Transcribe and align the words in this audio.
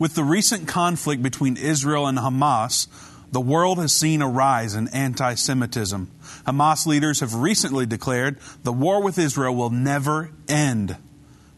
With 0.00 0.14
the 0.14 0.22
recent 0.22 0.68
conflict 0.68 1.24
between 1.24 1.56
Israel 1.56 2.06
and 2.06 2.18
Hamas, 2.18 2.86
the 3.32 3.40
world 3.40 3.78
has 3.78 3.92
seen 3.92 4.22
a 4.22 4.28
rise 4.28 4.76
in 4.76 4.86
anti 4.94 5.34
Semitism. 5.34 6.08
Hamas 6.46 6.86
leaders 6.86 7.18
have 7.18 7.34
recently 7.34 7.84
declared 7.84 8.38
the 8.62 8.72
war 8.72 9.02
with 9.02 9.18
Israel 9.18 9.56
will 9.56 9.70
never 9.70 10.30
end. 10.46 10.96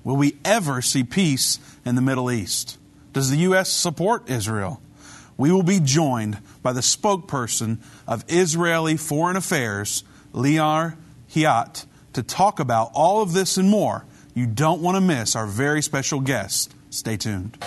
Will 0.04 0.16
we 0.16 0.38
ever 0.42 0.80
see 0.80 1.04
peace 1.04 1.58
in 1.84 1.96
the 1.96 2.00
Middle 2.00 2.30
East? 2.30 2.78
Does 3.12 3.28
the 3.28 3.36
U.S. 3.36 3.68
support 3.68 4.30
Israel? 4.30 4.80
We 5.36 5.52
will 5.52 5.62
be 5.62 5.78
joined 5.78 6.38
by 6.62 6.72
the 6.72 6.80
spokesperson 6.80 7.76
of 8.06 8.24
Israeli 8.26 8.96
Foreign 8.96 9.36
Affairs, 9.36 10.02
Lior 10.32 10.96
Haiat, 11.34 11.84
to 12.14 12.22
talk 12.22 12.58
about 12.58 12.90
all 12.94 13.20
of 13.20 13.34
this 13.34 13.58
and 13.58 13.68
more. 13.68 14.06
You 14.32 14.46
don't 14.46 14.80
want 14.80 14.96
to 14.96 15.02
miss 15.02 15.36
our 15.36 15.46
very 15.46 15.82
special 15.82 16.20
guest. 16.20 16.74
Stay 16.88 17.18
tuned. 17.18 17.62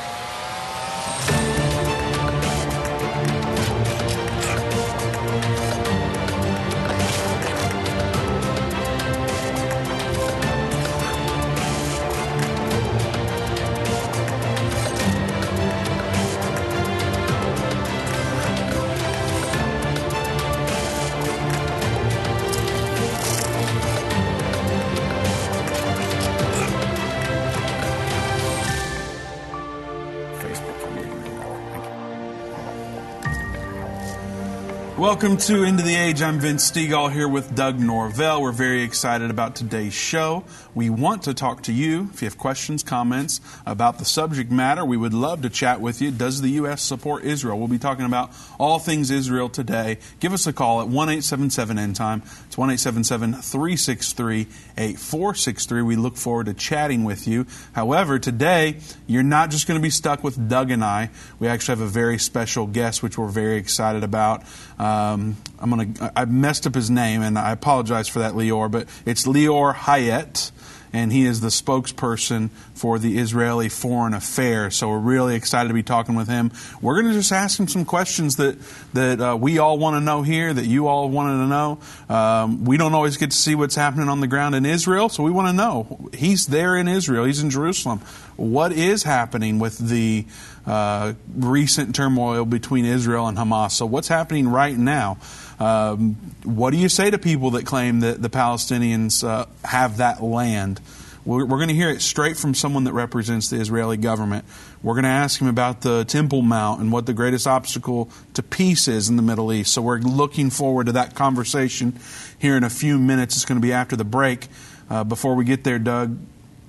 Welcome 35.24 35.40
to 35.40 35.64
End 35.64 35.80
of 35.80 35.86
the 35.86 35.96
Age. 35.96 36.22
I'm 36.22 36.38
Vince 36.38 36.70
Stegall 36.70 37.10
here 37.10 37.30
with 37.30 37.56
Doug 37.56 37.80
Norvell. 37.80 38.42
We're 38.42 38.52
very 38.52 38.84
excited 38.84 39.32
about 39.32 39.56
today's 39.56 39.94
show. 39.94 40.44
We 40.76 40.90
want 40.90 41.24
to 41.24 41.34
talk 41.34 41.64
to 41.64 41.72
you. 41.72 42.10
If 42.14 42.22
you 42.22 42.26
have 42.26 42.38
questions, 42.38 42.84
comments 42.84 43.40
about 43.66 44.00
the 44.00 44.04
subject 44.04 44.52
matter, 44.52 44.84
we 44.84 44.98
would 44.98 45.14
love 45.14 45.44
to 45.44 45.50
chat 45.50 45.80
with 45.80 46.02
you. 46.02 46.12
Does 46.12 46.42
the 46.42 46.50
U.S. 46.50 46.82
support 46.82 47.24
Israel? 47.24 47.58
We'll 47.58 47.70
be 47.70 47.80
talking 47.80 48.04
about 48.04 48.32
all 48.60 48.80
things 48.80 49.12
Israel 49.12 49.48
today. 49.48 50.00
Give 50.20 50.34
us 50.34 50.46
a 50.46 50.52
call 50.52 50.82
at 50.82 50.90
1 50.90 51.08
877 51.08 51.80
End 51.80 51.96
Time. 51.96 52.22
It's 52.48 52.58
1 52.58 52.72
877 52.72 53.42
363 53.42 54.48
8463. 54.78 55.82
We 55.82 55.96
look 55.96 56.18
forward 56.18 56.48
to 56.48 56.54
chatting 56.54 57.04
with 57.04 57.28
you. 57.28 57.46
However, 57.74 58.20
today, 58.20 58.78
you're 59.08 59.24
not 59.24 59.50
just 59.50 59.68
going 59.68 59.80
to 59.80 59.84
be 59.84 59.90
stuck 59.90 60.24
with 60.24 60.50
Doug 60.50 60.72
and 60.72 60.84
I. 60.84 61.10
We 61.40 61.48
actually 61.48 61.78
have 61.78 61.88
a 61.88 61.92
very 61.92 62.18
special 62.18 62.68
guest, 62.68 63.04
which 63.04 63.18
we're 63.18 63.28
very 63.28 63.58
excited 63.58 64.04
about. 64.04 64.44
Um, 64.80 65.38
I'm 65.60 65.70
gonna. 65.70 66.12
I 66.16 66.26
messed 66.26 66.68
up 66.68 66.76
his 66.76 66.90
name, 66.90 67.22
and 67.22 67.38
I 67.38 67.52
apologize 67.52 68.08
for 68.08 68.20
that, 68.20 68.34
Lior. 68.34 68.70
But 68.70 68.88
it's 69.06 69.26
Lior 69.26 69.74
Haiat, 69.74 70.52
and 70.94 71.12
he 71.12 71.26
is 71.26 71.42
the 71.42 71.48
spokesperson 71.48 72.52
for 72.76 73.00
the 73.00 73.18
Israeli 73.18 73.68
Foreign 73.68 74.14
Affairs. 74.14 74.76
So 74.76 74.90
we're 74.90 75.00
really 75.00 75.36
excited 75.36 75.68
to 75.68 75.74
be 75.74 75.82
talking 75.84 76.14
with 76.14 76.28
him. 76.28 76.52
We're 76.82 77.02
going 77.02 77.08
to 77.08 77.18
just 77.18 77.32
ask 77.32 77.60
him 77.60 77.68
some 77.68 77.84
questions 77.84 78.36
that 78.36 78.58
that 78.94 79.20
uh, 79.20 79.36
we 79.36 79.58
all 79.58 79.80
want 79.80 79.96
to 79.96 80.02
know 80.02 80.22
here, 80.22 80.54
that 80.54 80.66
you 80.66 80.88
all 80.88 81.10
wanted 81.10 81.38
to 81.40 81.48
know. 81.48 81.80
Um, 82.10 82.64
we 82.66 82.78
don't 82.78 82.94
always 82.94 83.18
get 83.18 83.32
to 83.32 83.38
see 83.38 83.56
what's 83.56 83.76
happening 83.76 84.08
on 84.08 84.20
the 84.20 84.28
ground 84.28 84.54
in 84.54 84.66
Israel, 84.66 85.10
so 85.10 85.24
we 85.24 85.32
want 85.32 85.48
to 85.48 85.54
know. 85.54 86.10
He's 86.14 86.46
there 86.46 86.78
in 86.78 86.88
Israel. 86.88 87.26
He's 87.26 87.42
in 87.42 87.50
Jerusalem. 87.50 88.00
What 88.36 88.72
is 88.72 89.04
happening 89.04 89.60
with 89.60 89.78
the 89.78 90.26
uh, 90.66 91.14
recent 91.36 91.96
turmoil 91.96 92.46
between 92.46 92.86
Israel 92.86 93.28
and 93.28 93.38
Hamas? 93.38 93.72
So 93.72 93.86
what's 93.86 94.08
happening 94.08 94.48
right 94.48 94.78
now? 94.78 95.18
Um, 95.60 96.16
what 96.44 96.72
do 96.72 96.78
you 96.78 96.90
say 96.90 97.10
to 97.10 97.18
people 97.18 97.52
that 97.52 97.66
claim 97.66 98.02
that 98.02 98.22
the 98.22 98.30
Palestinians 98.30 99.28
uh, 99.28 99.46
have 99.64 99.98
that 99.98 100.22
land? 100.22 100.82
We're, 101.26 101.46
we're 101.46 101.58
going 101.58 101.70
to 101.70 101.76
hear 101.76 101.90
it 101.90 102.02
straight 102.02 102.38
from 102.38 102.54
someone 102.54 102.84
that 102.84 102.94
represents 102.94 103.50
the 103.50 103.58
Israeli 103.58 103.98
government. 103.98 104.46
We're 104.82 104.96
going 104.96 105.04
to 105.04 105.10
ask 105.10 105.40
him 105.40 105.48
about 105.48 105.82
the 105.82 106.04
Temple 106.04 106.42
Mount 106.42 106.82
and 106.82 106.92
what 106.92 107.06
the 107.06 107.14
greatest 107.14 107.48
obstacle 107.48 108.10
to 108.34 108.44
peace 108.44 108.88
is 108.88 109.10
in 109.10 109.16
the 109.16 109.22
Middle 109.22 109.54
East. 109.54 109.74
So 109.74 109.82
we're 109.82 110.00
looking 110.00 110.50
forward 110.50 110.88
to 110.88 110.92
that 110.94 111.16
conversation 111.16 111.98
here 112.40 112.58
in 112.58 112.64
a 112.64 112.70
few 112.70 113.00
minutes. 113.00 113.36
It's 113.36 113.46
going 113.46 113.60
to 113.60 113.66
be 113.66 113.74
after 113.74 113.96
the 113.96 114.04
break. 114.04 114.48
Uh, 114.90 115.04
before 115.04 115.36
we 115.36 115.46
get 115.46 115.64
there, 115.64 115.80
Doug, 115.80 116.18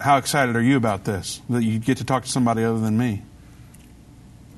how 0.00 0.18
excited 0.18 0.54
are 0.54 0.62
you 0.62 0.76
about 0.76 1.04
this? 1.04 1.40
That 1.50 1.64
you 1.64 1.78
get 1.78 1.98
to 1.98 2.04
talk 2.04 2.24
to 2.24 2.30
somebody 2.30 2.62
other 2.62 2.78
than 2.78 2.96
me? 2.96 3.22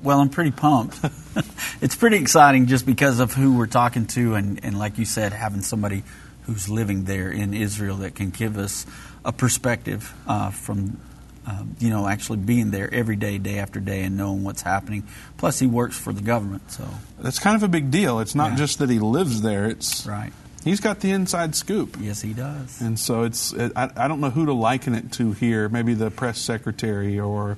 Well, 0.03 0.19
I'm 0.19 0.29
pretty 0.29 0.51
pumped. 0.51 0.99
it's 1.81 1.95
pretty 1.95 2.17
exciting 2.17 2.67
just 2.67 2.85
because 2.85 3.19
of 3.19 3.33
who 3.33 3.57
we're 3.57 3.67
talking 3.67 4.05
to, 4.07 4.35
and, 4.35 4.63
and 4.63 4.77
like 4.77 4.97
you 4.97 5.05
said, 5.05 5.33
having 5.33 5.61
somebody 5.61 6.03
who's 6.43 6.69
living 6.69 7.03
there 7.05 7.31
in 7.31 7.53
Israel 7.53 7.97
that 7.97 8.15
can 8.15 8.29
give 8.29 8.57
us 8.57 8.85
a 9.25 9.33
perspective 9.33 10.13
uh, 10.27 10.51
from, 10.51 10.99
uh, 11.45 11.63
you 11.79 11.89
know, 11.89 12.07
actually 12.07 12.37
being 12.37 12.71
there 12.71 12.93
every 12.93 13.15
day, 13.15 13.37
day 13.37 13.59
after 13.59 13.79
day, 13.79 14.03
and 14.03 14.17
knowing 14.17 14.43
what's 14.43 14.61
happening. 14.61 15.03
Plus, 15.37 15.59
he 15.59 15.67
works 15.67 15.97
for 15.97 16.13
the 16.13 16.21
government, 16.21 16.71
so 16.71 16.87
that's 17.19 17.39
kind 17.39 17.55
of 17.55 17.63
a 17.63 17.67
big 17.67 17.91
deal. 17.91 18.19
It's 18.19 18.35
not 18.35 18.51
yeah. 18.51 18.57
just 18.57 18.79
that 18.79 18.89
he 18.89 18.99
lives 18.99 19.41
there; 19.41 19.65
it's 19.65 20.05
right. 20.05 20.31
He's 20.63 20.79
got 20.79 20.99
the 20.99 21.11
inside 21.11 21.55
scoop. 21.55 21.97
Yes, 21.99 22.21
he 22.21 22.33
does. 22.33 22.81
And 22.81 22.99
so 22.99 23.23
it's 23.23 23.53
I, 23.53 23.89
I 23.95 24.07
don't 24.07 24.19
know 24.19 24.29
who 24.29 24.45
to 24.47 24.53
liken 24.53 24.95
it 24.95 25.11
to 25.13 25.31
here. 25.31 25.69
Maybe 25.69 25.93
the 25.93 26.11
press 26.11 26.39
secretary 26.39 27.19
or 27.19 27.57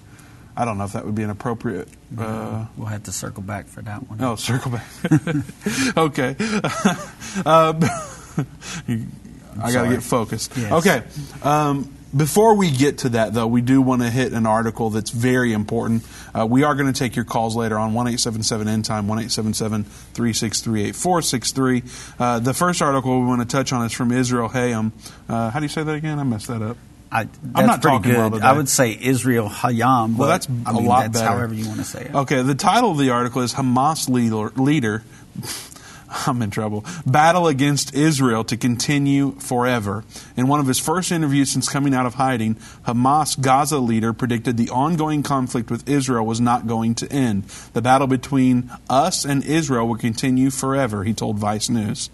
I 0.59 0.65
don't 0.65 0.77
know 0.77 0.83
if 0.83 0.91
that 0.91 1.05
would 1.05 1.15
be 1.15 1.23
an 1.23 1.29
appropriate. 1.29 1.87
Uh, 2.17 2.65
we'll 2.75 2.87
have 2.87 3.03
to 3.03 3.13
circle 3.13 3.41
back 3.41 3.67
for 3.67 3.81
that 3.81 4.09
one. 4.09 4.21
Oh, 4.21 4.35
circle 4.35 4.71
back. 4.71 4.85
okay. 5.97 6.35
um, 7.45 7.79
I 9.61 9.71
got 9.71 9.83
to 9.83 9.89
get 9.89 10.03
focused. 10.03 10.51
Yes. 10.57 10.73
Okay. 10.73 11.03
Um, 11.43 11.95
before 12.13 12.55
we 12.55 12.71
get 12.71 12.99
to 12.99 13.09
that, 13.09 13.33
though, 13.33 13.47
we 13.47 13.61
do 13.61 13.81
want 13.81 14.01
to 14.01 14.09
hit 14.09 14.33
an 14.33 14.45
article 14.45 14.89
that's 14.89 15.11
very 15.11 15.53
important. 15.53 16.03
Uh, 16.37 16.45
we 16.45 16.63
are 16.63 16.75
going 16.75 16.91
to 16.91 16.99
take 16.99 17.15
your 17.15 17.23
calls 17.23 17.55
later 17.55 17.79
on 17.79 17.93
1 17.93 18.07
877 18.07 18.67
End 18.67 18.83
Time, 18.83 19.07
1 19.07 19.17
877 19.17 19.85
363 19.85 20.81
8463. 20.89 21.83
Uh, 22.19 22.39
the 22.39 22.53
first 22.53 22.81
article 22.81 23.17
we 23.21 23.25
want 23.25 23.41
to 23.41 23.47
touch 23.47 23.71
on 23.71 23.85
is 23.85 23.93
from 23.93 24.11
Israel 24.11 24.49
Hayom. 24.49 24.91
Uh, 25.29 25.51
how 25.51 25.59
do 25.59 25.63
you 25.63 25.69
say 25.69 25.83
that 25.83 25.95
again? 25.95 26.19
I 26.19 26.23
messed 26.23 26.47
that 26.47 26.61
up. 26.61 26.75
I, 27.11 27.21
am 27.21 27.29
not 27.65 27.81
pretty 27.81 27.99
good. 27.99 28.33
Well 28.33 28.43
I 28.43 28.53
would 28.53 28.69
say 28.69 28.97
Israel 28.99 29.49
Hayom. 29.49 30.15
Well, 30.15 30.29
that's 30.29 30.47
I 30.65 30.73
mean, 30.73 30.85
a 30.85 30.87
lot 30.87 31.01
that's 31.03 31.19
better. 31.19 31.37
However 31.37 31.53
you 31.53 31.67
want 31.67 31.79
to 31.79 31.85
say 31.85 32.05
it. 32.05 32.13
Okay. 32.13 32.41
The 32.41 32.55
title 32.55 32.91
of 32.91 32.97
the 32.97 33.09
article 33.09 33.41
is 33.41 33.53
Hamas 33.53 34.09
leader. 34.09 34.49
leader 34.61 35.03
I'm 36.27 36.41
in 36.41 36.49
trouble. 36.49 36.85
Battle 37.05 37.47
against 37.47 37.93
Israel 37.93 38.43
to 38.45 38.57
continue 38.57 39.33
forever. 39.33 40.03
In 40.35 40.47
one 40.47 40.59
of 40.59 40.67
his 40.67 40.79
first 40.79 41.11
interviews 41.11 41.51
since 41.51 41.69
coming 41.69 41.93
out 41.93 42.05
of 42.05 42.15
hiding, 42.15 42.55
Hamas 42.87 43.39
Gaza 43.39 43.79
leader 43.79 44.13
predicted 44.13 44.57
the 44.57 44.69
ongoing 44.69 45.23
conflict 45.23 45.69
with 45.69 45.87
Israel 45.87 46.25
was 46.25 46.41
not 46.41 46.67
going 46.67 46.95
to 46.95 47.11
end. 47.11 47.43
The 47.73 47.81
battle 47.81 48.07
between 48.07 48.71
us 48.89 49.23
and 49.23 49.43
Israel 49.43 49.87
will 49.87 49.97
continue 49.97 50.49
forever, 50.49 51.03
he 51.03 51.13
told 51.13 51.37
Vice 51.37 51.69
News 51.69 52.09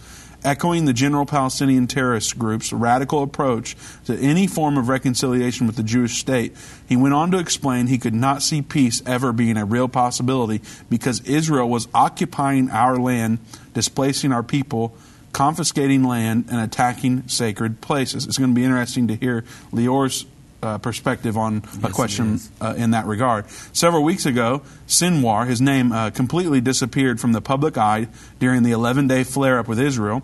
echoing 0.46 0.86
the 0.86 0.94
general 0.94 1.26
Palestinian 1.26 1.88
terrorist 1.88 2.38
group's 2.38 2.72
radical 2.72 3.24
approach 3.24 3.76
to 4.06 4.16
any 4.18 4.48
form 4.48 4.78
of 4.78 4.88
reconciliation 4.88 5.68
with 5.68 5.76
the 5.76 5.84
Jewish 5.84 6.20
state. 6.20 6.56
He 6.88 6.96
went 6.96 7.14
on 7.14 7.32
to 7.32 7.40
explain 7.40 7.88
he 7.88 7.98
could 7.98 8.14
not 8.14 8.44
see 8.44 8.62
peace 8.62 9.02
ever 9.06 9.34
being 9.34 9.58
a 9.58 9.66
real 9.66 9.88
possibility 9.88 10.62
because 10.90 11.22
Israel 11.22 11.68
was 11.68 11.88
occupying 11.94 12.70
our 12.70 12.98
land, 12.98 13.40
displacing 13.74 14.32
our 14.32 14.44
people, 14.44 14.96
confiscating 15.34 16.04
land, 16.04 16.46
and 16.50 16.62
attacking 16.62 17.28
sacred 17.28 17.82
places. 17.82 18.26
It's 18.26 18.38
going 18.38 18.52
to 18.52 18.56
be 18.56 18.64
interesting 18.64 19.08
to 19.08 19.16
hear 19.16 19.44
Lior's 19.74 20.26
uh, 20.64 20.78
perspective 20.78 21.38
on 21.38 21.62
yes, 21.64 21.84
a 21.84 21.90
question 21.90 22.40
uh, 22.62 22.74
in 22.78 22.92
that 22.92 23.06
regard. 23.06 23.50
Several 23.74 24.04
weeks 24.04 24.26
ago, 24.26 24.62
Sinwar, 24.88 25.48
his 25.48 25.62
name 25.62 25.92
uh, 25.92 26.10
completely 26.10 26.62
disappeared 26.62 27.20
from 27.20 27.34
the 27.34 27.42
public 27.42 27.78
eye 27.78 28.08
during 28.40 28.64
the 28.64 28.72
11 28.72 29.08
day 29.08 29.24
flare 29.24 29.60
up 29.60 29.68
with 29.68 29.80
Israel 29.80 30.24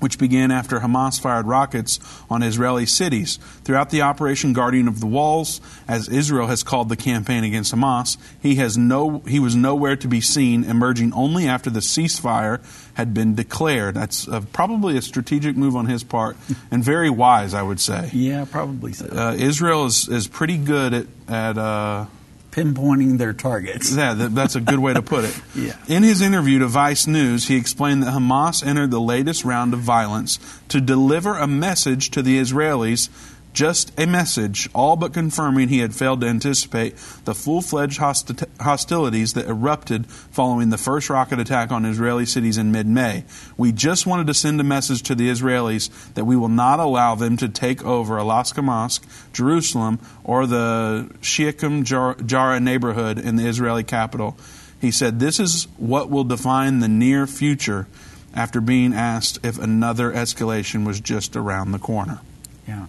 which 0.00 0.18
began 0.18 0.50
after 0.50 0.80
Hamas 0.80 1.20
fired 1.20 1.46
rockets 1.46 1.98
on 2.30 2.42
Israeli 2.42 2.86
cities. 2.86 3.38
Throughout 3.64 3.90
the 3.90 4.02
Operation 4.02 4.52
Guardian 4.52 4.88
of 4.88 5.00
the 5.00 5.06
Walls, 5.06 5.60
as 5.86 6.08
Israel 6.08 6.46
has 6.46 6.62
called 6.62 6.88
the 6.88 6.96
campaign 6.96 7.44
against 7.44 7.74
Hamas, 7.74 8.16
he, 8.40 8.56
has 8.56 8.76
no, 8.76 9.20
he 9.20 9.38
was 9.38 9.54
nowhere 9.56 9.96
to 9.96 10.08
be 10.08 10.20
seen, 10.20 10.64
emerging 10.64 11.12
only 11.12 11.46
after 11.46 11.70
the 11.70 11.80
ceasefire 11.80 12.60
had 12.94 13.14
been 13.14 13.34
declared. 13.34 13.94
That's 13.94 14.26
uh, 14.28 14.42
probably 14.52 14.96
a 14.96 15.02
strategic 15.02 15.56
move 15.56 15.76
on 15.76 15.86
his 15.86 16.02
part, 16.04 16.36
and 16.70 16.82
very 16.82 17.10
wise, 17.10 17.54
I 17.54 17.62
would 17.62 17.80
say. 17.80 18.10
Yeah, 18.12 18.44
probably 18.50 18.92
so. 18.92 19.06
Uh, 19.06 19.34
Israel 19.34 19.86
is, 19.86 20.08
is 20.08 20.26
pretty 20.26 20.58
good 20.58 20.94
at, 20.94 21.06
at 21.28 21.58
uh, 21.58 22.06
pinpointing 22.50 23.18
their 23.18 23.32
targets. 23.32 23.94
Yeah, 23.94 24.14
that's 24.14 24.54
a 24.54 24.60
good 24.60 24.78
way 24.78 24.94
to 24.94 25.02
put 25.02 25.24
it. 25.24 25.40
yeah. 25.54 25.76
In 25.88 26.02
his 26.02 26.20
interview 26.20 26.58
to 26.60 26.66
Vice 26.66 27.06
News, 27.06 27.48
he 27.48 27.56
explained 27.56 28.02
that 28.02 28.14
Hamas 28.14 28.66
entered 28.66 28.90
the 28.90 29.00
latest 29.00 29.44
round 29.44 29.74
of 29.74 29.80
violence 29.80 30.38
to 30.68 30.80
deliver 30.80 31.36
a 31.36 31.46
message 31.46 32.10
to 32.10 32.22
the 32.22 32.38
Israelis 32.38 33.08
just 33.58 33.90
a 33.98 34.06
message, 34.06 34.68
all 34.72 34.94
but 34.94 35.12
confirming 35.12 35.68
he 35.68 35.80
had 35.80 35.92
failed 35.92 36.20
to 36.20 36.28
anticipate 36.28 36.94
the 37.24 37.34
full 37.34 37.60
fledged 37.60 37.98
hosti- 37.98 38.46
hostilities 38.60 39.32
that 39.32 39.48
erupted 39.48 40.06
following 40.06 40.70
the 40.70 40.78
first 40.78 41.10
rocket 41.10 41.40
attack 41.40 41.72
on 41.72 41.84
Israeli 41.84 42.24
cities 42.24 42.56
in 42.56 42.70
mid 42.70 42.86
May. 42.86 43.24
We 43.56 43.72
just 43.72 44.06
wanted 44.06 44.28
to 44.28 44.34
send 44.34 44.60
a 44.60 44.64
message 44.64 45.02
to 45.02 45.16
the 45.16 45.28
Israelis 45.28 45.90
that 46.14 46.24
we 46.24 46.36
will 46.36 46.48
not 46.48 46.78
allow 46.78 47.16
them 47.16 47.36
to 47.38 47.48
take 47.48 47.84
over 47.84 48.20
Al-Aqsa 48.20 48.62
Mosque, 48.62 49.04
Jerusalem, 49.32 49.98
or 50.22 50.46
the 50.46 51.10
Sheikh 51.20 51.58
Jarrah 51.58 52.60
neighborhood 52.60 53.18
in 53.18 53.34
the 53.34 53.48
Israeli 53.48 53.82
capital. 53.82 54.36
He 54.80 54.92
said, 54.92 55.18
This 55.18 55.40
is 55.40 55.66
what 55.78 56.10
will 56.10 56.22
define 56.22 56.78
the 56.78 56.86
near 56.86 57.26
future 57.26 57.88
after 58.32 58.60
being 58.60 58.94
asked 58.94 59.44
if 59.44 59.58
another 59.58 60.12
escalation 60.12 60.86
was 60.86 61.00
just 61.00 61.34
around 61.34 61.72
the 61.72 61.80
corner. 61.80 62.20
Yeah. 62.68 62.86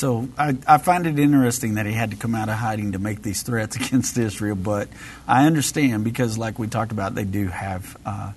So 0.00 0.30
I, 0.38 0.56
I, 0.66 0.78
find 0.78 1.06
it 1.06 1.18
interesting 1.18 1.74
that 1.74 1.84
he 1.84 1.92
had 1.92 2.12
to 2.12 2.16
come 2.16 2.34
out 2.34 2.48
of 2.48 2.54
hiding 2.54 2.92
to 2.92 2.98
make 2.98 3.20
these 3.20 3.42
threats 3.42 3.76
against 3.86 4.16
Israel, 4.16 4.56
but 4.56 4.88
I 5.28 5.46
understand 5.46 6.04
because, 6.04 6.38
like 6.38 6.58
we 6.58 6.68
talked 6.68 6.90
about, 6.90 7.14
they 7.14 7.24
do 7.24 7.48
have 7.48 7.98
uh, 8.06 8.32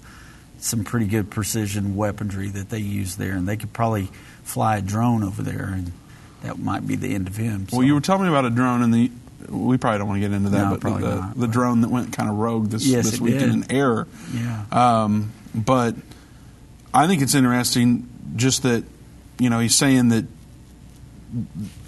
some 0.59 0.83
pretty 0.83 1.05
good 1.05 1.29
precision 1.29 1.95
weaponry 1.95 2.49
that 2.49 2.69
they 2.69 2.79
use 2.79 3.15
there, 3.15 3.31
and 3.31 3.47
they 3.47 3.55
could 3.55 3.71
probably 3.71 4.09
fly 4.43 4.75
a 4.75 4.81
drone 4.81 5.23
over 5.23 5.41
there, 5.41 5.71
and 5.73 5.93
that 6.41 6.59
might 6.59 6.85
be 6.85 6.97
the 6.97 7.15
end 7.15 7.29
of 7.29 7.37
him. 7.37 7.69
So. 7.69 7.77
Well, 7.77 7.87
you 7.87 7.93
were 7.93 8.01
telling 8.01 8.23
me 8.23 8.27
about 8.27 8.43
a 8.43 8.49
drone, 8.49 8.81
and 8.81 8.93
the 8.93 9.09
we 9.47 9.77
probably 9.77 9.99
don't 9.99 10.09
want 10.09 10.21
to 10.21 10.27
get 10.27 10.35
into 10.35 10.49
that, 10.49 10.69
no, 10.69 10.77
but 10.77 10.99
the, 10.99 11.15
not, 11.15 11.33
the 11.35 11.47
but. 11.47 11.51
drone 11.51 11.79
that 11.79 11.89
went 11.89 12.11
kind 12.11 12.29
of 12.29 12.35
rogue 12.35 12.71
this 12.71 12.85
yes, 12.85 13.09
this 13.09 13.21
weekend 13.21 13.61
did. 13.61 13.71
in 13.71 13.77
error. 13.77 14.05
Yeah. 14.33 14.65
Um, 14.69 15.31
but 15.55 15.95
I 16.93 17.07
think 17.07 17.21
it's 17.21 17.35
interesting 17.35 18.09
just 18.35 18.63
that 18.63 18.83
you 19.39 19.49
know 19.49 19.59
he's 19.59 19.77
saying 19.77 20.09
that 20.09 20.25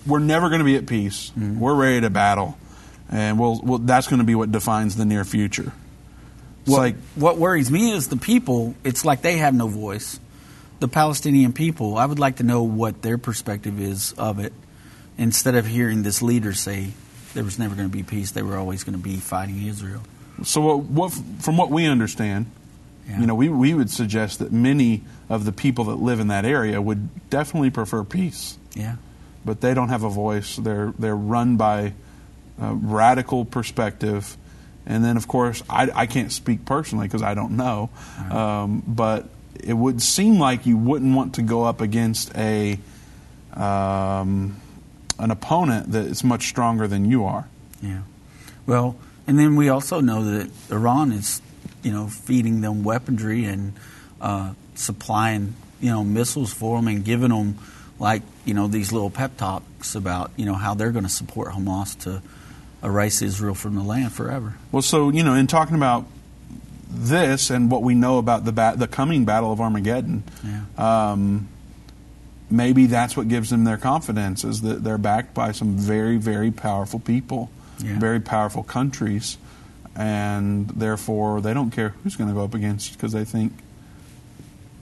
we're 0.05 0.19
never 0.19 0.49
going 0.49 0.59
to 0.59 0.65
be 0.65 0.75
at 0.75 0.85
peace. 0.85 1.31
Mm-hmm. 1.31 1.59
We're 1.59 1.75
ready 1.75 2.01
to 2.01 2.09
battle, 2.09 2.57
and 3.09 3.39
we'll, 3.39 3.59
we'll 3.61 3.77
that's 3.79 4.07
going 4.07 4.19
to 4.19 4.25
be 4.25 4.35
what 4.35 4.51
defines 4.51 4.95
the 4.95 5.05
near 5.05 5.23
future. 5.25 5.71
It's 6.61 6.71
what, 6.71 6.79
like 6.79 6.95
what 7.15 7.37
worries 7.37 7.69
me 7.69 7.91
is 7.91 8.07
the 8.07 8.17
people. 8.17 8.75
It's 8.83 9.05
like 9.05 9.21
they 9.21 9.37
have 9.37 9.53
no 9.53 9.67
voice. 9.67 10.19
The 10.79 10.87
Palestinian 10.87 11.53
people. 11.53 11.97
I 11.97 12.05
would 12.05 12.19
like 12.19 12.37
to 12.37 12.43
know 12.43 12.63
what 12.63 13.01
their 13.01 13.17
perspective 13.17 13.79
is 13.79 14.13
of 14.17 14.39
it, 14.39 14.51
instead 15.17 15.55
of 15.55 15.65
hearing 15.65 16.03
this 16.03 16.21
leader 16.21 16.53
say 16.53 16.89
there 17.33 17.43
was 17.43 17.57
never 17.59 17.75
going 17.75 17.87
to 17.89 17.95
be 17.95 18.03
peace. 18.03 18.31
They 18.31 18.41
were 18.41 18.57
always 18.57 18.83
going 18.83 18.97
to 18.97 19.03
be 19.03 19.17
fighting 19.17 19.65
Israel. 19.67 20.01
So, 20.43 20.61
what, 20.61 20.79
what, 20.83 21.11
from 21.39 21.55
what 21.57 21.69
we 21.69 21.85
understand, 21.85 22.47
Yeah. 23.07 23.21
you 23.21 23.25
know, 23.27 23.35
we, 23.35 23.47
we 23.47 23.73
would 23.73 23.89
suggest 23.89 24.39
that 24.39 24.51
many 24.51 25.03
of 25.29 25.45
the 25.45 25.51
people 25.53 25.85
that 25.85 25.95
live 25.95 26.19
in 26.19 26.27
that 26.27 26.43
area 26.45 26.81
would 26.81 27.29
definitely 27.29 27.69
prefer 27.69 28.03
peace, 28.03 28.57
Yeah. 28.73 28.95
But 29.45 29.61
they 29.61 29.73
don't 29.73 29.89
have 29.89 30.03
a 30.03 30.09
voice. 30.09 30.57
They're 30.57 30.93
they're 30.99 31.15
run 31.15 31.55
by 31.55 31.93
a 32.59 32.73
radical 32.73 33.45
perspective, 33.45 34.35
and 34.85 35.05
then 35.05 35.15
of 35.15 35.27
course 35.27 35.63
I, 35.69 35.89
I 35.93 36.05
can't 36.07 36.31
speak 36.31 36.65
personally 36.65 37.07
because 37.07 37.21
I 37.21 37.33
don't 37.35 37.55
know, 37.55 37.89
um, 38.31 38.83
but 38.85 39.29
it 39.63 39.73
would 39.73 40.01
seem 40.01 40.39
like 40.39 40.65
you 40.65 40.77
wouldn't 40.77 41.15
want 41.15 41.35
to 41.35 41.41
go 41.41 41.63
up 41.63 41.79
against 41.79 42.35
a 42.35 42.79
um, 43.53 44.59
an 45.19 45.31
opponent 45.31 45.91
that 45.91 46.05
is 46.05 46.23
much 46.23 46.47
stronger 46.47 46.87
than 46.87 47.05
you 47.05 47.25
are. 47.25 47.47
Yeah. 47.81 48.01
Well, 48.65 48.95
and 49.27 49.39
then 49.39 49.55
we 49.55 49.69
also 49.69 50.01
know 50.01 50.23
that 50.23 50.51
Iran 50.71 51.11
is, 51.11 51.41
you 51.83 51.91
know, 51.91 52.07
feeding 52.07 52.61
them 52.61 52.83
weaponry 52.83 53.45
and 53.45 53.73
uh, 54.19 54.53
supplying, 54.75 55.55
you 55.79 55.89
know, 55.89 56.03
missiles 56.03 56.53
for 56.53 56.77
them 56.77 56.87
and 56.87 57.05
giving 57.05 57.29
them, 57.29 57.57
like, 57.99 58.23
you 58.45 58.53
know, 58.53 58.67
these 58.67 58.91
little 58.91 59.09
pep 59.09 59.37
talks 59.37 59.95
about, 59.95 60.31
you 60.37 60.45
know, 60.45 60.53
how 60.53 60.73
they're 60.73 60.91
going 60.91 61.03
to 61.05 61.09
support 61.09 61.49
Hamas 61.53 61.97
to 62.03 62.21
erase 62.83 63.21
Israel 63.21 63.55
from 63.55 63.75
the 63.75 63.83
land 63.83 64.13
forever. 64.13 64.55
Well, 64.71 64.81
so 64.83 65.09
you 65.09 65.23
know, 65.23 65.33
in 65.33 65.47
talking 65.47 65.75
about 65.75 66.05
this 66.89 67.49
and 67.49 67.69
what 67.71 67.81
we 67.83 67.95
know 67.95 68.17
about 68.19 68.45
the 68.45 68.51
ba- 68.51 68.75
the 68.77 68.87
coming 68.87 69.25
Battle 69.25 69.51
of 69.51 69.59
Armageddon, 69.59 70.23
Yeah. 70.43 71.11
um, 71.11 71.47
maybe 72.49 72.85
that's 72.85 73.17
what 73.17 73.27
gives 73.27 73.49
them 73.49 73.63
their 73.63 73.77
confidence 73.77 74.43
is 74.43 74.61
that 74.61 74.83
they're 74.83 74.97
backed 74.99 75.33
by 75.33 75.51
some 75.51 75.75
very, 75.77 76.17
very 76.17 76.51
powerful 76.51 76.99
people, 76.99 77.49
Yeah. 77.83 77.97
very 77.99 78.19
powerful 78.19 78.61
countries, 78.63 79.37
and 79.95 80.67
therefore 80.69 81.41
they 81.41 81.53
don't 81.53 81.71
care 81.71 81.95
who's 82.03 82.15
going 82.15 82.29
to 82.29 82.35
go 82.35 82.43
up 82.43 82.53
against 82.53 82.93
because 82.93 83.13
they 83.13 83.25
think 83.25 83.53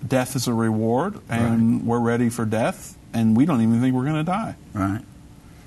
death 0.05 0.35
is 0.35 0.47
a 0.47 0.53
reward 0.53 1.19
and 1.29 1.85
we're 1.85 1.99
ready 1.99 2.29
for 2.29 2.45
death 2.45 2.97
and 3.13 3.35
we 3.37 3.45
don't 3.45 3.61
even 3.61 3.79
think 3.81 3.95
we're 3.95 4.03
going 4.05 4.15
to 4.15 4.23
die. 4.23 4.55
Right. 4.73 5.01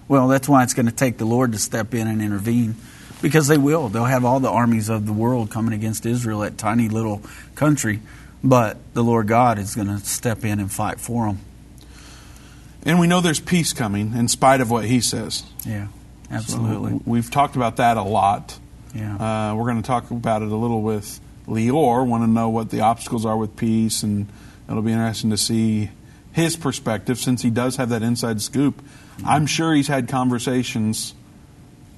Well, 0.09 0.29
that's 0.29 0.49
why 0.49 0.63
it's 0.63 0.75
going 0.75 0.87
to 0.87 0.93
take 0.93 1.19
the 1.19 1.25
Lord 1.25 1.53
to 1.53 1.59
step 1.59 1.93
in 1.95 2.07
and 2.07 2.23
intervene, 2.23 2.77
because 3.23 3.49
they 3.49 3.59
will. 3.59 3.89
They'll 3.89 4.05
have 4.05 4.25
all 4.25 4.39
the 4.41 4.51
armies 4.51 4.89
of 4.89 5.05
the 5.07 5.13
world 5.13 5.51
coming 5.51 5.73
against 5.75 6.07
Israel, 6.07 6.41
that 6.41 6.59
tiny 6.59 6.89
little 6.89 7.23
country, 7.57 8.01
but 8.45 8.77
the 8.95 9.03
Lord 9.03 9.27
God 9.27 9.59
is 9.59 9.75
going 9.75 9.89
to 9.89 9.99
step 9.99 10.45
in 10.45 10.61
and 10.61 10.71
fight 10.71 11.01
for 11.01 11.27
them. 11.27 11.41
And 12.85 13.01
we 13.01 13.09
know 13.09 13.21
there's 13.21 13.41
peace 13.41 13.73
coming 13.73 14.15
in 14.15 14.29
spite 14.29 14.61
of 14.61 14.71
what 14.71 14.85
he 14.85 15.01
says. 15.01 15.43
Yeah, 15.65 15.89
So 16.29 16.35
absolutely. 16.37 17.01
we've 17.05 17.29
talked 17.31 17.57
about 17.57 17.77
that 17.77 17.97
a 17.97 18.03
lot. 18.03 18.57
yeah. 18.95 19.51
Uh, 19.51 19.55
we're 19.57 19.65
going 19.65 19.83
to 19.83 19.87
talk 19.87 20.11
about 20.13 20.43
it 20.43 20.53
a 20.53 20.57
little 20.57 20.83
with 20.83 21.19
Lior. 21.49 22.07
Want 22.07 22.23
to 22.25 22.27
know 22.31 22.49
what 22.49 22.71
the 22.71 22.81
obstacles 22.81 23.25
are 23.27 23.37
with 23.37 23.57
peace, 23.57 24.03
and 24.03 24.27
it'll 24.69 24.83
be 24.83 24.93
interesting 24.93 25.31
to 25.31 25.37
see 25.37 25.91
his 26.33 26.57
perspective 26.57 27.19
since 27.19 27.43
he 27.43 27.51
does 27.51 27.77
have 27.77 27.89
that 27.91 28.03
inside 28.03 28.41
scoop. 28.43 28.83
I'm 29.25 29.47
sure 29.47 29.75
he's 29.75 29.89
had 29.89 30.09
conversations 30.09 31.15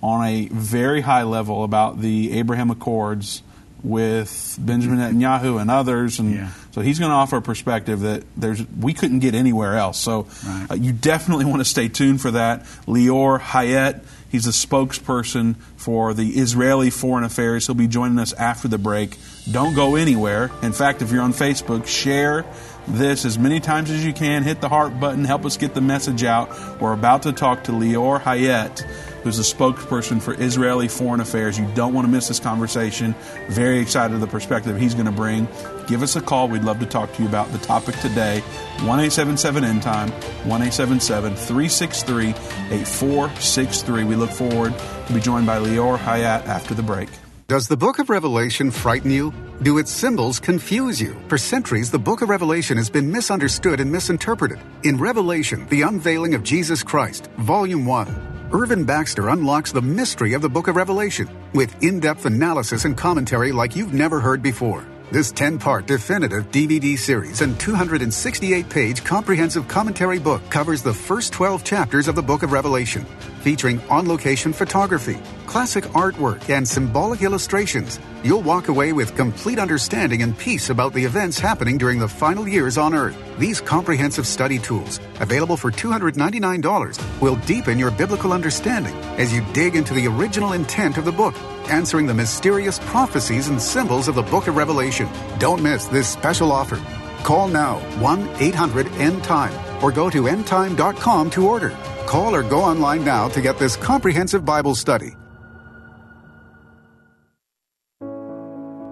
on 0.02 0.24
a 0.24 0.46
very 0.52 1.00
high 1.00 1.24
level 1.24 1.64
about 1.64 2.00
the 2.00 2.32
Abraham 2.38 2.70
Accords 2.70 3.42
with 3.82 4.56
Benjamin 4.60 4.98
Netanyahu 4.98 5.60
and 5.60 5.70
others, 5.70 6.18
and 6.20 6.34
Yeah. 6.34 6.48
so 6.72 6.80
he's 6.80 6.98
going 6.98 7.10
to 7.10 7.14
offer 7.16 7.36
a 7.36 7.42
perspective 7.42 8.00
that 8.00 8.24
there's 8.36 8.62
we 8.80 8.92
couldn't 8.92 9.20
get 9.20 9.34
anywhere 9.34 9.76
else. 9.76 9.98
So 9.98 10.26
Right. 10.46 10.66
uh, 10.70 10.74
you 10.74 10.92
definitely 10.92 11.44
want 11.46 11.60
to 11.60 11.64
stay 11.64 11.88
tuned 11.88 12.20
for 12.20 12.32
that. 12.32 12.64
Lior 12.86 13.40
Haiat, 13.40 14.00
he's 14.30 14.46
a 14.46 14.50
spokesperson 14.50 15.56
for 15.76 16.14
the 16.14 16.30
Israeli 16.30 16.90
Foreign 16.90 17.25
Affairs. 17.25 17.66
He'll 17.66 17.75
be 17.75 17.88
joining 17.88 18.19
us 18.19 18.32
after 18.32 18.69
the 18.69 18.78
break. 18.78 19.16
Don't 19.50 19.75
go 19.75 19.96
anywhere. 19.96 20.50
In 20.62 20.72
fact, 20.72 21.02
if 21.02 21.10
you're 21.10 21.22
on 21.22 21.32
Facebook, 21.32 21.86
share 21.86 22.44
this 22.86 23.25
as 23.25 23.38
many 23.38 23.60
times 23.60 23.90
as 23.90 24.04
you 24.04 24.12
can. 24.12 24.42
Hit 24.42 24.60
the 24.60 24.69
heart 24.69 24.98
button. 24.98 25.25
Help 25.25 25.44
us 25.44 25.56
get 25.56 25.75
the 25.75 25.80
message 25.80 26.25
out. 26.25 26.80
We're 26.80 26.92
about 26.92 27.22
to 27.22 27.32
talk 27.32 27.64
to 27.64 27.72
Lior 27.72 28.20
Haiat, 28.20 28.86
who's 29.22 29.38
a 29.38 29.42
spokesperson 29.42 30.20
for 30.20 30.34
Israeli 30.34 30.88
Foreign 30.88 31.20
Affairs. 31.20 31.58
You 31.58 31.68
don't 31.74 31.94
want 31.94 32.06
to 32.06 32.10
miss 32.10 32.28
this 32.28 32.40
conversation. 32.40 33.14
Very 33.48 33.78
excited 33.78 34.14
of 34.14 34.20
the 34.20 34.26
perspective 34.26 34.78
he's 34.78 34.94
going 34.94 35.06
to 35.06 35.12
bring. 35.12 35.48
Give 35.87 36.02
us 36.02 36.16
a 36.16 36.20
call. 36.20 36.48
We'd 36.48 36.64
love 36.64 36.80
to 36.80 36.87
talk 36.87 37.12
to 37.14 37.22
you 37.22 37.28
about 37.28 37.50
the 37.52 37.58
topic 37.58 37.96
today. 38.00 38.40
1 38.80 38.84
877 38.84 39.64
End 39.64 39.82
Time, 39.82 40.10
1 40.10 40.62
877 40.62 41.34
363 41.34 42.28
8463. 42.70 44.04
We 44.04 44.16
look 44.16 44.30
forward 44.30 44.75
to 45.06 45.12
be 45.12 45.20
joined 45.20 45.46
by 45.46 45.58
Lior 45.58 45.98
Haiat 45.98 46.46
after 46.46 46.75
the 46.75 46.82
break. 46.82 47.08
Does 47.48 47.66
the 47.66 47.78
book 47.78 47.98
of 47.98 48.10
Revelation 48.10 48.70
frighten 48.70 49.10
you? 49.10 49.32
Do 49.62 49.78
its 49.78 49.90
symbols 49.90 50.38
confuse 50.38 51.00
you? 51.00 51.16
For 51.28 51.38
centuries, 51.38 51.90
the 51.90 51.98
book 51.98 52.20
of 52.20 52.28
Revelation 52.28 52.76
has 52.76 52.90
been 52.90 53.10
misunderstood 53.10 53.80
and 53.80 53.90
misinterpreted. 53.90 54.58
In 54.82 54.98
Revelation, 54.98 55.66
the 55.68 55.80
unveiling 55.80 56.34
of 56.34 56.42
Jesus 56.42 56.82
Christ, 56.82 57.26
Volume 57.38 57.87
1, 57.87 58.38
Irvin 58.50 58.85
Baxter 58.85 59.28
unlocks 59.28 59.73
the 59.73 59.83
mystery 59.83 60.33
of 60.33 60.40
the 60.40 60.49
book 60.49 60.69
of 60.69 60.76
Revelation 60.76 61.28
with 61.52 61.83
in 61.83 62.00
depth 62.00 62.25
analysis 62.25 62.87
and 62.87 62.97
commentary 62.97 63.52
like 63.52 63.76
you've 63.76 63.93
never 63.93 64.21
heard 64.21 64.43
before. 64.43 64.87
This 65.11 65.31
10 65.33 65.59
part 65.59 65.87
definitive 65.87 66.50
DVD 66.50 66.99
series 66.99 67.43
and 67.43 67.61
268 67.61 68.69
page 68.71 69.05
comprehensive 69.05 69.69
commentary 69.69 70.19
book 70.19 70.40
covers 70.49 70.83
the 70.83 70.95
first 70.95 71.35
12 71.35 71.62
chapters 71.62 72.09
of 72.09 72.14
the 72.14 72.23
book 72.23 72.43
of 72.43 72.52
Revelation, 72.52 73.05
featuring 73.40 73.83
on 73.90 74.09
location 74.09 74.55
photography, 74.55 75.19
classic 75.47 75.85
artwork, 75.93 76.49
and 76.49 76.67
symbolic 76.67 77.21
illustrations. 77.21 78.00
You'll 78.25 78.42
walk 78.42 78.68
away 78.68 78.92
with 78.92 79.14
complete 79.14 79.58
understanding 79.58 80.22
and 80.22 80.37
peace 80.37 80.70
about 80.70 80.92
the 80.92 81.04
events 81.04 81.38
happening 81.38 81.78
during 81.78 81.98
the 81.98 82.08
final 82.08 82.48
years 82.48 82.76
on 82.76 82.94
Earth. 82.94 83.16
These 83.38 83.60
comprehensive 83.60 84.26
study 84.26 84.58
tools, 84.58 84.98
available 85.20 85.56
for 85.56 85.70
$299, 85.70 87.20
will 87.20 87.37
deepen 87.46 87.78
your 87.78 87.90
biblical 87.90 88.32
understanding 88.32 88.96
as 89.18 89.32
you 89.32 89.44
dig 89.52 89.76
into 89.76 89.94
the 89.94 90.08
original 90.08 90.52
intent 90.52 90.98
of 90.98 91.04
the 91.04 91.12
book 91.12 91.34
answering 91.70 92.06
the 92.06 92.14
mysterious 92.14 92.78
prophecies 92.78 93.48
and 93.48 93.60
symbols 93.60 94.08
of 94.08 94.14
the 94.14 94.22
book 94.22 94.48
of 94.48 94.56
Revelation. 94.56 95.08
Don't 95.38 95.62
miss 95.62 95.87
this 95.87 96.08
special 96.08 96.50
offer. 96.50 96.80
Call 97.22 97.48
now 97.48 97.78
1 98.00 98.28
800 98.40 98.87
End 98.94 99.22
Time 99.22 99.52
or 99.82 99.92
go 99.92 100.10
to 100.10 100.22
endtime.com 100.25 101.30
to 101.30 101.46
order. 101.46 101.70
Call 102.06 102.34
or 102.34 102.42
go 102.42 102.62
online 102.62 103.04
now 103.04 103.28
to 103.28 103.40
get 103.40 103.58
this 103.58 103.76
comprehensive 103.76 104.44
Bible 104.44 104.75
study. 104.75 105.14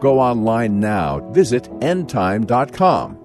Go 0.00 0.18
online 0.18 0.80
now. 0.80 1.20
Visit 1.30 1.64
endtime.com. 1.80 3.18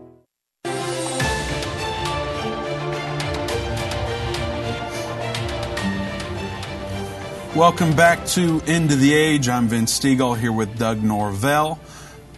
Welcome 7.55 7.95
back 7.95 8.25
to 8.27 8.61
End 8.67 8.91
of 8.91 8.99
the 8.99 9.13
Age. 9.13 9.47
I'm 9.47 9.69
Vince 9.69 9.97
Stegall 9.97 10.37
here 10.37 10.51
with 10.51 10.77
Doug 10.77 11.01
Norvell. 11.01 11.79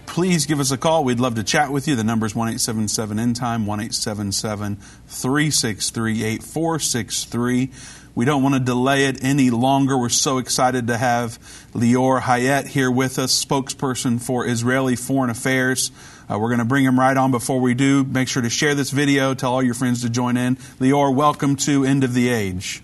Please 0.06 0.46
give 0.46 0.60
us 0.60 0.70
a 0.70 0.77
call. 0.77 1.03
We'd 1.03 1.20
love 1.20 1.34
to 1.36 1.44
chat 1.44 1.72
with 1.72 1.88
you. 1.88 1.96
The 1.96 2.03
number 2.03 2.27
is 2.27 2.36
1 2.36 2.50
877 2.50 3.17
End 3.17 3.36
Time, 3.36 3.65
1 3.65 3.79
877 3.79 4.75
363 4.75 6.24
8463. 6.24 7.72
We 8.17 8.25
don't 8.25 8.41
want 8.41 8.55
to 8.55 8.59
delay 8.59 9.05
it 9.05 9.24
any 9.24 9.51
longer. 9.51 9.95
We're 9.95 10.09
so 10.09 10.39
excited 10.39 10.88
to 10.88 10.97
have 10.97 11.38
Lior 11.74 12.19
Haiat 12.19 12.65
here 12.65 12.89
with 12.89 13.19
us, 13.19 13.45
spokesperson 13.45 14.19
for 14.19 14.47
Israeli 14.47 14.95
Foreign 14.95 15.29
Affairs. 15.29 15.91
Uh, 16.27 16.39
we're 16.39 16.47
going 16.47 16.57
to 16.57 16.65
bring 16.65 16.83
him 16.83 17.00
right 17.00 17.15
on 17.15 17.29
before 17.29 17.59
we 17.59 17.75
do. 17.75 18.03
Make 18.03 18.27
sure 18.27 18.41
to 18.41 18.50
share 18.50 18.74
this 18.74 18.89
video, 18.89 19.36
tell 19.36 19.53
all 19.53 19.62
your 19.62 19.75
friends 19.75 20.01
to 20.01 20.09
join 20.09 20.36
in. 20.36 20.55
Lior, 20.79 21.13
welcome 21.13 21.55
to 21.57 21.86
End 21.86 22.03
of 22.03 22.15
the 22.15 22.29
Age. 22.29 22.81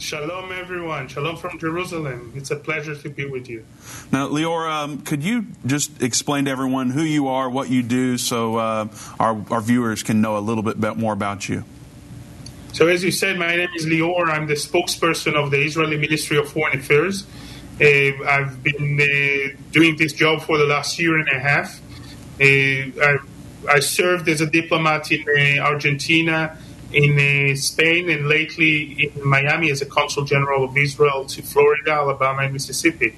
Shalom, 0.00 0.50
everyone. 0.50 1.06
Shalom 1.06 1.36
from 1.36 1.56
Jerusalem. 1.60 2.32
It's 2.34 2.50
a 2.50 2.56
pleasure 2.56 2.96
to 2.96 3.08
be 3.08 3.26
with 3.26 3.48
you. 3.48 3.64
Now, 4.10 4.26
Lior, 4.26 4.68
um, 4.68 5.02
could 5.02 5.22
you 5.22 5.46
just 5.64 6.02
explain 6.02 6.46
to 6.46 6.50
everyone 6.50 6.90
who 6.90 7.02
you 7.04 7.28
are, 7.28 7.48
what 7.48 7.70
you 7.70 7.84
do, 7.84 8.18
so 8.18 8.56
uh, 8.56 8.88
our, 9.20 9.40
our 9.52 9.60
viewers 9.60 10.02
can 10.02 10.20
know 10.20 10.36
a 10.36 10.40
little 10.40 10.64
bit 10.64 10.96
more 10.96 11.12
about 11.12 11.48
you? 11.48 11.62
So, 12.74 12.88
as 12.88 13.04
you 13.04 13.12
said, 13.12 13.38
my 13.38 13.54
name 13.54 13.68
is 13.76 13.86
Lior. 13.86 14.28
I'm 14.28 14.48
the 14.48 14.54
spokesperson 14.54 15.34
of 15.34 15.52
the 15.52 15.64
Israeli 15.64 15.96
Ministry 15.96 16.38
of 16.38 16.50
Foreign 16.50 16.80
Affairs. 16.80 17.24
Uh, 17.80 18.24
I've 18.26 18.64
been 18.64 19.00
uh, 19.00 19.56
doing 19.70 19.96
this 19.96 20.12
job 20.12 20.42
for 20.42 20.58
the 20.58 20.64
last 20.64 20.98
year 20.98 21.16
and 21.16 21.28
a 21.28 21.38
half. 21.38 21.80
Uh, 22.40 22.42
I, 22.42 23.18
I, 23.70 23.78
served 23.78 24.28
as 24.28 24.40
a 24.40 24.46
diplomat 24.46 25.12
in 25.12 25.22
uh, 25.22 25.62
Argentina 25.62 26.58
in 26.92 27.12
uh, 27.14 27.54
Spain 27.54 28.10
and 28.10 28.26
lately 28.26 29.04
in 29.04 29.24
Miami 29.24 29.70
as 29.70 29.80
a 29.80 29.86
consul 29.86 30.24
general 30.24 30.64
of 30.64 30.76
Israel 30.76 31.26
to 31.26 31.42
Florida, 31.42 31.92
Alabama, 31.92 32.42
and 32.42 32.52
Mississippi. 32.52 33.16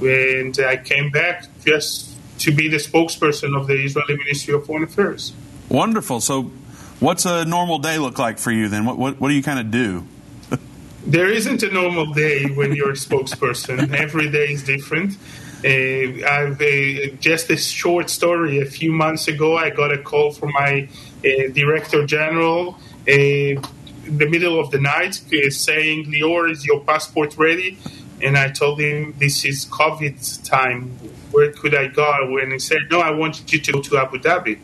And 0.00 0.56
I 0.60 0.76
came 0.76 1.10
back 1.10 1.46
just 1.64 2.14
to 2.38 2.52
be 2.52 2.68
the 2.68 2.76
spokesperson 2.76 3.60
of 3.60 3.66
the 3.66 3.82
Israeli 3.82 4.16
Ministry 4.16 4.54
of 4.54 4.64
Foreign 4.64 4.84
Affairs. 4.84 5.32
Wonderful. 5.68 6.20
So, 6.20 6.52
what's 7.00 7.26
a 7.26 7.44
normal 7.44 7.78
day 7.78 7.98
look 7.98 8.18
like 8.18 8.38
for 8.38 8.50
you 8.50 8.68
then? 8.68 8.84
What, 8.84 8.98
what, 8.98 9.20
what 9.20 9.28
do 9.28 9.34
you 9.34 9.42
kind 9.42 9.58
of 9.58 9.70
do? 9.70 10.06
there 11.06 11.28
isn't 11.28 11.62
a 11.62 11.70
normal 11.70 12.12
day 12.12 12.46
when 12.46 12.74
you're 12.74 12.90
a 12.90 12.94
spokesperson. 12.94 13.94
Every 14.06 14.30
day 14.30 14.52
is 14.52 14.62
different. 14.62 15.16
Uh, 15.64 16.26
I've 16.28 16.60
uh, 16.60 17.16
just 17.18 17.50
a 17.50 17.56
short 17.56 18.10
story. 18.10 18.60
A 18.60 18.66
few 18.66 18.92
months 18.92 19.26
ago, 19.26 19.56
I 19.56 19.70
got 19.70 19.92
a 19.92 19.98
call 19.98 20.32
from 20.32 20.52
my 20.52 20.88
uh, 21.24 21.48
director 21.52 22.06
general 22.06 22.78
in 23.06 23.62
the 24.04 24.28
middle 24.28 24.60
of 24.60 24.70
the 24.70 24.78
night 24.78 25.20
uh, 25.32 25.50
saying, 25.50 26.06
Lior, 26.06 26.50
is 26.50 26.64
your 26.64 26.80
passport 26.80 27.36
ready? 27.36 27.78
And 28.22 28.36
I 28.36 28.50
told 28.50 28.80
him, 28.80 29.14
this 29.18 29.44
is 29.44 29.66
COVID 29.66 30.44
time. 30.44 30.90
Where 31.32 31.52
could 31.52 31.74
I 31.74 31.88
go? 31.88 32.38
And 32.38 32.52
he 32.52 32.58
said, 32.58 32.78
no, 32.90 33.00
I 33.00 33.10
want 33.10 33.52
you 33.52 33.60
to 33.60 33.72
go 33.72 33.80
to 33.82 33.98
Abu 33.98 34.18
Dhabi. 34.18 34.58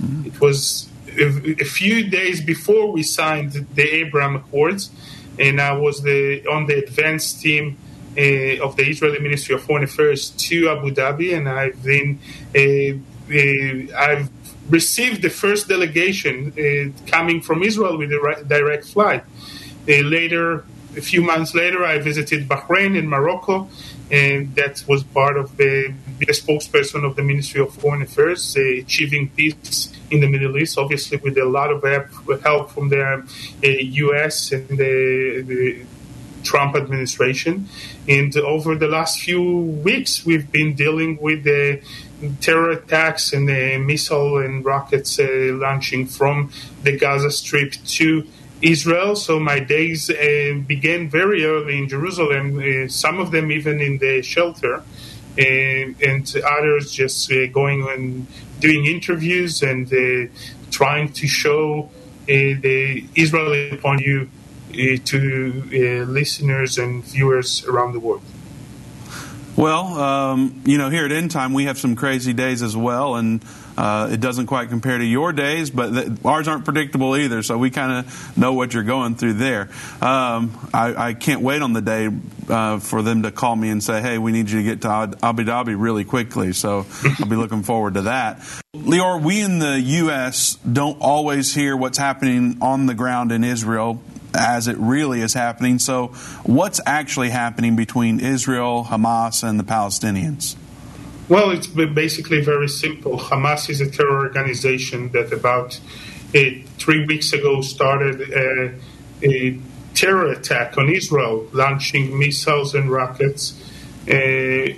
Mm-hmm. 0.00 0.26
It 0.26 0.40
was 0.40 0.88
a, 1.18 1.64
few 1.64 2.08
days 2.08 2.40
before 2.40 2.90
we 2.92 3.02
signed 3.02 3.52
the 3.74 3.82
Abraham 3.82 4.36
Accords, 4.36 4.90
and 5.38 5.60
I 5.60 5.72
was 5.72 6.02
the 6.02 6.46
on 6.46 6.66
the 6.66 6.78
advanced 6.78 7.40
team 7.40 7.78
uh, 8.16 8.64
of 8.64 8.76
the 8.76 8.84
Israeli 8.88 9.18
Ministry 9.18 9.54
of 9.54 9.62
Foreign 9.62 9.84
Affairs 9.84 10.30
to 10.30 10.70
Abu 10.70 10.90
Dhabi, 10.94 11.36
and 11.36 11.48
I've 11.48 11.82
been 11.82 12.18
uh, 12.54 12.98
uh, 13.30 13.98
I've 13.98 14.30
received 14.68 15.22
the 15.22 15.30
first 15.30 15.68
delegation 15.68 16.52
uh, 16.52 17.10
coming 17.10 17.40
from 17.40 17.62
Israel 17.62 17.98
with 17.98 18.12
a 18.12 18.44
direct 18.46 18.84
flight. 18.86 19.24
Uh, 19.88 20.02
later, 20.02 20.64
a 20.96 21.00
few 21.00 21.22
months 21.22 21.54
later, 21.54 21.84
I 21.84 21.98
visited 21.98 22.48
Bahrain 22.48 22.98
and 22.98 23.08
Morocco, 23.08 23.68
and 24.10 24.54
that 24.56 24.84
was 24.86 25.02
part 25.02 25.36
of 25.36 25.56
the, 25.56 25.94
the 26.26 26.32
spokesperson 26.32 27.04
of 27.04 27.16
the 27.16 27.22
Ministry 27.22 27.60
of 27.60 27.74
Foreign 27.74 28.02
Affairs, 28.02 28.56
uh, 28.56 28.60
achieving 28.60 29.28
peace 29.30 29.92
in 30.10 30.20
the 30.20 30.28
Middle 30.28 30.56
East, 30.58 30.78
obviously 30.78 31.18
with 31.18 31.36
a 31.38 31.44
lot 31.44 31.70
of 31.70 31.82
help 32.42 32.70
from 32.70 32.88
the 32.88 33.24
U.S. 33.60 34.52
Uh, 34.52 34.56
and 34.56 34.78
the, 34.78 35.42
the 35.46 35.84
Trump 36.42 36.76
administration. 36.76 37.68
And 38.08 38.36
over 38.36 38.74
the 38.74 38.88
last 38.88 39.20
few 39.20 39.42
weeks, 39.42 40.24
we've 40.26 40.50
been 40.50 40.74
dealing 40.74 41.18
with 41.20 41.44
the 41.44 41.80
terror 42.40 42.70
attacks 42.70 43.32
and 43.32 43.48
the 43.48 43.78
missile 43.78 44.38
and 44.38 44.64
rockets 44.64 45.18
uh, 45.18 45.26
launching 45.52 46.06
from 46.06 46.50
the 46.82 46.96
Gaza 46.96 47.30
Strip 47.30 47.72
to 47.72 48.26
Israel. 48.60 49.16
So 49.16 49.40
my 49.40 49.58
days 49.58 50.08
uh, 50.08 50.54
began 50.66 51.08
very 51.08 51.44
early 51.44 51.78
in 51.78 51.88
Jerusalem, 51.88 52.58
uh, 52.58 52.88
some 52.88 53.18
of 53.18 53.32
them 53.32 53.50
even 53.50 53.80
in 53.80 53.98
the 53.98 54.22
shelter, 54.22 54.82
and, 55.38 56.00
and 56.02 56.34
others 56.44 56.92
just 56.92 57.30
uh, 57.32 57.46
going 57.46 57.86
and 57.88 58.26
doing 58.60 58.86
interviews 58.86 59.62
and 59.62 59.92
uh, 59.92 60.30
trying 60.70 61.12
to 61.12 61.26
show 61.26 61.90
uh, 62.22 62.26
the 62.26 63.04
Israeli 63.16 63.76
point 63.78 64.00
of 64.00 64.04
view 64.04 64.28
to 64.98 66.04
listeners 66.06 66.78
and 66.78 67.04
viewers 67.04 67.64
around 67.66 67.92
the 67.92 68.00
world. 68.00 68.22
Well, 69.54 70.00
um, 70.00 70.62
you 70.64 70.78
know, 70.78 70.88
here 70.88 71.04
at 71.04 71.12
End 71.12 71.30
Time, 71.30 71.52
we 71.52 71.64
have 71.64 71.78
some 71.78 71.94
crazy 71.94 72.32
days 72.32 72.62
as 72.62 72.74
well, 72.74 73.16
and 73.16 73.44
uh, 73.82 74.08
it 74.12 74.20
doesn't 74.20 74.46
quite 74.46 74.68
compare 74.68 74.96
to 74.96 75.04
your 75.04 75.32
days, 75.32 75.68
but 75.68 75.92
the, 75.92 76.16
ours 76.24 76.46
aren't 76.46 76.64
predictable 76.64 77.16
either, 77.16 77.42
so 77.42 77.58
we 77.58 77.68
kind 77.68 77.90
of 77.90 78.38
know 78.38 78.52
what 78.52 78.72
you're 78.72 78.84
going 78.84 79.16
through 79.16 79.32
there. 79.32 79.62
Um, 80.00 80.56
I, 80.72 81.08
I, 81.08 81.14
can't 81.14 81.40
wait 81.40 81.62
on 81.62 81.72
the 81.72 81.80
day 81.80 82.08
uh, 82.48 82.78
for 82.78 83.02
them 83.02 83.24
to 83.24 83.32
call 83.32 83.56
me 83.56 83.70
and 83.70 83.82
say, 83.82 84.00
hey, 84.00 84.18
we 84.18 84.30
need 84.30 84.48
you 84.50 84.58
to 84.58 84.62
get 84.62 84.82
to 84.82 85.18
Abu 85.20 85.42
Dhabi 85.42 85.74
really 85.76 86.04
quickly, 86.04 86.52
so 86.52 86.86
I'll 87.18 87.26
be 87.26 87.34
looking 87.34 87.64
forward 87.64 87.94
to 87.94 88.02
that. 88.02 88.38
Lior, 88.72 89.20
we 89.20 89.40
in 89.40 89.58
the 89.58 89.80
U.S. 89.80 90.54
don't 90.58 91.00
always 91.00 91.52
hear 91.52 91.76
what's 91.76 91.98
happening 91.98 92.58
on 92.62 92.86
the 92.86 92.94
ground 92.94 93.32
in 93.32 93.42
Israel 93.42 94.00
as 94.32 94.68
it 94.68 94.76
really 94.78 95.22
is 95.22 95.34
happening. 95.34 95.80
So, 95.80 96.08
what's 96.44 96.80
actually 96.86 97.30
happening 97.30 97.74
between 97.74 98.20
Israel, 98.20 98.86
Hamas, 98.88 99.42
and 99.42 99.58
the 99.58 99.64
Palestinians? 99.64 100.54
Well, 101.28 101.50
it's 101.50 101.66
basically 101.68 102.40
very 102.40 102.68
simple. 102.68 103.18
Hamas 103.18 103.70
is 103.70 103.80
a 103.80 103.90
terror 103.90 104.18
organization 104.26 105.10
that 105.12 105.32
about 105.32 105.80
uh, 106.34 106.40
three 106.78 107.06
weeks 107.06 107.32
ago 107.32 107.60
started 107.60 108.20
a, 108.20 108.74
a, 109.22 109.58
terror 109.94 110.32
attack 110.32 110.78
on 110.78 110.88
Israel, 110.88 111.46
launching 111.52 112.18
missiles 112.18 112.74
and 112.74 112.90
rockets 112.90 113.52
uh, 114.08 114.72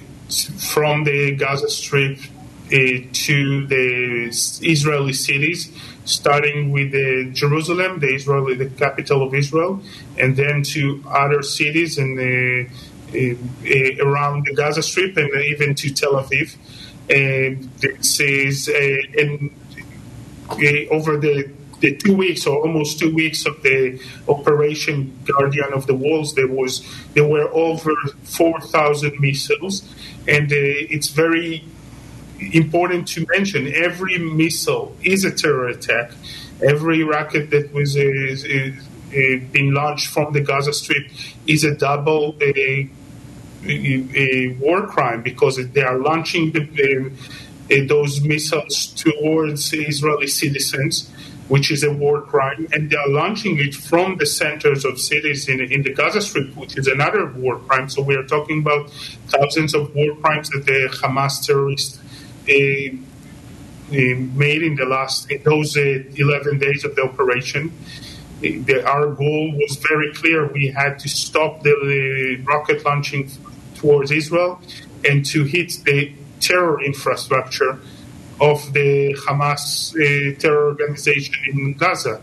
from 0.75 1.05
the 1.05 1.37
Gaza 1.37 1.71
Strip 1.71 2.19
uh, 2.19 2.71
to 3.13 3.67
the 3.69 4.27
Israeli 4.63 5.13
cities 5.13 5.71
starting 6.05 6.71
with 6.71 6.93
Jerusalem, 7.35 8.01
the 8.01 8.15
Israel, 8.15 8.45
the 8.57 8.67
capital 8.67 9.23
of 9.23 9.35
Israel, 9.35 9.81
and 10.19 10.37
then 10.37 10.63
to 10.63 11.03
other 11.09 11.43
cities 11.43 11.97
and 11.99 12.19
around 13.15 14.47
the 14.47 14.55
Gaza 14.55 14.83
Strip 14.83 15.17
and 15.17 15.31
even 15.43 15.75
to 15.75 15.93
Tel 15.93 16.15
Aviv. 16.15 16.57
And 17.09 17.71
this 17.81 18.21
is 18.21 18.69
uh, 18.69 18.99
over 20.91 21.17
the 21.19 21.51
the 21.81 21.95
two 21.97 22.17
weeks 22.17 22.47
or 22.47 22.63
almost 22.63 22.99
two 22.99 23.15
weeks 23.15 23.45
of 23.45 23.63
the 23.63 24.01
Operation 24.27 25.19
Guardian 25.27 25.73
of 25.75 25.87
the 25.87 25.95
Walls, 25.95 26.35
there 26.35 26.49
was 26.49 26.83
there 27.13 27.27
were 27.27 27.49
over 27.53 27.95
four 28.23 28.59
thousand 28.61 29.21
missiles, 29.21 29.83
and 30.27 30.51
uh, 30.51 30.57
it's 30.95 31.09
very 31.09 31.65
important 32.53 33.07
to 33.09 33.27
mention 33.37 33.73
every 33.75 34.19
missile 34.19 34.97
is 35.03 35.25
a 35.25 35.31
terror 35.31 35.69
attack. 35.69 36.13
Every 36.63 37.03
rocket 37.03 37.51
that 37.51 37.73
was 37.75 37.97
uh, 37.97 38.01
uh, 38.01 39.41
being 39.53 39.75
launched 39.75 40.09
from 40.09 40.33
the 40.33 40.41
Gaza 40.41 40.73
Strip 40.73 41.07
is 41.47 41.65
a 41.65 41.75
double 41.75 42.33
a, 43.67 44.57
war 44.61 44.87
crime 44.87 45.23
because 45.23 45.57
they 45.73 45.83
are 45.83 45.99
launching 45.99 46.53
the, 46.53 47.11
uh, 47.71 47.87
those 47.89 48.21
missiles 48.23 48.87
towards 48.87 49.73
Israeli 49.73 50.27
citizens, 50.27 51.11
which 51.49 51.71
is 51.71 51.83
a 51.83 51.93
war 51.93 52.23
crime, 52.23 52.67
and 52.73 52.91
they 52.91 52.97
are 52.97 53.09
launching 53.09 53.59
it 53.59 53.75
from 53.75 54.17
the 54.17 54.27
centers 54.27 54.85
of 54.85 54.99
cities 54.99 55.49
in, 55.49 55.61
in 55.61 55.83
the 55.83 55.93
Gaza 55.93 56.21
Strip, 56.21 56.57
which 56.57 56.77
is 56.77 56.87
another 56.87 57.27
war 57.27 57.59
crime. 57.59 57.89
So 57.89 58.03
we 58.03 58.17
are 58.17 58.25
talking 58.25 58.61
about 58.61 58.91
thousands 59.29 59.75
of 59.75 59.95
war 59.95 60.15
crimes 60.17 60.49
that 60.51 60.65
the 60.67 60.89
Hamas 60.93 61.45
terrorists 61.47 61.99
uh, 62.49 62.97
made 63.91 64.63
in 64.63 64.77
the 64.77 64.87
last 64.87 65.31
in 65.31 65.43
those 65.43 65.77
uh, 65.77 66.03
11 66.17 66.59
days 66.59 66.85
of 66.85 66.97
the 66.97 67.03
operation. 67.03 67.73
Our 68.43 69.11
goal 69.11 69.53
was 69.53 69.77
very 69.77 70.13
clear. 70.13 70.47
We 70.47 70.69
had 70.69 70.99
to 70.99 71.09
stop 71.09 71.63
the 71.63 72.43
rocket 72.45 72.85
launching 72.85 73.31
towards 73.85 74.11
Israel 74.11 74.59
and 75.05 75.27
to 75.27 75.45
hit 75.45 75.71
the 75.85 76.11
terror 76.41 76.83
infrastructure 76.83 77.79
of 78.41 78.73
the 78.73 79.15
Hamas 79.27 79.93
uh, 79.95 80.39
terror 80.41 80.69
organization 80.69 81.35
in 81.51 81.75
Gaza. 81.75 82.21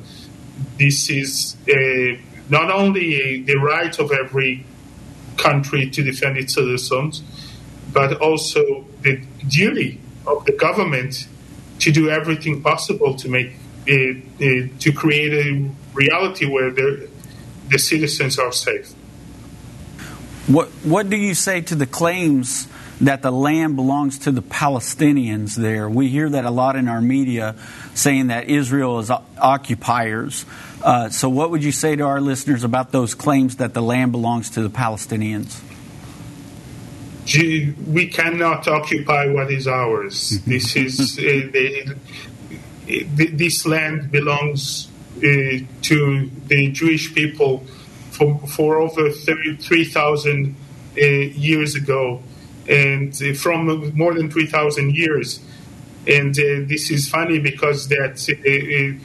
This 0.79 1.09
is 1.11 1.55
uh, 1.69 2.19
not 2.49 2.71
only 2.71 3.43
the 3.43 3.55
right 3.55 3.97
of 3.99 4.11
every 4.11 4.65
country 5.37 5.89
to 5.91 6.01
defend 6.03 6.37
its 6.37 6.55
citizens, 6.55 7.23
but 7.93 8.19
also 8.19 8.85
the 9.03 9.21
duty 9.47 9.99
of 10.25 10.43
the 10.45 10.53
government 10.53 11.27
to 11.79 11.91
do 11.91 12.09
everything 12.09 12.61
possible 12.61 13.15
to 13.15 13.29
make 13.29 13.51
it, 13.85 14.79
to 14.79 14.91
create 14.91 15.33
a 15.33 15.69
reality 15.93 16.45
where 16.45 16.71
the, 16.71 17.07
the 17.69 17.77
citizens 17.77 18.39
are 18.39 18.51
safe. 18.51 18.93
What 20.51 20.67
what 20.83 21.09
do 21.09 21.15
you 21.15 21.33
say 21.33 21.61
to 21.61 21.75
the 21.75 21.85
claims 21.85 22.67
that 22.99 23.21
the 23.21 23.31
land 23.31 23.77
belongs 23.77 24.19
to 24.19 24.31
the 24.31 24.41
Palestinians 24.41 25.55
there? 25.55 25.89
We 25.89 26.09
hear 26.09 26.29
that 26.29 26.43
a 26.43 26.51
lot 26.51 26.75
in 26.75 26.89
our 26.89 26.99
media 26.99 27.55
saying 27.93 28.27
that 28.27 28.49
Israel 28.49 28.99
is 28.99 29.09
occupiers. 29.37 30.45
Uh, 30.83 31.09
so, 31.09 31.29
what 31.29 31.51
would 31.51 31.63
you 31.63 31.71
say 31.71 31.95
to 31.95 32.03
our 32.03 32.19
listeners 32.19 32.65
about 32.65 32.91
those 32.91 33.15
claims 33.15 33.57
that 33.57 33.73
the 33.73 33.81
land 33.81 34.11
belongs 34.11 34.49
to 34.51 34.61
the 34.61 34.69
Palestinians? 34.69 35.61
we 37.87 38.07
cannot 38.07 38.67
occupy 38.67 39.27
what 39.27 39.49
is 39.51 39.67
ours. 39.67 40.39
This 40.45 40.75
is 40.75 41.17
uh, 41.17 41.49
the, 42.87 43.27
this 43.27 43.65
land 43.65 44.11
belongs 44.11 44.89
uh, 45.17 45.21
to 45.83 46.29
the 46.47 46.71
Jewish 46.71 47.13
people 47.13 47.63
for, 48.11 48.39
for 48.47 48.77
over 48.77 49.09
3,000 49.09 50.55
uh, 50.97 51.01
years 51.01 51.75
ago, 51.75 52.21
and 52.67 53.19
uh, 53.21 53.33
from 53.33 53.97
more 53.97 54.13
than 54.13 54.29
3,000 54.29 54.95
years. 54.95 55.39
And 56.07 56.37
uh, 56.37 56.67
this 56.67 56.91
is 56.91 57.09
funny 57.09 57.39
because 57.39 57.87
that 57.89 58.17
uh, 58.29 58.97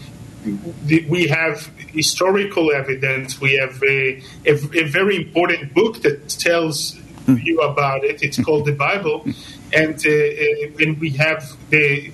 we 1.08 1.26
have 1.26 1.66
historical 1.88 2.72
evidence. 2.72 3.40
We 3.40 3.54
have 3.54 3.82
a, 3.82 4.22
a, 4.46 4.52
a 4.52 4.84
very 4.84 5.16
important 5.16 5.74
book 5.74 6.02
that 6.02 6.28
tells 6.28 6.96
you 7.26 7.60
about 7.60 8.04
it. 8.04 8.22
It's 8.22 8.42
called 8.42 8.66
the 8.66 8.72
Bible, 8.72 9.24
and 9.72 9.94
uh, 10.06 10.10
uh, 10.10 10.82
and 10.82 11.00
we 11.00 11.10
have 11.10 11.44
the 11.70 12.12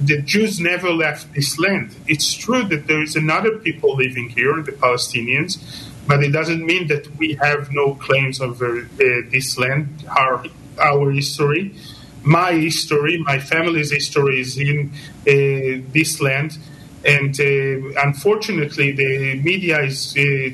the 0.00 0.22
Jews 0.22 0.60
never 0.60 0.90
left 0.90 1.34
this 1.34 1.58
land. 1.58 1.94
It's 2.06 2.32
true 2.32 2.64
that 2.64 2.86
there 2.86 3.02
is 3.02 3.16
another 3.16 3.58
people 3.58 3.96
living 3.96 4.30
here, 4.30 4.62
the 4.62 4.72
Palestinians, 4.72 5.58
but 6.06 6.22
it 6.22 6.32
doesn't 6.32 6.64
mean 6.64 6.88
that 6.88 7.06
we 7.16 7.34
have 7.34 7.72
no 7.72 7.94
claims 7.94 8.40
over 8.40 8.80
uh, 8.80 9.04
this 9.30 9.58
land, 9.58 10.04
our 10.08 10.44
our 10.80 11.10
history. 11.10 11.74
My 12.22 12.52
history, 12.52 13.18
my 13.18 13.38
family's 13.38 13.90
history 13.92 14.40
is 14.40 14.56
in 14.56 14.90
uh, 14.92 15.84
this 15.92 16.20
land, 16.20 16.58
and 17.04 17.38
uh, 17.38 18.00
unfortunately, 18.02 18.92
the 18.92 19.40
media 19.42 19.82
is 19.82 20.16
uh, 20.16 20.50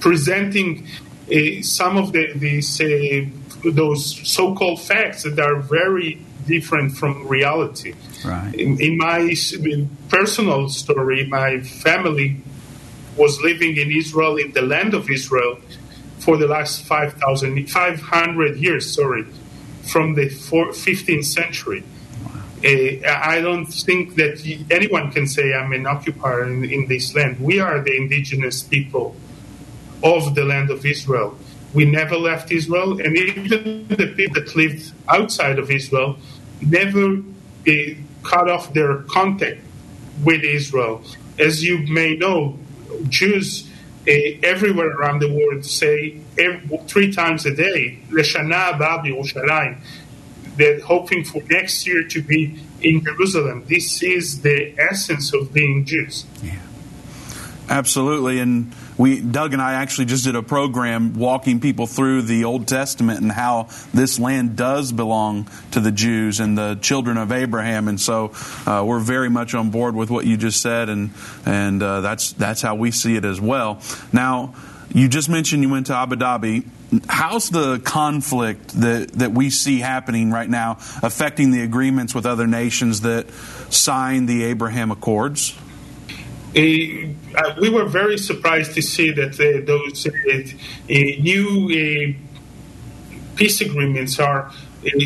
presenting 0.00 0.86
uh, 1.30 1.62
some 1.62 1.96
of 1.96 2.12
the, 2.12 2.32
these 2.34 2.80
uh, 2.80 3.24
those 3.64 4.26
so-called 4.28 4.80
facts 4.80 5.24
that 5.24 5.38
are 5.38 5.56
very 5.56 6.18
different 6.46 6.96
from 6.96 7.26
reality. 7.26 7.94
Right. 8.24 8.54
In, 8.54 8.80
in 8.80 8.96
my 8.96 9.34
personal 10.08 10.68
story, 10.68 11.26
my 11.26 11.60
family 11.60 12.40
was 13.16 13.40
living 13.40 13.76
in 13.76 13.90
Israel, 13.90 14.36
in 14.36 14.52
the 14.52 14.62
land 14.62 14.94
of 14.94 15.10
Israel, 15.10 15.58
for 16.18 16.36
the 16.36 16.46
last 16.46 16.82
5,000, 16.84 17.66
500 17.70 18.56
years, 18.56 18.92
sorry, 18.92 19.24
from 19.82 20.14
the 20.14 20.26
15th 20.26 21.24
century. 21.24 21.84
Uh, 22.64 23.06
I 23.06 23.40
don't 23.40 23.66
think 23.66 24.16
that 24.16 24.42
anyone 24.70 25.12
can 25.12 25.26
say 25.26 25.54
I'm 25.54 25.72
an 25.72 25.86
occupier 25.86 26.44
in, 26.44 26.64
in, 26.64 26.88
this 26.88 27.14
land. 27.14 27.38
We 27.38 27.60
are 27.60 27.80
the 27.80 27.94
indigenous 27.96 28.62
people 28.62 29.14
of 30.02 30.34
the 30.34 30.44
land 30.44 30.70
of 30.70 30.84
Israel. 30.84 31.38
We 31.74 31.84
never 31.84 32.16
left 32.16 32.50
Israel, 32.50 32.98
and 33.00 33.16
even 33.16 33.86
the 33.88 34.12
people 34.16 34.34
that 34.34 34.56
lived 34.56 34.92
outside 35.08 35.58
of 35.58 35.70
Israel 35.70 36.16
never 36.62 37.18
uh, 37.68 37.72
cut 38.22 38.50
off 38.50 38.72
their 38.72 39.02
contact 39.02 39.60
with 40.24 40.42
Israel. 40.42 41.02
As 41.38 41.62
you 41.62 41.78
may 41.86 42.16
know, 42.16 42.58
Jews 43.08 43.68
uh, 44.08 44.12
everywhere 44.42 44.90
around 44.90 45.20
the 45.20 45.32
world 45.32 45.64
say 45.64 46.20
every, 46.38 46.78
three 46.86 47.12
times 47.12 47.44
a 47.46 47.54
day, 47.54 47.98
Leshana 48.10 48.72
Haba 48.72 49.04
Yerushalayim. 49.04 49.78
They're 50.56 50.80
hoping 50.80 51.24
for 51.24 51.42
next 51.50 51.86
year 51.86 52.02
to 52.04 52.22
be 52.22 52.58
in 52.80 53.04
Jerusalem. 53.04 53.64
This 53.66 54.02
is 54.02 54.42
the 54.42 54.74
essence 54.78 55.34
of 55.34 55.52
being 55.52 55.84
Jews. 55.84 56.24
Yeah. 56.42 56.58
Absolutely, 57.68 58.38
and 58.38 58.72
we 58.96 59.20
Doug 59.20 59.52
and 59.52 59.60
I 59.60 59.74
actually 59.74 60.04
just 60.04 60.24
did 60.24 60.36
a 60.36 60.42
program 60.42 61.14
walking 61.14 61.58
people 61.58 61.88
through 61.88 62.22
the 62.22 62.44
Old 62.44 62.68
Testament 62.68 63.20
and 63.20 63.32
how 63.32 63.68
this 63.92 64.20
land 64.20 64.54
does 64.54 64.92
belong 64.92 65.48
to 65.72 65.80
the 65.80 65.90
Jews 65.90 66.38
and 66.38 66.56
the 66.56 66.78
children 66.80 67.16
of 67.16 67.32
Abraham, 67.32 67.88
and 67.88 68.00
so 68.00 68.32
uh, 68.66 68.84
we're 68.86 69.00
very 69.00 69.28
much 69.28 69.54
on 69.54 69.70
board 69.70 69.96
with 69.96 70.10
what 70.10 70.26
you 70.26 70.36
just 70.36 70.62
said, 70.62 70.88
and 70.88 71.10
and 71.44 71.82
uh, 71.82 72.02
that's 72.02 72.32
that's 72.34 72.62
how 72.62 72.76
we 72.76 72.92
see 72.92 73.16
it 73.16 73.24
as 73.24 73.40
well. 73.40 73.82
Now, 74.12 74.54
you 74.94 75.08
just 75.08 75.28
mentioned 75.28 75.62
you 75.62 75.68
went 75.68 75.86
to 75.86 75.94
Abu 75.94 76.14
Dhabi. 76.14 76.64
How's 77.08 77.50
the 77.50 77.80
conflict 77.80 78.68
that, 78.80 79.08
that 79.14 79.32
we 79.32 79.50
see 79.50 79.80
happening 79.80 80.30
right 80.30 80.48
now 80.48 80.78
affecting 81.02 81.50
the 81.50 81.62
agreements 81.62 82.14
with 82.14 82.26
other 82.26 82.46
nations 82.46 83.00
that 83.00 83.28
signed 83.70 84.28
the 84.28 84.44
Abraham 84.44 84.92
Accords? 84.92 85.58
Uh, 86.56 87.54
we 87.60 87.68
were 87.68 87.84
very 87.84 88.16
surprised 88.16 88.74
to 88.74 88.80
see 88.80 89.10
that 89.10 89.34
uh, 89.34 89.64
those 89.66 90.06
uh, 90.06 90.12
new 90.88 92.14
peace 93.34 93.60
agreements 93.60 94.18
are 94.18 94.50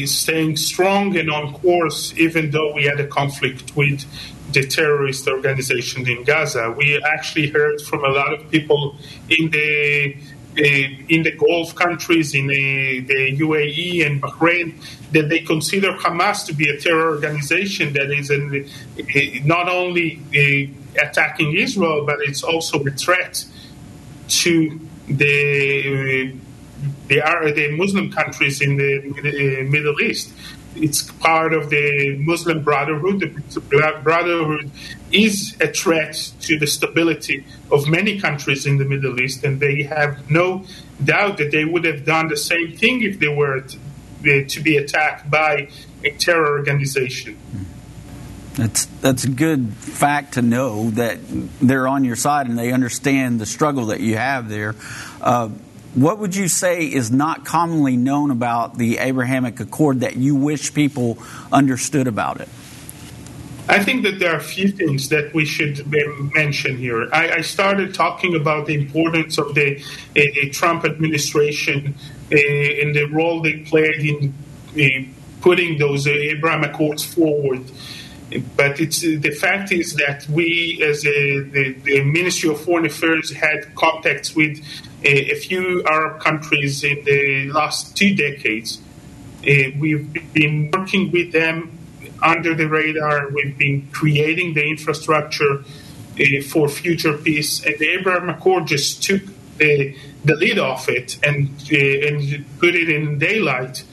staying 0.04 0.56
strong 0.56 1.16
and 1.16 1.28
on 1.28 1.52
course, 1.54 2.14
even 2.16 2.52
though 2.52 2.72
we 2.72 2.84
had 2.84 3.00
a 3.00 3.06
conflict 3.06 3.74
with 3.76 4.04
the 4.52 4.64
terrorist 4.64 5.26
organization 5.26 6.08
in 6.08 6.22
Gaza. 6.22 6.72
We 6.76 7.02
actually 7.02 7.48
heard 7.48 7.80
from 7.80 8.04
a 8.04 8.08
lot 8.08 8.32
of 8.32 8.48
people 8.50 8.96
in 9.28 9.50
the 9.50 10.16
in 10.56 11.22
the 11.22 11.30
Gulf 11.30 11.74
countries, 11.74 12.34
in 12.34 12.48
the, 12.48 13.00
the, 13.00 13.38
UAE 13.38 14.04
and 14.04 14.20
Bahrain, 14.20 14.74
that 15.12 15.28
they 15.28 15.40
consider 15.40 15.92
Hamas 15.92 16.44
to 16.46 16.52
be 16.52 16.68
a 16.68 16.78
terror 16.78 17.10
organization 17.10 17.92
that 17.92 18.10
is 18.10 18.30
an, 18.30 18.68
eh, 19.14 19.40
not 19.44 19.68
only 19.68 20.20
a, 20.34 20.70
attacking 21.00 21.56
Israel, 21.56 22.04
but 22.04 22.18
it's 22.20 22.42
also 22.42 22.82
a 22.84 22.90
threat 22.90 23.44
to 24.28 24.80
the 25.06 26.34
the, 27.08 27.20
the 27.54 27.76
Muslim 27.76 28.10
countries 28.10 28.60
in 28.60 28.76
the 28.76 28.96
eh, 28.96 29.62
Middle 29.64 30.00
East. 30.00 30.32
It's 30.76 31.02
part 31.02 31.52
of 31.52 31.68
the 31.68 32.16
Muslim 32.18 32.62
Brotherhood. 32.62 33.20
The 33.20 34.00
Brotherhood 34.02 34.70
is 35.10 35.56
a 35.60 35.68
threat 35.68 36.32
to 36.42 36.58
the 36.58 36.66
stability 36.66 37.44
of 37.70 37.88
many 37.88 38.20
countries 38.20 38.66
in 38.66 38.78
the 38.78 38.84
Middle 38.84 39.20
East, 39.20 39.42
and 39.44 39.58
they 39.58 39.82
have 39.82 40.30
no 40.30 40.64
doubt 41.02 41.38
that 41.38 41.50
they 41.50 41.64
would 41.64 41.84
have 41.84 42.04
done 42.04 42.28
the 42.28 42.36
same 42.36 42.76
thing 42.76 43.02
if 43.02 43.18
they 43.18 43.28
were 43.28 43.62
to, 43.62 43.78
be 44.62 44.76
attacked 44.76 45.30
by 45.30 45.68
a 46.04 46.10
terror 46.10 46.58
organization. 46.58 47.36
That's 48.54 48.84
that's 49.00 49.24
a 49.24 49.30
good 49.30 49.72
fact 49.72 50.34
to 50.34 50.42
know 50.42 50.90
that 50.90 51.18
they're 51.60 51.88
on 51.88 52.04
your 52.04 52.16
side 52.16 52.46
and 52.46 52.58
they 52.58 52.72
understand 52.72 53.40
the 53.40 53.46
struggle 53.46 53.86
that 53.86 54.00
you 54.00 54.16
have 54.16 54.48
there. 54.48 54.74
Uh, 55.20 55.50
what 55.94 56.18
would 56.18 56.36
you 56.36 56.48
say 56.48 56.84
is 56.84 57.10
not 57.10 57.44
commonly 57.44 57.96
known 57.96 58.30
about 58.30 58.78
the 58.78 58.98
Abrahamic 58.98 59.58
Accord 59.60 60.00
that 60.00 60.16
you 60.16 60.34
wish 60.36 60.72
people 60.72 61.18
understood 61.52 62.06
about 62.06 62.40
it? 62.40 62.48
I 63.68 63.84
think 63.84 64.02
that 64.02 64.18
there 64.18 64.32
are 64.32 64.38
a 64.38 64.42
few 64.42 64.68
things 64.68 65.10
that 65.10 65.32
we 65.32 65.44
should 65.44 65.86
mention 66.34 66.76
here. 66.76 67.08
I, 67.12 67.30
I 67.36 67.40
started 67.42 67.94
talking 67.94 68.34
about 68.34 68.66
the 68.66 68.74
importance 68.74 69.38
of 69.38 69.54
the, 69.54 69.80
uh, 70.16 70.20
Trump 70.52 70.84
administration 70.84 71.94
uh, 72.32 72.36
and 72.36 72.94
the 72.94 73.04
role 73.12 73.42
they 73.42 73.58
played 73.58 74.00
in 74.00 74.34
uh, 74.76 75.06
putting 75.40 75.78
those 75.78 76.06
Abraham 76.06 76.64
Accords 76.64 77.04
forward. 77.04 77.62
But 78.56 78.80
it's 78.80 79.00
the 79.00 79.30
fact 79.30 79.72
is 79.72 79.94
that 79.94 80.28
we, 80.28 80.80
as 80.84 81.04
a, 81.04 81.40
the, 81.40 81.72
the, 81.82 82.04
Ministry 82.04 82.50
of 82.50 82.60
Foreign 82.60 82.86
Affairs, 82.86 83.32
had 83.32 83.74
contacts 83.74 84.36
with 84.36 84.64
a, 85.02 85.34
few 85.34 85.84
Arab 85.84 86.20
countries 86.20 86.84
in 86.84 87.04
the 87.04 87.50
last 87.52 87.96
two 87.96 88.14
decades. 88.14 88.80
we've 89.42 90.32
been 90.32 90.70
working 90.72 91.10
with 91.10 91.32
them 91.32 91.78
under 92.22 92.54
the 92.54 92.68
radar. 92.68 93.28
We've 93.30 93.56
been 93.56 93.88
creating 93.92 94.54
the 94.54 94.66
infrastructure 94.66 95.64
uh, 96.20 96.42
for 96.48 96.68
future 96.68 97.16
peace, 97.16 97.64
and 97.64 97.78
the 97.78 97.88
Abraham 97.88 98.28
Accord 98.28 98.66
just 98.66 99.02
took 99.02 99.22
the, 99.58 99.96
the 100.24 100.34
lead 100.34 100.58
off 100.58 100.88
it 100.88 101.18
and 101.22 101.48
uh, 101.72 101.76
and 101.76 102.44
put 102.58 102.74
it 102.74 102.88
in 102.88 103.18
daylight. 103.18 103.84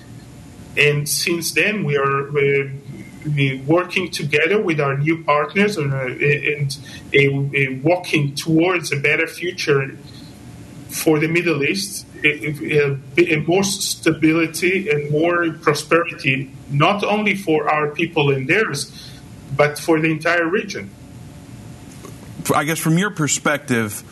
And 0.77 1.07
since 1.09 1.53
then, 1.53 1.83
we 1.83 1.97
are 1.97 2.29
uh, 2.29 2.69
working 3.65 4.11
together 4.11 4.61
with 4.61 4.79
our 4.79 4.97
new 4.97 5.23
partners 5.23 5.77
and, 5.77 5.91
and 7.13 7.83
walking 7.83 8.35
towards 8.35 8.91
a 8.91 8.97
better 8.97 9.27
future 9.27 9.97
for 10.89 11.19
the 11.19 11.27
Middle 11.27 11.63
East, 11.63 12.05
it, 12.23 13.01
a 13.17 13.39
more 13.45 13.63
stability 13.63 14.89
and 14.89 15.11
more 15.11 15.51
prosperity 15.51 16.51
not 16.69 17.03
only 17.03 17.35
for 17.35 17.69
our 17.69 17.89
people 17.89 18.31
and 18.31 18.47
theirs, 18.47 19.11
but 19.55 19.79
for 19.79 19.99
the 19.99 20.09
entire 20.09 20.47
region. 20.47 20.89
I 22.53 22.63
guess 22.63 22.79
from 22.79 22.97
your 22.97 23.11
perspective, 23.11 24.03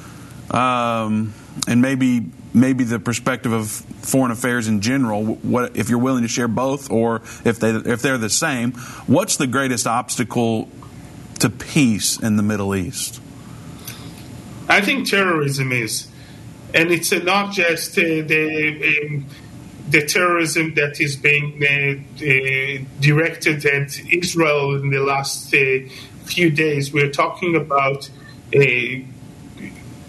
um, 0.54 1.34
and 1.68 1.82
maybe 1.82 2.26
maybe 2.54 2.86
the 2.86 3.00
perspective 3.00 3.52
of 3.52 3.70
foreign 3.70 4.32
affairs 4.32 4.68
in 4.68 4.82
general, 4.82 5.24
what 5.24 5.76
if 5.78 5.90
you're 5.90 6.00
willing 6.00 6.24
to 6.24 6.28
share 6.28 6.48
both, 6.48 6.90
or 6.92 7.22
if 7.44 7.60
they 7.60 7.72
if 7.72 8.02
they're 8.02 8.18
the 8.18 8.30
same, 8.30 8.74
what's 9.08 9.38
the 9.38 9.48
greatest 9.48 9.88
obstacle 9.88 10.70
to 11.40 11.50
peace 11.50 12.20
in 12.20 12.36
the 12.38 12.44
Middle 12.44 12.76
East? 12.76 13.22
I 14.68 14.82
think 14.82 15.08
terrorism 15.08 15.72
is, 15.72 16.08
and 16.76 16.92
it's 16.92 17.12
not 17.12 17.54
just 17.54 17.98
uh, 17.98 18.02
the. 18.02 19.04
Um, 19.06 19.26
the 19.88 20.04
terrorism 20.04 20.74
that 20.74 21.00
is 21.00 21.16
being 21.16 21.62
uh, 21.62 22.26
uh, 22.26 22.84
directed 23.00 23.64
at 23.66 24.00
Israel 24.12 24.76
in 24.76 24.90
the 24.90 25.00
last 25.00 25.54
few 26.26 26.50
days. 26.50 26.92
We're 26.92 27.12
talking 27.12 27.56
about 27.56 28.10
a 28.52 29.06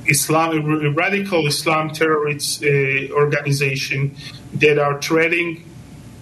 Islam, 0.06 0.94
radical 0.94 1.46
Islam 1.46 1.90
terrorist 1.90 2.62
uh, 2.62 3.12
organization 3.12 4.16
that 4.54 4.78
are 4.78 5.00
threatening 5.00 5.68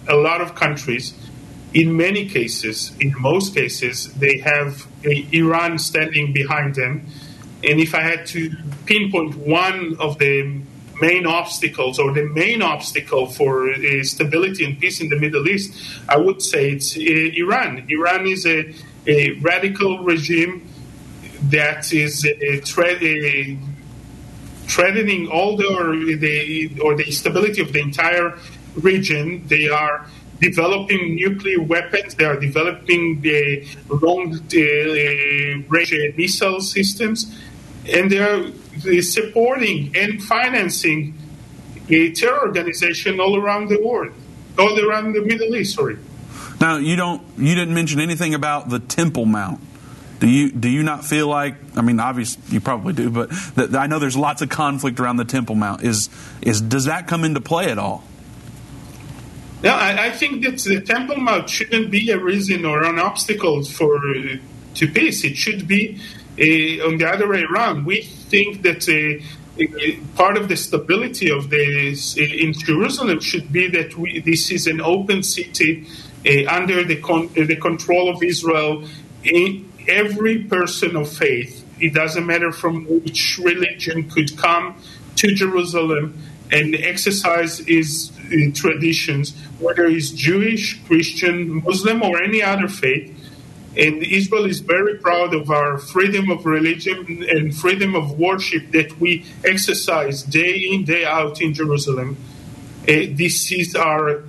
a 0.07 0.15
lot 0.15 0.41
of 0.41 0.55
countries. 0.55 1.13
In 1.73 1.95
many 1.95 2.27
cases, 2.27 2.93
in 2.99 3.13
most 3.19 3.53
cases, 3.53 4.13
they 4.13 4.39
have 4.39 4.87
Iran 5.03 5.77
standing 5.77 6.33
behind 6.33 6.75
them. 6.75 7.05
And 7.67 7.79
if 7.79 7.95
I 7.95 8.01
had 8.01 8.25
to 8.27 8.51
pinpoint 8.85 9.35
one 9.35 9.97
of 9.99 10.19
the 10.19 10.61
main 11.01 11.25
obstacles 11.25 11.99
or 11.99 12.13
the 12.13 12.23
main 12.23 12.61
obstacle 12.61 13.27
for 13.27 13.69
uh, 13.69 14.03
stability 14.03 14.63
and 14.63 14.79
peace 14.79 15.01
in 15.01 15.09
the 15.09 15.19
Middle 15.19 15.47
East, 15.47 15.73
I 16.07 16.17
would 16.17 16.41
say 16.41 16.71
it's 16.71 16.95
uh, 16.95 17.01
Iran. 17.01 17.85
Iran 17.89 18.27
is 18.27 18.45
a, 18.45 18.73
a, 19.07 19.31
radical 19.39 19.99
regime 19.99 20.69
that 21.49 21.91
is 21.91 22.25
uh, 22.25 22.61
tre- 22.63 23.57
threatening 24.67 25.27
all 25.27 25.57
the 25.57 25.67
or, 25.67 25.95
the 26.17 26.79
or 26.81 26.95
the 26.95 27.11
stability 27.11 27.61
of 27.61 27.73
the 27.73 27.81
entire 27.81 28.37
region. 28.75 29.45
They 29.47 29.67
are 29.69 30.07
developing 30.39 31.15
nuclear 31.15 31.61
weapons. 31.61 32.15
They 32.15 32.25
are 32.25 32.39
developing 32.39 33.21
the 33.21 33.67
long 33.89 34.35
uh, 34.35 35.69
range 35.69 35.93
missile 36.17 36.61
systems, 36.61 37.33
and 37.87 38.11
they 38.11 38.19
are 38.19 39.01
supporting 39.01 39.95
and 39.95 40.21
financing 40.21 41.17
a 41.89 42.11
terror 42.11 42.47
organization 42.47 43.19
all 43.19 43.37
around 43.37 43.69
the 43.69 43.79
world, 43.79 44.11
all 44.57 44.79
around 44.79 45.13
the 45.13 45.21
Middle 45.21 45.55
East. 45.55 45.75
Sorry. 45.75 45.97
Now 46.59 46.77
you 46.77 46.95
don't. 46.95 47.21
You 47.37 47.55
didn't 47.55 47.73
mention 47.73 47.99
anything 47.99 48.33
about 48.33 48.69
the 48.69 48.79
Temple 48.79 49.25
Mount. 49.25 49.59
Do 50.19 50.29
you 50.29 50.51
do 50.51 50.69
you 50.69 50.83
not 50.83 51.03
feel 51.03 51.27
like? 51.27 51.55
I 51.75 51.81
mean, 51.81 51.99
obviously 51.99 52.41
you 52.53 52.61
probably 52.61 52.93
do, 52.93 53.09
but 53.09 53.29
that, 53.55 53.75
I 53.75 53.87
know 53.87 53.99
there's 53.99 54.17
lots 54.17 54.41
of 54.41 54.49
conflict 54.49 54.99
around 54.99 55.17
the 55.17 55.25
Temple 55.25 55.55
Mount. 55.55 55.83
Is 55.83 56.09
is 56.41 56.61
does 56.61 56.85
that 56.85 57.07
come 57.07 57.23
into 57.23 57.41
play 57.41 57.69
at 57.69 57.77
all? 57.77 58.03
No, 59.63 59.71
I, 59.71 60.07
I 60.07 60.11
think 60.11 60.43
that 60.43 60.59
the 60.59 60.81
Temple 60.81 61.17
Mount 61.17 61.49
shouldn't 61.49 61.91
be 61.91 62.11
a 62.11 62.19
reason 62.19 62.65
or 62.65 62.83
an 62.83 62.99
obstacle 62.99 63.63
for 63.63 63.99
to 63.99 64.87
peace. 64.87 65.23
It 65.23 65.35
should 65.35 65.67
be 65.67 65.99
on 66.37 66.97
the 66.97 67.07
other 67.07 67.29
way 67.29 67.43
around. 67.43 67.85
We 67.85 68.01
think 68.01 68.61
that 68.63 68.87
uh, 68.89 70.15
part 70.15 70.37
of 70.37 70.49
the 70.49 70.57
stability 70.57 71.31
of 71.31 71.49
this 71.49 72.17
in 72.17 72.53
Jerusalem 72.53 73.19
should 73.21 73.51
be 73.51 73.67
that 73.69 73.97
we, 73.97 74.19
this 74.19 74.51
is 74.51 74.67
an 74.67 74.81
open 74.81 75.23
city 75.23 75.87
uh, 76.25 76.49
under 76.49 76.83
the, 76.83 76.97
con- 76.97 77.29
the 77.33 77.55
control 77.55 78.09
of 78.09 78.21
Israel. 78.21 78.83
every 79.87 80.43
person 80.43 80.95
of 80.95 81.07
faith, 81.11 81.63
it 81.79 81.93
doesn't 81.93 82.25
matter 82.25 82.51
from 82.51 82.85
which 82.85 83.39
religion, 83.43 84.09
could 84.09 84.35
come 84.37 84.75
to 85.15 85.33
Jerusalem 85.33 86.17
and 86.51 86.75
exercise 86.75 87.59
his 87.59 88.11
uh, 88.25 88.51
traditions, 88.53 89.35
whether 89.59 89.87
he's 89.87 90.11
Jewish, 90.11 90.83
Christian, 90.85 91.63
Muslim, 91.63 92.03
or 92.03 92.21
any 92.21 92.43
other 92.43 92.67
faith 92.67 93.11
and 93.77 94.03
Israel 94.03 94.45
is 94.45 94.59
very 94.59 94.97
proud 94.99 95.33
of 95.33 95.51
our 95.51 95.77
freedom 95.77 96.29
of 96.31 96.45
religion 96.45 97.25
and 97.29 97.55
freedom 97.55 97.93
of 97.93 98.17
worship 98.17 98.71
that 98.71 98.99
we 98.99 99.25
exercise 99.43 100.23
day 100.23 100.55
in, 100.71 100.85
day 100.85 101.03
out 101.03 101.41
in 101.41 101.53
Jerusalem. 101.53 102.15
Uh, 102.87 103.11
this 103.11 103.51
is 103.51 103.75
our, 103.75 104.23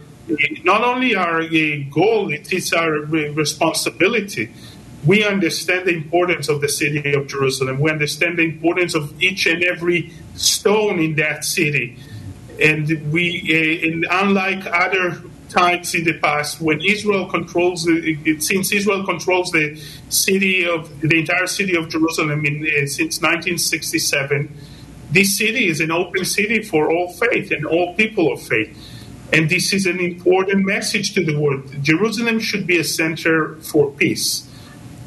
not 0.65 0.83
only 0.83 1.15
our 1.15 1.43
uh, 1.43 1.77
goal, 1.91 2.33
it 2.33 2.53
is 2.53 2.73
our 2.73 2.91
responsibility. 2.91 4.53
We 5.05 5.25
understand 5.25 5.87
the 5.87 5.95
importance 5.95 6.49
of 6.49 6.61
the 6.61 6.69
city 6.69 7.13
of 7.13 7.29
Jerusalem. 7.29 7.79
We 7.79 7.93
understand 7.93 8.39
the 8.39 8.45
importance 8.45 8.97
of 8.97 9.23
each 9.23 9.47
and 9.47 9.63
every 9.63 10.13
stone 10.35 10.99
in 10.99 11.15
that 11.17 11.45
city. 11.45 11.97
And 12.61 13.13
we, 13.13 13.43
uh, 13.49 13.89
and 13.89 14.07
unlike 14.11 14.67
other 14.67 15.23
times 15.49 15.95
in 15.95 16.05
the 16.05 16.19
past 16.19 16.61
when 16.61 16.81
Israel 16.81 17.27
controls 17.27 17.87
it, 17.89 18.43
since 18.43 18.73
Israel 18.73 19.05
controls 19.05 19.51
the 19.51 19.81
city 20.09 20.67
of 20.67 21.01
the 21.01 21.19
entire 21.19 21.47
city 21.47 21.77
of 21.77 21.89
Jerusalem 21.89 22.45
in, 22.45 22.63
uh, 22.63 22.87
since 22.87 23.21
1967. 23.21 24.55
This 25.11 25.39
city 25.39 25.69
is 25.69 25.81
an 25.81 25.91
open 25.91 26.25
city 26.25 26.63
for 26.63 26.91
all 26.91 27.13
faith 27.13 27.51
and 27.51 27.65
all 27.65 27.95
people 27.95 28.33
of 28.33 28.43
faith. 28.43 28.77
And 29.33 29.51
this 29.51 29.73
is 29.73 29.87
an 29.87 30.01
important 30.01 30.65
message 30.65 31.15
to 31.15 31.25
the 31.25 31.39
world. 31.39 31.83
Jerusalem 31.83 32.39
should 32.39 32.67
be 32.67 32.79
a 32.79 32.85
center 32.85 33.57
for 33.57 33.91
peace 33.91 34.49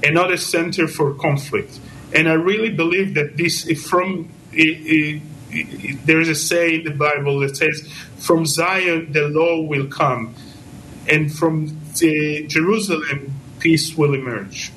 and 0.04 0.16
not 0.16 0.32
a 0.32 0.38
center 0.38 0.88
for 0.88 1.14
conflict. 1.14 1.80
And 2.14 2.28
I 2.28 2.34
really 2.34 2.70
believe 2.70 3.14
that 3.16 3.38
this, 3.38 3.70
from 3.82 4.30
there 6.06 6.20
is 6.20 6.30
a 6.30 6.36
say 6.36 6.76
in 6.76 6.84
the 6.84 6.92
Bible 6.92 7.40
that 7.40 7.58
says, 7.58 7.88
"From 8.18 8.46
Zion 8.46 9.12
the 9.12 9.28
law 9.28 9.62
will 9.62 9.88
come, 9.88 10.36
and 11.08 11.34
from 11.34 11.68
uh, 11.68 12.48
Jerusalem 12.48 13.34
peace 13.60 13.96
will 13.98 14.14
emerge." 14.14 14.72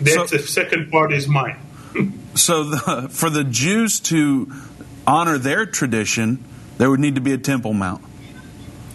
That's 0.00 0.30
so, 0.30 0.36
the 0.36 0.42
second 0.42 0.90
part 0.90 1.12
is 1.12 1.28
mine. 1.28 1.58
so, 2.34 2.64
the, 2.64 3.08
for 3.10 3.30
the 3.30 3.44
Jews 3.44 4.00
to 4.00 4.52
honor 5.06 5.38
their 5.38 5.66
tradition, 5.66 6.42
there 6.78 6.90
would 6.90 7.00
need 7.00 7.16
to 7.16 7.20
be 7.20 7.32
a 7.32 7.38
temple 7.38 7.72
mount. 7.72 8.04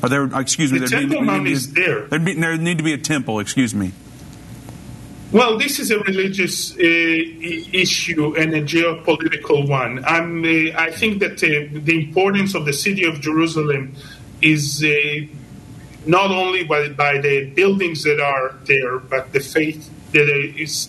Or 0.03 0.09
there, 0.09 0.25
excuse 0.39 0.71
me, 0.71 0.79
the 0.79 0.87
temple 0.87 1.21
mount 1.21 1.43
need, 1.43 1.53
is 1.53 1.73
there. 1.73 2.07
There 2.07 2.57
need 2.57 2.77
to 2.77 2.83
be 2.83 2.93
a 2.93 2.97
temple. 2.97 3.39
Excuse 3.39 3.73
me. 3.73 3.91
Well, 5.29 5.57
this 5.57 5.79
is 5.79 5.91
a 5.91 5.99
religious 5.99 6.73
uh, 6.73 6.79
issue 6.79 8.37
and 8.37 8.53
a 8.53 8.61
geopolitical 8.61 9.67
one. 9.67 9.99
Uh, 10.05 10.79
i 10.79 10.89
think 10.89 11.19
that 11.19 11.43
uh, 11.43 11.67
the 11.83 12.05
importance 12.05 12.55
of 12.55 12.63
the 12.63 12.71
city 12.71 13.03
of 13.03 13.19
Jerusalem 13.19 13.93
is 14.41 14.81
uh, 14.85 15.25
not 16.05 16.31
only 16.31 16.63
by, 16.63 16.87
by, 16.89 17.17
the 17.19 17.49
buildings 17.49 18.03
that 18.03 18.21
are 18.21 18.55
there, 18.63 18.99
but 18.99 19.33
the 19.33 19.41
faith, 19.41 19.89
that 20.13 20.29
is 20.57 20.87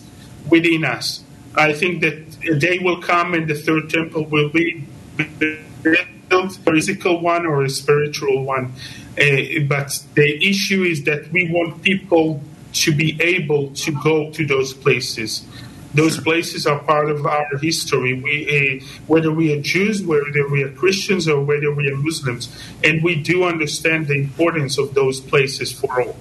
within 0.49 0.85
us. 0.85 1.21
I 1.55 1.73
think 1.73 2.01
that 2.01 2.37
a 2.49 2.57
day 2.57 2.79
will 2.79 3.01
come 3.01 3.33
and 3.33 3.45
the 3.45 3.55
third 3.55 3.89
temple 3.89 4.23
will 4.23 4.47
be 4.47 4.85
built, 5.17 6.07
a 6.31 6.49
physical 6.49 7.19
one 7.19 7.45
or 7.45 7.63
a 7.63 7.69
spiritual 7.69 8.45
one. 8.45 8.71
Uh, 9.19 9.67
but 9.67 10.01
the 10.15 10.47
issue 10.47 10.83
is 10.83 11.03
that 11.03 11.29
we 11.33 11.51
want 11.51 11.81
people 11.81 12.41
to 12.79 12.95
be 12.95 13.17
able 13.21 13.71
to 13.71 13.91
go 14.03 14.31
to 14.31 14.45
those 14.45 14.73
places. 14.73 15.45
Those 15.93 16.19
places 16.19 16.67
are 16.67 16.79
part 16.79 17.09
of 17.09 17.25
our 17.25 17.57
history. 17.57 18.13
We, 18.13 18.79
uh, 18.81 18.85
whether 19.07 19.31
we 19.31 19.53
are 19.53 19.61
Jews, 19.61 20.03
whether 20.03 20.47
we 20.47 20.63
are 20.63 20.69
Christians, 20.69 21.27
or 21.27 21.41
whether 21.43 21.73
we 21.73 21.89
are 21.91 21.95
Muslims, 21.95 22.55
and 22.83 23.03
we 23.03 23.15
do 23.15 23.43
understand 23.43 24.07
the 24.07 24.13
importance 24.15 24.77
of 24.77 24.93
those 24.93 25.19
places 25.19 25.71
for 25.71 26.01
all. 26.01 26.15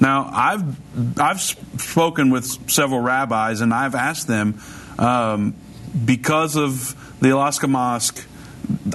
Now, 0.00 0.28
I've 0.32 1.20
I've 1.20 1.40
spoken 1.40 2.30
with 2.30 2.46
several 2.70 3.00
rabbis, 3.00 3.60
and 3.60 3.72
I've 3.72 3.94
asked 3.94 4.26
them 4.26 4.60
um, 4.98 5.54
because 6.04 6.56
of 6.56 6.96
the 7.20 7.30
Al-Aqsa 7.30 7.68
Mosque. 7.68 8.26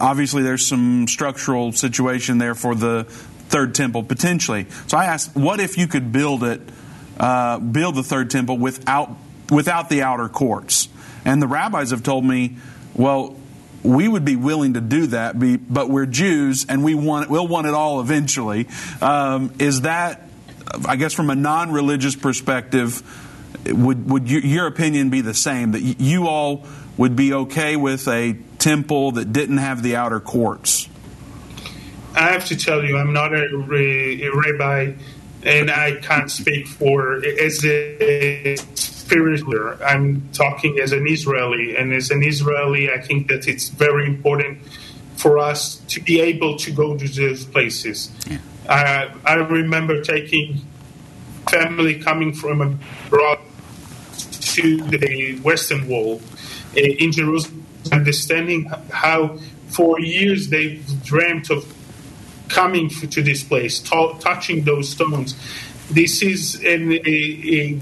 Obviously, 0.02 0.44
there's 0.44 0.66
some 0.66 1.08
structural 1.08 1.72
situation 1.72 2.38
there 2.38 2.56
for 2.56 2.76
the 2.76 3.06
third 3.50 3.76
temple 3.76 4.04
potentially. 4.04 4.68
So 4.88 4.98
I 4.98 5.06
asked, 5.06 5.36
what 5.36 5.60
if 5.60 5.78
you 5.78 5.88
could 5.88 6.12
build 6.12 6.44
it, 6.44 6.62
uh, 7.20 7.60
build 7.60 7.96
the 7.96 8.04
third 8.04 8.30
temple 8.30 8.58
without 8.58 9.16
without 9.50 9.90
the 9.90 10.02
outer 10.02 10.30
courts? 10.30 10.90
And 11.24 11.42
the 11.42 11.48
rabbis 11.48 11.92
have 11.92 12.04
told 12.04 12.24
me, 12.24 12.58
well, 12.94 13.36
we 13.84 14.08
would 14.08 14.26
be 14.26 14.36
willing 14.36 14.74
to 14.74 14.82
do 14.82 15.08
that, 15.08 15.36
but 15.40 15.90
we're 15.90 16.06
Jews 16.06 16.66
and 16.68 16.84
we 16.84 16.96
want 16.96 17.30
we'll 17.30 17.48
want 17.48 17.68
it 17.68 17.74
all 17.74 18.02
eventually. 18.02 18.68
Um, 19.02 19.54
is 19.60 19.82
that 19.82 20.24
I 20.88 20.96
guess 20.96 21.14
from 21.14 21.30
a 21.30 21.36
non-religious 21.36 22.16
perspective, 22.16 23.02
would 23.66 24.10
would 24.10 24.30
you, 24.30 24.40
your 24.40 24.68
opinion 24.68 25.10
be 25.10 25.22
the 25.22 25.34
same 25.34 25.72
that 25.72 25.82
you 25.82 26.28
all 26.28 26.66
would 26.98 27.16
be 27.16 27.34
okay 27.34 27.76
with 27.76 28.08
a 28.08 28.38
temple 28.58 29.14
that 29.14 29.32
didn't 29.32 29.58
have 29.58 29.84
the 29.84 29.96
outer 29.96 30.20
courts? 30.20 30.90
I 32.16 32.32
have 32.32 32.46
to 32.46 32.56
tell 32.56 32.84
you, 32.84 32.98
I'm 32.98 33.14
not 33.14 33.34
a, 33.34 33.46
a 33.46 34.30
rabbi, 34.30 34.94
and 35.44 35.70
I 35.70 35.96
can't 35.98 36.32
speak 36.32 36.68
for 36.68 37.24
as 37.26 37.64
a 37.66 38.56
spiritual. 38.76 39.78
I'm 39.86 40.30
talking 40.32 40.80
as 40.80 40.94
an 40.94 41.08
Israeli, 41.08 41.76
and 41.76 41.94
as 41.94 42.12
an 42.12 42.24
Israeli, 42.24 42.90
I 42.90 43.02
think 43.02 43.28
that 43.28 43.48
it's 43.48 43.70
very 43.70 44.08
important 44.08 44.60
for 45.18 45.38
us 45.38 45.78
to 45.90 46.02
be 46.02 46.22
able 46.22 46.56
to 46.58 46.72
go 46.72 46.98
to 46.98 47.08
those 47.08 47.46
places. 47.46 48.12
Yeah. 48.28 48.38
Uh, 48.68 49.14
I 49.26 49.34
remember 49.36 50.02
taking 50.02 50.62
family 51.50 52.00
coming 52.00 52.34
from 52.34 52.62
abroad 52.62 53.40
to 54.18 54.78
the 54.78 55.38
Western 55.44 55.88
Wall 55.88 56.22
uh, 56.76 56.80
in 56.80 57.12
Jerusalem, 57.12 57.66
understanding 57.92 58.66
how 58.92 59.38
for 59.68 60.00
years 60.00 60.50
they've 60.50 61.04
dreamt 61.04 61.50
of 61.50 61.75
coming 62.48 62.90
to 62.90 63.22
this 63.22 63.44
place, 63.44 63.80
touching 63.80 64.64
those 64.64 64.90
stones. 64.90 65.36
This 65.90 66.22
is 66.22 66.56
an, 66.64 66.94
a, 66.94 67.00
a 67.06 67.80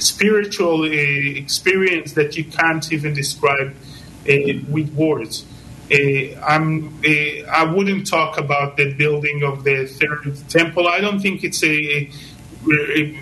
spiritual 0.00 0.82
uh, 0.82 0.86
experience 0.86 2.12
that 2.12 2.36
you 2.36 2.44
can't 2.44 2.92
even 2.92 3.14
describe 3.14 3.74
uh, 4.28 4.34
with 4.68 4.92
words. 4.94 5.44
Uh, 5.90 6.38
I'm, 6.42 7.00
uh, 7.04 7.50
I 7.50 7.64
wouldn't 7.64 8.06
talk 8.06 8.38
about 8.38 8.76
the 8.76 8.92
building 8.92 9.42
of 9.42 9.64
the 9.64 9.86
third 9.86 10.36
temple. 10.48 10.86
I 10.86 11.00
don't 11.00 11.20
think 11.20 11.44
it's 11.44 11.62
a, 11.64 12.10
a 12.70 13.18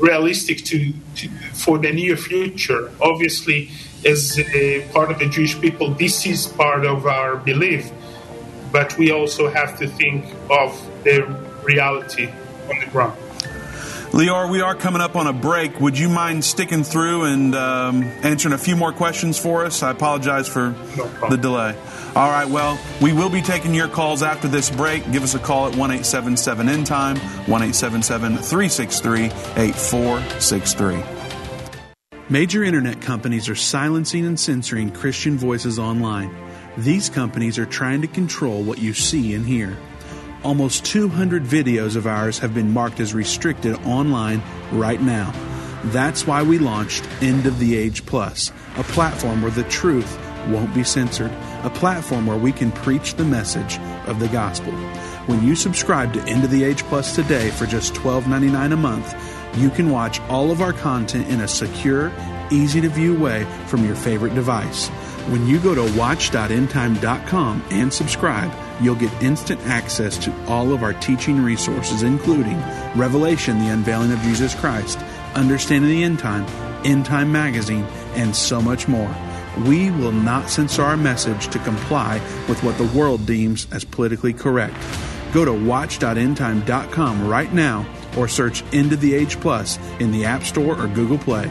realistic 0.00 0.64
to, 0.64 0.92
to, 1.14 1.28
for 1.54 1.78
the 1.78 1.92
near 1.92 2.16
future. 2.16 2.90
Obviously, 3.00 3.70
as 4.04 4.38
part 4.92 5.10
of 5.10 5.18
the 5.18 5.28
Jewish 5.28 5.58
people, 5.60 5.94
this 5.94 6.26
is 6.26 6.46
part 6.46 6.84
of 6.84 7.06
our 7.06 7.36
belief, 7.36 7.90
but 8.72 8.96
we 8.98 9.10
also 9.10 9.48
have 9.48 9.78
to 9.78 9.88
think 9.88 10.24
of 10.50 11.04
the 11.04 11.24
reality 11.62 12.28
on 12.70 12.80
the 12.80 12.86
ground. 12.86 13.18
Lior, 14.12 14.48
we 14.48 14.60
are 14.62 14.74
coming 14.74 15.02
up 15.02 15.14
on 15.16 15.26
a 15.26 15.32
break. 15.32 15.78
Would 15.80 15.98
you 15.98 16.08
mind 16.08 16.44
sticking 16.44 16.84
through 16.84 17.24
and 17.24 17.54
um, 17.54 18.02
answering 18.22 18.54
a 18.54 18.58
few 18.58 18.76
more 18.76 18.92
questions 18.92 19.38
for 19.38 19.66
us? 19.66 19.82
I 19.82 19.90
apologize 19.90 20.48
for 20.48 20.74
no 20.96 21.28
the 21.28 21.36
delay. 21.36 21.76
All 22.14 22.30
right, 22.30 22.48
well, 22.48 22.78
we 23.02 23.12
will 23.12 23.28
be 23.28 23.42
taking 23.42 23.74
your 23.74 23.88
calls 23.88 24.22
after 24.22 24.48
this 24.48 24.70
break. 24.70 25.10
Give 25.12 25.22
us 25.22 25.34
a 25.34 25.38
call 25.38 25.66
at 25.66 25.76
1 25.76 25.90
877 25.90 26.68
End 26.68 26.86
Time, 26.86 27.16
1 27.16 27.46
877 27.46 28.38
363 28.38 29.24
8463. 29.24 31.02
Major 32.30 32.64
internet 32.64 33.02
companies 33.02 33.48
are 33.50 33.54
silencing 33.54 34.24
and 34.24 34.40
censoring 34.40 34.90
Christian 34.90 35.36
voices 35.36 35.78
online. 35.78 36.34
These 36.78 37.08
companies 37.08 37.58
are 37.58 37.64
trying 37.64 38.02
to 38.02 38.06
control 38.06 38.62
what 38.62 38.78
you 38.78 38.92
see 38.92 39.34
and 39.34 39.46
hear. 39.46 39.78
Almost 40.44 40.84
200 40.84 41.42
videos 41.42 41.96
of 41.96 42.06
ours 42.06 42.38
have 42.40 42.52
been 42.52 42.70
marked 42.70 43.00
as 43.00 43.14
restricted 43.14 43.76
online 43.86 44.42
right 44.72 45.00
now. 45.00 45.32
That's 45.84 46.26
why 46.26 46.42
we 46.42 46.58
launched 46.58 47.08
End 47.22 47.46
of 47.46 47.58
the 47.58 47.76
Age 47.76 48.04
Plus, 48.04 48.52
a 48.76 48.82
platform 48.82 49.40
where 49.40 49.50
the 49.50 49.64
truth 49.64 50.18
won't 50.48 50.74
be 50.74 50.84
censored, 50.84 51.30
a 51.62 51.70
platform 51.70 52.26
where 52.26 52.36
we 52.36 52.52
can 52.52 52.70
preach 52.70 53.14
the 53.14 53.24
message 53.24 53.78
of 54.06 54.20
the 54.20 54.28
gospel. 54.28 54.72
When 55.26 55.42
you 55.42 55.56
subscribe 55.56 56.12
to 56.12 56.22
End 56.24 56.44
of 56.44 56.50
the 56.50 56.62
Age 56.62 56.82
Plus 56.84 57.14
today 57.14 57.50
for 57.50 57.64
just 57.64 57.94
$12.99 57.94 58.72
a 58.72 58.76
month, 58.76 59.14
you 59.56 59.70
can 59.70 59.90
watch 59.90 60.20
all 60.28 60.50
of 60.50 60.60
our 60.60 60.74
content 60.74 61.28
in 61.28 61.40
a 61.40 61.48
secure, 61.48 62.12
easy 62.50 62.82
to 62.82 62.90
view 62.90 63.18
way 63.18 63.46
from 63.66 63.84
your 63.86 63.96
favorite 63.96 64.34
device. 64.34 64.90
When 65.28 65.48
you 65.48 65.58
go 65.58 65.74
to 65.74 65.98
watch.endtime.com 65.98 67.64
and 67.72 67.92
subscribe, 67.92 68.52
you'll 68.80 68.94
get 68.94 69.12
instant 69.20 69.60
access 69.66 70.16
to 70.18 70.32
all 70.46 70.72
of 70.72 70.84
our 70.84 70.92
teaching 70.92 71.42
resources, 71.42 72.04
including 72.04 72.56
Revelation, 72.94 73.58
the 73.58 73.72
unveiling 73.72 74.12
of 74.12 74.20
Jesus 74.20 74.54
Christ, 74.54 75.00
Understanding 75.34 75.90
the 75.90 76.04
End 76.04 76.20
Time, 76.20 76.46
End 76.86 77.04
Time 77.04 77.32
Magazine, 77.32 77.84
and 78.14 78.36
so 78.36 78.62
much 78.62 78.86
more. 78.86 79.12
We 79.66 79.90
will 79.90 80.12
not 80.12 80.48
censor 80.48 80.82
our 80.82 80.96
message 80.96 81.48
to 81.48 81.58
comply 81.58 82.20
with 82.48 82.62
what 82.62 82.78
the 82.78 82.86
world 82.96 83.26
deems 83.26 83.66
as 83.72 83.84
politically 83.84 84.32
correct. 84.32 84.76
Go 85.32 85.44
to 85.44 85.52
watch.endtime.com 85.52 87.28
right 87.28 87.52
now 87.52 87.84
or 88.16 88.28
search 88.28 88.62
End 88.72 88.92
of 88.92 89.00
the 89.00 89.14
Age 89.14 89.40
Plus 89.40 89.78
in 89.98 90.12
the 90.12 90.24
App 90.24 90.44
Store 90.44 90.80
or 90.80 90.86
Google 90.86 91.18
Play. 91.18 91.50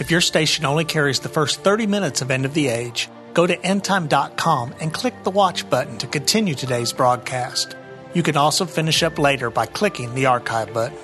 If 0.00 0.10
your 0.10 0.22
station 0.22 0.64
only 0.64 0.86
carries 0.86 1.20
the 1.20 1.28
first 1.28 1.60
30 1.60 1.86
minutes 1.86 2.22
of 2.22 2.30
End 2.30 2.46
of 2.46 2.54
the 2.54 2.68
Age, 2.68 3.10
go 3.34 3.46
to 3.46 3.54
endtime.com 3.54 4.74
and 4.80 4.94
click 4.94 5.24
the 5.24 5.30
watch 5.30 5.68
button 5.68 5.98
to 5.98 6.06
continue 6.06 6.54
today's 6.54 6.94
broadcast. 6.94 7.76
You 8.14 8.22
can 8.22 8.38
also 8.38 8.64
finish 8.64 9.02
up 9.02 9.18
later 9.18 9.50
by 9.50 9.66
clicking 9.66 10.14
the 10.14 10.24
archive 10.24 10.72
button. 10.72 10.96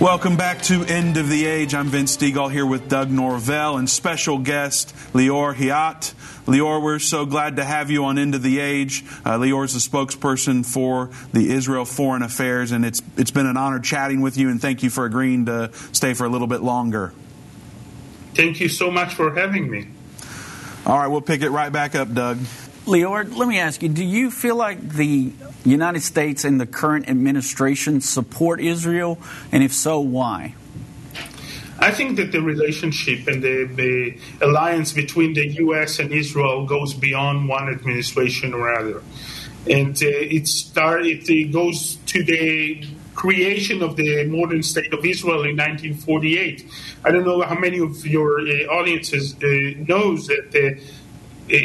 Welcome 0.00 0.38
back 0.38 0.62
to 0.62 0.82
End 0.84 1.18
of 1.18 1.28
the 1.28 1.44
Age. 1.44 1.74
I'm 1.74 1.88
Vince 1.88 2.16
Stegall 2.16 2.50
here 2.50 2.64
with 2.64 2.88
Doug 2.88 3.10
Norvell 3.10 3.76
and 3.76 3.90
special 3.90 4.38
guest 4.38 4.94
Lior 5.12 5.54
Haiat. 5.54 6.14
Lior, 6.50 6.82
we're 6.82 6.98
so 6.98 7.26
glad 7.26 7.56
to 7.56 7.64
have 7.64 7.92
you 7.92 8.04
on 8.06 8.18
End 8.18 8.34
of 8.34 8.42
the 8.42 8.58
Age. 8.58 9.04
Uh, 9.24 9.38
Lior 9.38 9.64
is 9.64 9.72
the 9.72 9.78
spokesperson 9.78 10.66
for 10.66 11.10
the 11.32 11.48
Israel 11.48 11.84
Foreign 11.84 12.24
Affairs, 12.24 12.72
and 12.72 12.84
it's 12.84 13.00
it's 13.16 13.30
been 13.30 13.46
an 13.46 13.56
honor 13.56 13.78
chatting 13.78 14.20
with 14.20 14.36
you. 14.36 14.48
And 14.48 14.60
thank 14.60 14.82
you 14.82 14.90
for 14.90 15.04
agreeing 15.04 15.46
to 15.46 15.70
stay 15.92 16.12
for 16.12 16.24
a 16.24 16.28
little 16.28 16.48
bit 16.48 16.60
longer. 16.60 17.12
Thank 18.34 18.58
you 18.58 18.68
so 18.68 18.90
much 18.90 19.14
for 19.14 19.32
having 19.32 19.70
me. 19.70 19.90
All 20.84 20.98
right, 20.98 21.06
we'll 21.06 21.20
pick 21.20 21.42
it 21.42 21.50
right 21.50 21.72
back 21.72 21.94
up, 21.94 22.12
Doug. 22.12 22.38
Lior, 22.84 23.32
let 23.36 23.46
me 23.46 23.60
ask 23.60 23.80
you 23.80 23.88
do 23.88 24.04
you 24.04 24.32
feel 24.32 24.56
like 24.56 24.80
the 24.88 25.32
United 25.64 26.02
States 26.02 26.44
and 26.44 26.60
the 26.60 26.66
current 26.66 27.08
administration 27.08 28.00
support 28.00 28.60
Israel? 28.60 29.20
And 29.52 29.62
if 29.62 29.72
so, 29.72 30.00
why? 30.00 30.56
I 31.80 31.90
think 31.90 32.16
that 32.16 32.30
the 32.30 32.42
relationship 32.42 33.26
and 33.26 33.42
the, 33.42 33.64
the 33.64 34.18
alliance 34.44 34.92
between 34.92 35.32
the 35.32 35.48
U.S. 35.64 35.98
and 35.98 36.12
Israel 36.12 36.66
goes 36.66 36.92
beyond 36.92 37.48
one 37.48 37.70
administration 37.70 38.52
or 38.52 38.70
other, 38.70 39.02
and 39.68 39.96
uh, 39.96 40.06
it 40.06 40.46
start 40.46 41.06
it 41.06 41.52
goes 41.52 41.96
to 42.06 42.22
the 42.22 42.84
creation 43.14 43.82
of 43.82 43.96
the 43.96 44.24
modern 44.26 44.62
state 44.62 44.92
of 44.92 45.04
Israel 45.06 45.44
in 45.44 45.56
1948. 45.56 46.66
I 47.04 47.10
don't 47.10 47.24
know 47.24 47.40
how 47.40 47.58
many 47.58 47.78
of 47.78 48.06
your 48.06 48.40
uh, 48.40 48.78
audiences 48.78 49.34
uh, 49.34 49.46
knows 49.88 50.26
that 50.26 50.78
uh, 51.50 51.58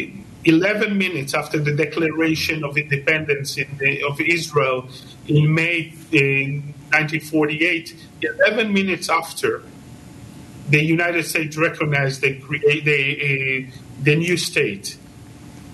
11 0.46 0.98
minutes 0.98 1.34
after 1.34 1.60
the 1.60 1.74
declaration 1.74 2.64
of 2.64 2.78
independence 2.78 3.56
the, 3.56 4.04
of 4.04 4.22
Israel 4.22 4.88
in 5.28 5.54
May 5.54 5.90
1948, 6.12 7.96
11 8.22 8.74
minutes 8.74 9.10
after 9.10 9.64
the 10.70 10.84
United 10.84 11.24
States 11.26 11.58
recognized 11.58 12.22
the, 12.22 12.40
the, 12.84 13.68
uh, 13.70 13.78
the 14.02 14.16
new 14.16 14.38
state. 14.38 14.98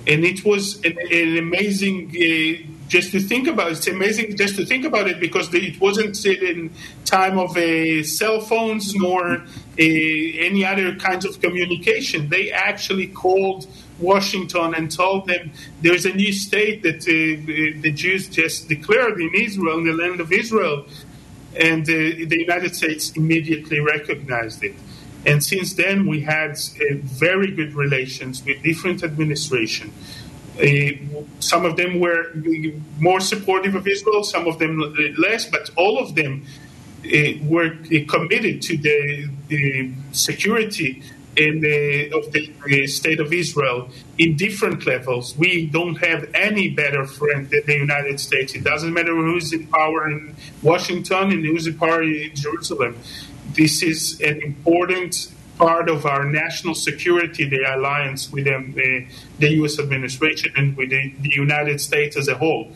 And 0.07 0.25
it 0.25 0.43
was 0.43 0.83
an, 0.83 0.97
an 1.11 1.37
amazing, 1.37 2.09
uh, 2.09 2.67
just 2.87 3.11
to 3.11 3.19
think 3.19 3.47
about 3.47 3.67
it, 3.67 3.77
it's 3.77 3.87
amazing 3.87 4.35
just 4.35 4.55
to 4.55 4.65
think 4.65 4.83
about 4.83 5.07
it 5.07 5.19
because 5.19 5.53
it 5.53 5.79
wasn't 5.79 6.25
in 6.25 6.71
time 7.05 7.37
of 7.39 7.55
uh, 7.55 8.03
cell 8.03 8.41
phones 8.41 8.93
nor 8.95 9.35
uh, 9.35 9.43
any 9.77 10.65
other 10.65 10.95
kinds 10.95 11.23
of 11.23 11.39
communication. 11.39 12.27
They 12.29 12.51
actually 12.51 13.07
called 13.07 13.67
Washington 13.99 14.73
and 14.73 14.91
told 14.91 15.27
them 15.27 15.51
there's 15.81 16.05
a 16.05 16.13
new 16.13 16.33
state 16.33 16.83
that 16.83 17.01
uh, 17.03 17.81
the 17.81 17.91
Jews 17.91 18.27
just 18.27 18.67
declared 18.67 19.21
in 19.21 19.31
Israel, 19.35 19.77
in 19.77 19.85
the 19.85 19.93
land 19.93 20.19
of 20.19 20.33
Israel 20.33 20.85
and 21.59 21.85
the 21.85 22.37
United 22.39 22.75
States 22.75 23.11
immediately 23.11 23.79
recognized 23.79 24.63
it. 24.63 24.75
And 25.25 25.43
since 25.43 25.73
then, 25.73 26.07
we 26.07 26.21
had 26.21 26.51
uh, 26.51 26.95
very 27.03 27.51
good 27.51 27.73
relations 27.75 28.43
with 28.43 28.63
different 28.63 29.03
administrations. 29.03 29.93
Uh, 30.59 30.91
some 31.39 31.63
of 31.63 31.77
them 31.77 31.99
were 31.99 32.33
more 32.99 33.19
supportive 33.19 33.75
of 33.75 33.87
Israel, 33.87 34.23
some 34.23 34.47
of 34.47 34.59
them 34.59 34.79
less, 35.17 35.45
but 35.45 35.69
all 35.77 35.99
of 35.99 36.15
them 36.15 36.45
uh, 37.05 37.09
were 37.43 37.69
committed 38.09 38.61
to 38.63 38.77
the, 38.77 39.29
the 39.47 39.91
security 40.11 41.03
in 41.37 41.61
the, 41.61 42.11
of 42.11 42.31
the, 42.31 42.87
state 42.87 43.19
of 43.19 43.31
Israel 43.31 43.89
in 44.21 44.35
different 44.35 44.85
levels. 44.85 45.35
We 45.35 45.65
don't 45.65 45.95
have 45.95 46.29
any 46.35 46.69
better 46.69 47.07
friend 47.07 47.49
than 47.49 47.63
the 47.65 47.75
United 47.75 48.19
States. 48.19 48.53
It 48.53 48.63
doesn't 48.63 48.93
matter 48.93 49.15
who's 49.15 49.51
in 49.51 49.65
power 49.65 50.07
in 50.11 50.35
Washington 50.61 51.31
and 51.31 51.43
who's 51.43 51.65
in 51.65 51.75
power 51.75 52.03
in 52.03 52.35
Jerusalem. 52.35 52.99
This 53.53 53.81
is 53.81 54.21
an 54.21 54.39
important 54.43 55.33
part 55.57 55.89
of 55.89 56.05
our 56.05 56.23
national 56.25 56.75
security, 56.75 57.49
the 57.49 57.63
alliance 57.75 58.31
with 58.31 58.45
them, 58.45 58.75
uh, 58.77 59.11
the 59.39 59.49
U.S. 59.61 59.79
administration 59.79 60.53
and 60.55 60.77
with 60.77 60.91
the, 60.91 61.13
the 61.21 61.33
United 61.33 61.81
States 61.81 62.15
as 62.15 62.27
a 62.27 62.35
whole 62.35 62.71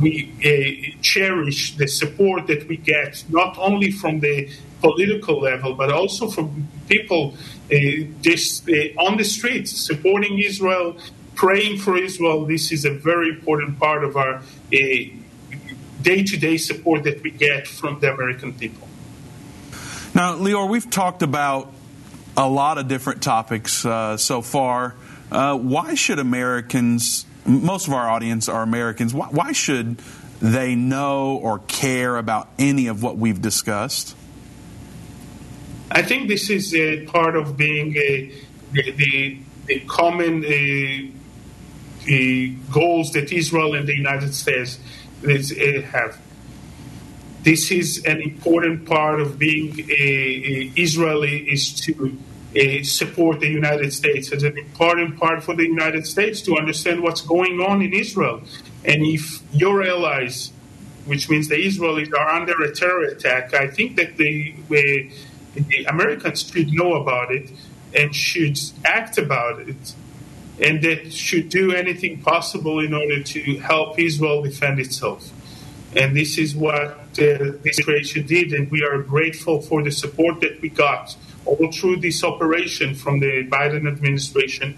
we 0.00 0.32
uh, 0.44 1.00
cherish 1.02 1.76
the 1.76 1.86
support 1.86 2.48
that 2.48 2.66
we 2.66 2.76
get 2.76 3.22
not 3.28 3.56
only 3.58 3.92
from 3.92 4.18
the 4.20 4.50
political 4.80 5.40
level 5.40 5.74
but 5.74 5.92
also 5.92 6.28
from 6.28 6.68
people 6.88 7.34
uh, 7.74 8.06
just 8.22 8.68
uh, 8.68 8.72
on 8.98 9.16
the 9.16 9.24
streets 9.24 9.72
supporting 9.76 10.38
Israel, 10.38 10.96
praying 11.34 11.78
for 11.78 11.96
Israel. 11.96 12.44
This 12.46 12.70
is 12.72 12.84
a 12.84 12.90
very 12.90 13.30
important 13.30 13.78
part 13.78 14.04
of 14.04 14.16
our 14.16 14.42
day 14.70 16.22
to 16.22 16.36
day 16.36 16.56
support 16.56 17.02
that 17.04 17.22
we 17.22 17.30
get 17.30 17.66
from 17.66 17.98
the 18.00 18.12
American 18.12 18.52
people. 18.52 18.86
Now, 20.14 20.36
Lior, 20.36 20.68
we've 20.68 20.88
talked 20.88 21.22
about 21.22 21.72
a 22.36 22.48
lot 22.48 22.78
of 22.78 22.86
different 22.86 23.22
topics 23.22 23.84
uh, 23.84 24.16
so 24.16 24.42
far. 24.42 24.94
Uh, 25.32 25.56
why 25.56 25.94
should 25.94 26.18
Americans, 26.18 27.26
most 27.44 27.88
of 27.88 27.94
our 27.94 28.08
audience 28.08 28.48
are 28.48 28.62
Americans, 28.62 29.12
why, 29.12 29.26
why 29.30 29.52
should 29.52 29.98
they 30.40 30.74
know 30.74 31.36
or 31.36 31.60
care 31.60 32.16
about 32.16 32.48
any 32.58 32.88
of 32.88 33.02
what 33.02 33.16
we've 33.16 33.40
discussed? 33.40 34.14
I 35.90 36.02
think 36.02 36.28
this 36.28 36.50
is 36.50 36.74
a 36.74 37.04
part 37.06 37.36
of 37.36 37.56
being 37.56 37.96
a, 37.96 38.32
the, 38.72 38.90
the, 38.92 39.38
the 39.66 39.80
common 39.80 40.44
uh, 40.44 41.10
goals 42.72 43.12
that 43.12 43.32
Israel 43.32 43.74
and 43.74 43.86
the 43.88 43.96
United 43.96 44.34
States 44.34 44.78
uh, 45.24 45.82
have. 45.92 46.18
This 47.42 47.70
is 47.70 48.04
an 48.06 48.20
important 48.22 48.86
part 48.86 49.20
of 49.20 49.38
being 49.38 49.78
a, 49.90 50.72
Israeli 50.76 51.40
is 51.50 51.74
to 51.82 52.18
uh, 52.56 52.82
support 52.82 53.40
the 53.40 53.48
United 53.48 53.92
States. 53.92 54.32
It's 54.32 54.42
an 54.42 54.56
important 54.56 55.18
part 55.18 55.42
for 55.42 55.54
the 55.54 55.64
United 55.64 56.06
States 56.06 56.40
to 56.42 56.56
understand 56.56 57.02
what's 57.02 57.20
going 57.20 57.60
on 57.60 57.82
in 57.82 57.92
Israel. 57.92 58.42
And 58.84 59.04
if 59.04 59.42
your 59.52 59.82
allies, 59.82 60.52
which 61.04 61.28
means 61.28 61.48
the 61.48 61.56
Israelis, 61.56 62.12
are 62.14 62.30
under 62.30 62.54
a 62.62 62.74
terror 62.74 63.04
attack, 63.04 63.52
I 63.54 63.68
think 63.68 63.96
that 63.96 64.16
the 64.16 64.54
uh, 64.70 65.14
the 65.54 65.84
Americans 65.84 66.42
should 66.42 66.72
know 66.72 66.94
about 66.94 67.32
it 67.32 67.50
and 67.94 68.14
should 68.14 68.58
act 68.84 69.18
about 69.18 69.60
it, 69.60 69.94
and 70.60 70.82
that 70.82 71.12
should 71.12 71.48
do 71.48 71.72
anything 71.72 72.20
possible 72.20 72.80
in 72.80 72.92
order 72.92 73.22
to 73.22 73.58
help 73.58 73.98
Israel 73.98 74.42
defend 74.42 74.80
itself. 74.80 75.30
And 75.96 76.16
this 76.16 76.38
is 76.38 76.56
what 76.56 76.80
uh, 76.80 77.54
this 77.62 77.78
operation 77.80 78.26
did, 78.26 78.52
and 78.52 78.70
we 78.70 78.82
are 78.82 79.00
grateful 79.02 79.60
for 79.62 79.82
the 79.82 79.92
support 79.92 80.40
that 80.40 80.60
we 80.60 80.68
got 80.68 81.16
all 81.46 81.70
through 81.70 81.96
this 81.96 82.24
operation 82.24 82.94
from 82.94 83.20
the 83.20 83.46
Biden 83.48 83.86
administration. 83.86 84.76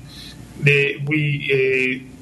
The, 0.60 0.98
we 1.06 2.06
uh, 2.08 2.15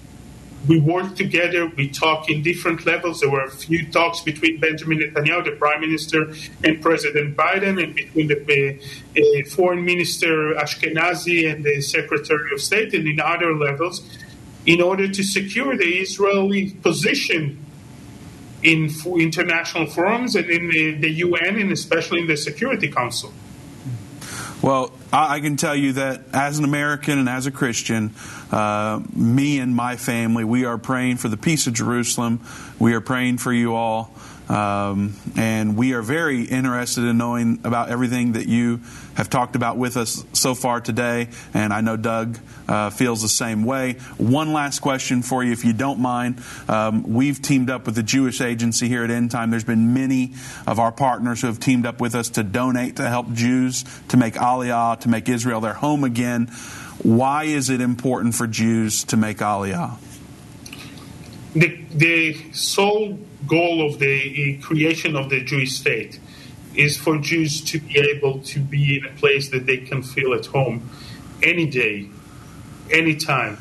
we 0.67 0.81
work 0.81 1.15
together. 1.15 1.67
We 1.67 1.89
talk 1.89 2.31
in 2.31 2.43
different 2.43 2.87
levels. 2.87 3.21
There 3.21 3.31
were 3.31 3.45
a 3.45 3.51
few 3.51 3.91
talks 3.91 4.21
between 4.21 4.61
Benjamin 4.61 4.99
Netanyahu, 4.99 5.45
the 5.45 5.53
prime 5.53 5.81
minister, 5.81 6.33
and 6.63 6.81
President 6.81 7.37
Biden, 7.37 7.83
and 7.83 7.95
between 7.95 8.29
the 8.29 8.79
uh, 9.17 9.21
uh, 9.21 9.51
foreign 9.51 9.85
minister 9.85 10.55
Ashkenazi 10.55 11.51
and 11.51 11.65
the 11.65 11.81
secretary 11.81 12.53
of 12.53 12.61
state, 12.61 12.95
and 12.95 13.07
in 13.07 13.21
other 13.21 13.55
levels, 13.55 14.03
in 14.67 14.81
order 14.81 15.09
to 15.09 15.23
secure 15.23 15.77
the 15.77 15.99
Israeli 15.99 16.71
position 16.71 17.65
in 18.63 18.91
international 19.19 19.87
forums 19.87 20.35
and 20.35 20.49
in 20.49 20.69
the, 20.69 20.95
the 20.95 21.11
UN, 21.11 21.59
and 21.59 21.71
especially 21.71 22.21
in 22.21 22.27
the 22.27 22.37
Security 22.37 22.91
Council. 22.91 23.33
Well, 24.65 24.93
I 25.13 25.41
can 25.41 25.59
tell 25.59 25.77
you 25.77 25.93
that 25.93 26.23
as 26.33 26.59
an 26.59 26.65
American 26.65 27.19
and 27.19 27.29
as 27.29 27.47
a 27.47 27.51
Christian, 27.51 28.15
uh, 28.51 29.03
me 29.15 29.59
and 29.59 29.77
my 29.77 29.97
family, 29.97 30.43
we 30.43 30.65
are 30.65 30.79
praying 30.79 31.19
for 31.19 31.29
the 31.29 31.37
peace 31.37 31.67
of 31.67 31.75
Jerusalem. 31.75 32.41
We 32.79 32.95
are 32.95 33.03
praying 33.03 33.37
for 33.37 33.53
you 33.53 33.75
all. 33.75 34.15
Um, 34.49 35.15
and 35.37 35.77
we 35.77 35.95
are 35.95 36.03
very 36.03 36.43
interested 36.43 37.05
in 37.05 37.17
knowing 37.17 37.61
about 37.65 37.89
everything 37.89 38.33
that 38.33 38.47
you 38.47 38.81
have 39.15 39.31
talked 39.31 39.57
about 39.57 39.79
with 39.79 39.97
us 39.97 40.25
so 40.33 40.55
far 40.55 40.81
today. 40.81 41.29
And 41.55 41.73
I 41.73 41.81
know 41.81 41.97
Doug 41.97 42.39
uh, 42.69 42.91
feels 42.91 43.23
the 43.23 43.29
same 43.29 43.65
way. 43.65 43.95
One 44.19 44.53
last 44.53 44.81
question 44.81 45.23
for 45.23 45.43
you, 45.43 45.53
if 45.53 45.65
you 45.65 45.73
don't 45.73 45.99
mind. 45.99 46.43
Um, 46.69 47.15
we've 47.15 47.41
teamed 47.41 47.71
up 47.71 47.87
with 47.87 47.95
the 47.95 48.03
Jewish 48.03 48.41
Agency 48.41 48.89
here 48.89 49.03
at 49.03 49.11
End 49.11 49.31
Time. 49.31 49.51
There's 49.51 49.65
been 49.65 49.95
many 49.95 50.35
of 50.67 50.79
our 50.79 50.93
partners 50.93 51.41
who 51.41 51.47
have 51.47 51.61
teamed 51.61 51.87
up 51.87 52.01
with 52.01 52.15
us 52.15 52.31
to 52.31 52.43
donate 52.43 52.97
to 52.97 53.09
help 53.09 53.33
Jews 53.33 53.85
to 54.09 54.17
make 54.17 54.35
Aliyah, 54.35 55.01
to 55.01 55.09
make 55.09 55.29
Israel 55.29 55.61
their 55.61 55.73
home 55.73 56.05
again. 56.05 56.49
Why 57.03 57.45
is 57.45 57.71
it 57.71 57.81
important 57.81 58.35
for 58.35 58.47
Jews 58.47 59.05
to 59.05 59.17
make 59.17 59.39
Aliyah? 59.39 59.99
The, 61.55 61.81
the 61.93 62.53
sole 62.53 63.19
goal 63.47 63.87
of 63.87 63.99
the 63.99 64.59
creation 64.59 65.17
of 65.17 65.31
the 65.31 65.43
Jewish 65.43 65.73
state 65.73 66.21
is 66.75 66.97
for 66.97 67.19
Jews 67.19 67.61
to 67.71 67.79
be 67.79 67.99
able 67.99 68.41
to 68.41 68.59
be 68.59 68.99
in 68.99 69.07
a 69.07 69.13
place 69.17 69.51
that 69.51 69.67
they 69.67 69.79
can 69.79 70.03
feel 70.03 70.35
at 70.35 70.47
home 70.47 70.91
any 71.43 71.67
day, 71.67 72.09
any 72.91 73.15
time. 73.15 73.59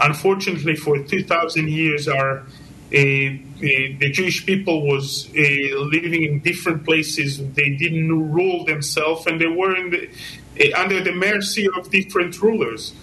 Unfortunately, 0.00 0.76
for 0.76 0.98
2,000 0.98 1.68
years, 1.68 2.08
our 2.08 2.44
uh, 2.86 3.34
the 3.58 4.10
Jewish 4.12 4.46
people 4.46 4.86
was 4.86 5.28
uh, 5.30 5.78
living 5.78 6.22
in 6.22 6.38
different 6.38 6.84
places. 6.84 7.38
They 7.54 7.70
didn't 7.70 8.32
rule 8.32 8.64
themselves, 8.64 9.26
and 9.26 9.40
they 9.40 9.48
were 9.48 9.74
the, 9.90 10.08
uh, 10.60 10.80
under 10.80 11.02
the 11.02 11.12
mercy 11.12 11.68
of 11.76 11.90
different 11.90 12.40
rulers. 12.40 12.94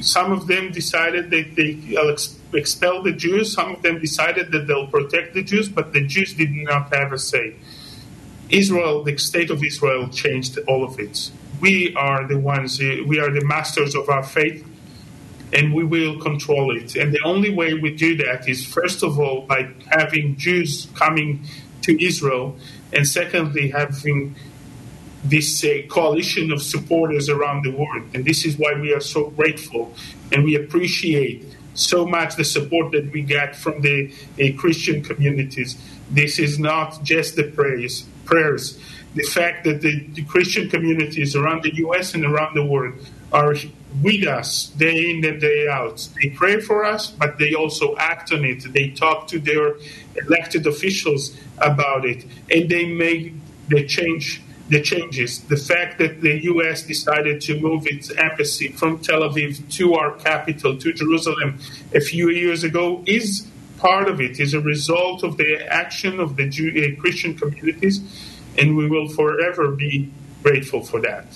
Some 0.00 0.30
of 0.30 0.46
them 0.46 0.70
decided 0.70 1.30
that 1.30 1.56
they 1.56 1.96
expel 2.52 3.02
the 3.02 3.12
Jews. 3.12 3.52
Some 3.52 3.74
of 3.74 3.82
them 3.82 4.00
decided 4.00 4.52
that 4.52 4.66
they'll 4.66 4.86
protect 4.86 5.34
the 5.34 5.42
Jews, 5.42 5.68
but 5.68 5.92
the 5.92 6.06
Jews 6.06 6.34
did 6.34 6.52
not 6.52 6.92
have 6.94 7.12
a 7.12 7.18
say. 7.18 7.54
Israel, 8.50 9.02
the 9.02 9.16
state 9.18 9.50
of 9.50 9.62
Israel, 9.62 10.08
changed 10.08 10.58
all 10.66 10.84
of 10.84 10.98
it. 10.98 11.30
We 11.60 11.94
are 11.94 12.26
the 12.26 12.38
ones, 12.38 12.80
uh, 12.80 13.02
we 13.06 13.18
are 13.18 13.30
the 13.30 13.44
masters 13.44 13.94
of 13.94 14.08
our 14.08 14.22
faith, 14.22 14.64
and 15.52 15.74
we 15.74 15.84
will 15.84 16.18
control 16.20 16.74
it. 16.76 16.96
And 16.96 17.12
the 17.12 17.20
only 17.24 17.50
way 17.50 17.74
we 17.74 17.94
do 17.94 18.16
that 18.18 18.48
is, 18.48 18.64
first 18.64 19.02
of 19.02 19.18
all, 19.18 19.42
by 19.42 19.68
having 19.90 20.36
Jews 20.36 20.88
coming 20.94 21.44
to 21.82 22.02
Israel, 22.02 22.56
and 22.92 23.06
secondly, 23.06 23.70
having 23.70 24.34
this 25.24 25.64
uh, 25.64 25.82
coalition 25.88 26.52
of 26.52 26.62
supporters 26.62 27.28
around 27.28 27.64
the 27.64 27.70
world. 27.70 28.04
And 28.14 28.24
this 28.24 28.44
is 28.44 28.56
why 28.56 28.74
we 28.74 28.92
are 28.94 29.00
so 29.00 29.30
grateful 29.30 29.92
and 30.32 30.44
we 30.44 30.54
appreciate 30.54 31.44
so 31.78 32.06
much 32.06 32.36
the 32.36 32.44
support 32.44 32.92
that 32.92 33.12
we 33.12 33.22
get 33.22 33.54
from 33.54 33.80
the 33.82 34.12
uh, 34.40 34.58
Christian 34.58 35.02
communities. 35.02 35.76
This 36.10 36.38
is 36.38 36.58
not 36.58 37.02
just 37.02 37.36
the 37.36 37.44
praise, 37.44 38.06
prayers. 38.24 38.78
The 39.14 39.22
fact 39.22 39.64
that 39.64 39.80
the, 39.80 40.06
the 40.08 40.24
Christian 40.24 40.68
communities 40.68 41.34
around 41.34 41.62
the 41.62 41.74
U.S. 41.76 42.14
and 42.14 42.24
around 42.24 42.54
the 42.54 42.64
world 42.64 42.94
are 43.32 43.54
with 44.02 44.26
us 44.26 44.66
day 44.68 45.10
in 45.10 45.24
and 45.24 45.40
day 45.40 45.68
out. 45.68 46.08
They 46.20 46.30
pray 46.30 46.60
for 46.60 46.84
us, 46.84 47.10
but 47.10 47.38
they 47.38 47.54
also 47.54 47.96
act 47.96 48.32
on 48.32 48.44
it. 48.44 48.72
They 48.72 48.90
talk 48.90 49.28
to 49.28 49.38
their 49.38 49.76
elected 50.16 50.66
officials 50.66 51.36
about 51.58 52.04
it, 52.04 52.24
and 52.50 52.68
they 52.68 52.86
make 52.86 53.34
the 53.68 53.86
change. 53.86 54.42
The 54.68 54.82
changes. 54.82 55.40
The 55.40 55.56
fact 55.56 55.98
that 55.98 56.20
the 56.20 56.42
U.S. 56.44 56.82
decided 56.82 57.40
to 57.42 57.58
move 57.58 57.86
its 57.86 58.10
embassy 58.10 58.68
from 58.68 58.98
Tel 58.98 59.22
Aviv 59.22 59.72
to 59.76 59.94
our 59.94 60.12
capital, 60.16 60.76
to 60.76 60.92
Jerusalem, 60.92 61.58
a 61.94 62.00
few 62.00 62.28
years 62.28 62.64
ago, 62.64 63.02
is 63.06 63.48
part 63.78 64.08
of 64.08 64.20
it. 64.20 64.38
Is 64.38 64.52
a 64.52 64.60
result 64.60 65.22
of 65.22 65.38
the 65.38 65.66
action 65.72 66.20
of 66.20 66.36
the 66.36 66.48
Jew, 66.48 66.68
uh, 66.70 67.00
Christian 67.00 67.34
communities, 67.34 68.00
and 68.58 68.76
we 68.76 68.88
will 68.88 69.08
forever 69.08 69.70
be 69.70 70.12
grateful 70.42 70.84
for 70.84 71.00
that. 71.00 71.26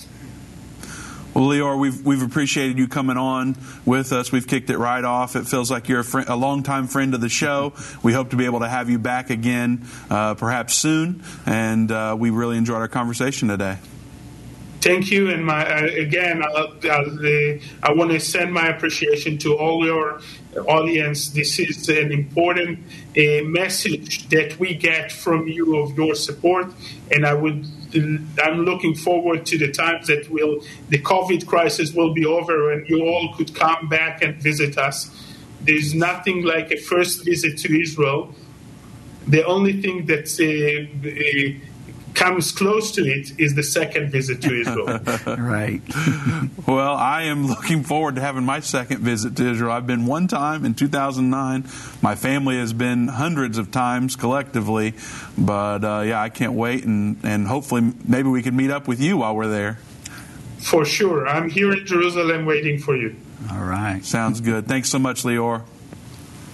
Well, 1.33 1.45
Lior, 1.45 1.79
we've 1.79 2.05
we've 2.05 2.21
appreciated 2.21 2.77
you 2.77 2.87
coming 2.87 3.17
on 3.17 3.57
with 3.85 4.13
us. 4.13 4.31
We've 4.31 4.45
kicked 4.45 4.69
it 4.69 4.77
right 4.77 5.03
off. 5.03 5.35
It 5.35 5.47
feels 5.47 5.71
like 5.71 5.89
you're 5.89 6.01
a, 6.01 6.03
friend, 6.03 6.29
a 6.29 6.35
longtime 6.35 6.85
friend 6.85 7.15
of 7.15 7.21
the 7.21 7.29
show. 7.29 7.73
We 8.03 8.13
hope 8.13 8.29
to 8.31 8.35
be 8.35 8.45
able 8.45 8.59
to 8.59 8.69
have 8.69 8.87
you 8.87 8.99
back 8.99 9.31
again, 9.31 9.87
uh, 10.11 10.35
perhaps 10.35 10.75
soon. 10.75 11.23
And 11.47 11.91
uh, 11.91 12.15
we 12.19 12.29
really 12.29 12.57
enjoyed 12.57 12.77
our 12.77 12.87
conversation 12.87 13.47
today. 13.47 13.79
Thank 14.81 15.09
you, 15.09 15.31
and 15.31 15.43
my 15.43 15.65
uh, 15.65 15.85
again, 15.85 16.43
I'll, 16.43 16.73
uh, 16.83 17.57
I 17.81 17.93
want 17.93 18.11
to 18.11 18.19
send 18.19 18.53
my 18.53 18.67
appreciation 18.67 19.39
to 19.39 19.57
all 19.57 19.83
your 19.83 20.21
audience. 20.67 21.29
This 21.29 21.57
is 21.57 21.89
an 21.89 22.11
important 22.11 22.79
uh, 23.17 23.43
message 23.43 24.29
that 24.29 24.59
we 24.59 24.75
get 24.75 25.11
from 25.11 25.47
you 25.47 25.79
of 25.79 25.97
your 25.97 26.13
support, 26.13 26.67
and 27.09 27.25
I 27.25 27.33
would 27.33 27.65
I'm 27.95 28.65
looking 28.65 28.95
forward 28.95 29.45
to 29.47 29.57
the 29.57 29.71
times 29.71 30.07
that 30.07 30.29
will 30.29 30.63
the 30.89 30.99
COVID 30.99 31.45
crisis 31.45 31.93
will 31.93 32.13
be 32.13 32.25
over 32.25 32.71
and 32.71 32.87
you 32.89 33.03
all 33.03 33.33
could 33.35 33.53
come 33.55 33.89
back 33.89 34.21
and 34.21 34.35
visit 34.35 34.77
us. 34.77 35.09
There's 35.61 35.93
nothing 35.93 36.43
like 36.43 36.71
a 36.71 36.77
first 36.77 37.25
visit 37.25 37.57
to 37.59 37.81
Israel. 37.81 38.33
The 39.27 39.45
only 39.45 39.81
thing 39.81 40.05
that 40.07 40.27
uh, 40.39 41.07
uh, 41.07 41.72
comes 42.13 42.51
close 42.51 42.91
to 42.93 43.05
it 43.05 43.39
is 43.39 43.55
the 43.55 43.63
second 43.63 44.11
visit 44.11 44.41
to 44.41 44.61
Israel. 44.61 44.99
right. 45.37 45.81
well, 46.67 46.95
I 46.95 47.23
am 47.23 47.47
looking 47.47 47.83
forward 47.83 48.15
to 48.15 48.21
having 48.21 48.43
my 48.43 48.59
second 48.59 48.99
visit 48.99 49.35
to 49.37 49.49
Israel. 49.49 49.71
I've 49.71 49.87
been 49.87 50.05
one 50.05 50.27
time 50.27 50.65
in 50.65 50.73
2009. 50.73 51.65
My 52.01 52.15
family 52.15 52.57
has 52.57 52.73
been 52.73 53.07
hundreds 53.07 53.57
of 53.57 53.71
times 53.71 54.15
collectively, 54.15 54.93
but 55.37 55.83
uh, 55.83 56.03
yeah, 56.05 56.21
I 56.21 56.29
can't 56.29 56.53
wait, 56.53 56.85
and 56.85 57.17
and 57.23 57.47
hopefully 57.47 57.93
maybe 58.05 58.29
we 58.29 58.41
can 58.41 58.55
meet 58.55 58.71
up 58.71 58.87
with 58.87 58.99
you 59.01 59.17
while 59.17 59.35
we're 59.35 59.47
there. 59.47 59.79
For 60.59 60.85
sure, 60.85 61.27
I'm 61.27 61.49
here 61.49 61.73
in 61.73 61.85
Jerusalem 61.85 62.45
waiting 62.45 62.79
for 62.79 62.95
you. 62.95 63.15
All 63.51 63.63
right. 63.63 64.03
Sounds 64.05 64.39
good. 64.39 64.67
Thanks 64.67 64.89
so 64.89 64.97
much, 64.99 65.23
Lior. 65.23 65.63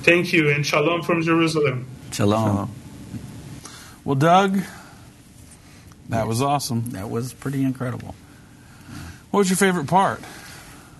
Thank 0.02 0.34
you, 0.34 0.50
and 0.50 0.66
shalom 0.66 1.04
from 1.04 1.22
Jerusalem. 1.22 1.86
Shalom. 2.12 2.48
shalom. 2.48 2.76
Well, 4.04 4.16
Doug. 4.16 4.64
That 6.10 6.28
was 6.28 6.42
awesome. 6.42 6.92
That 6.92 7.10
was 7.10 7.34
pretty 7.34 7.64
incredible. 7.64 8.16
What 9.32 9.40
was 9.40 9.50
your 9.50 9.58
favorite 9.58 9.88
part? 9.88 10.22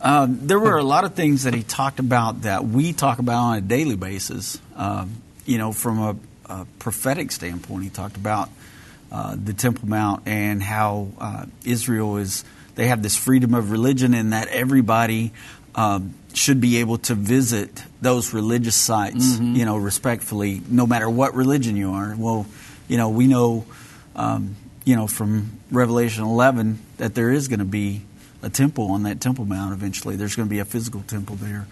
Um, 0.02 0.48
there 0.48 0.60
were 0.60 0.78
a 0.78 0.84
lot 0.84 1.04
of 1.04 1.16
things 1.16 1.44
that 1.44 1.54
he 1.54 1.64
talked 1.64 2.00
about 2.00 2.44
that 2.44 2.64
we 2.64 2.94
talk 2.94 3.20
about 3.20 3.38
on 3.38 3.58
a 3.58 3.62
daily 3.62 3.96
basis. 3.96 4.60
Um, 4.76 5.22
you 5.46 5.58
know, 5.58 5.74
from 5.74 6.00
a, 6.00 6.16
a, 6.46 6.66
prophetic 6.78 7.32
standpoint, 7.32 7.84
he 7.84 7.90
talked 7.90 8.16
about 8.16 8.50
uh, 9.12 9.36
the 9.36 9.54
Temple 9.54 9.90
Mount 9.90 10.28
and 10.28 10.62
how 10.64 11.10
uh, 11.20 11.46
Israel 11.66 12.18
is. 12.18 12.46
They 12.76 12.88
have 12.88 13.04
this 13.04 13.18
freedom 13.18 13.54
of 13.54 13.72
religion, 13.72 14.14
and 14.14 14.32
that 14.32 14.48
everybody 14.48 15.34
um, 15.76 16.14
should 16.34 16.62
be 16.62 16.78
able 16.78 17.00
to 17.00 17.16
visit 17.16 17.84
those 18.02 18.34
religious 18.34 18.76
sites. 18.76 19.34
Mm-hmm. 19.34 19.56
You 19.56 19.66
know, 19.66 19.76
respectfully, 19.76 20.62
no 20.70 20.88
matter 20.88 21.10
what 21.10 21.34
religion 21.34 21.76
you 21.76 21.92
are. 21.92 22.16
Well, 22.18 22.46
you 22.88 22.96
know, 22.96 23.10
we 23.10 23.28
know 23.28 23.66
um, 24.16 24.56
you 24.86 24.96
know, 24.96 25.08
from 25.08 25.60
Revelation 25.72 26.24
11 26.24 26.80
that 26.98 27.16
there 27.16 27.32
is 27.32 27.48
going 27.48 27.60
to 27.60 27.66
be 27.66 28.02
a 28.42 28.50
temple 28.50 28.92
on 28.92 29.04
that 29.04 29.20
Temple 29.20 29.46
Mount 29.46 29.74
eventually. 29.74 30.16
There's 30.16 30.36
going 30.36 30.48
to 30.48 30.50
be 30.50 30.60
a 30.60 30.66
physical 30.66 31.02
temple 31.02 31.36
there. 31.36 31.68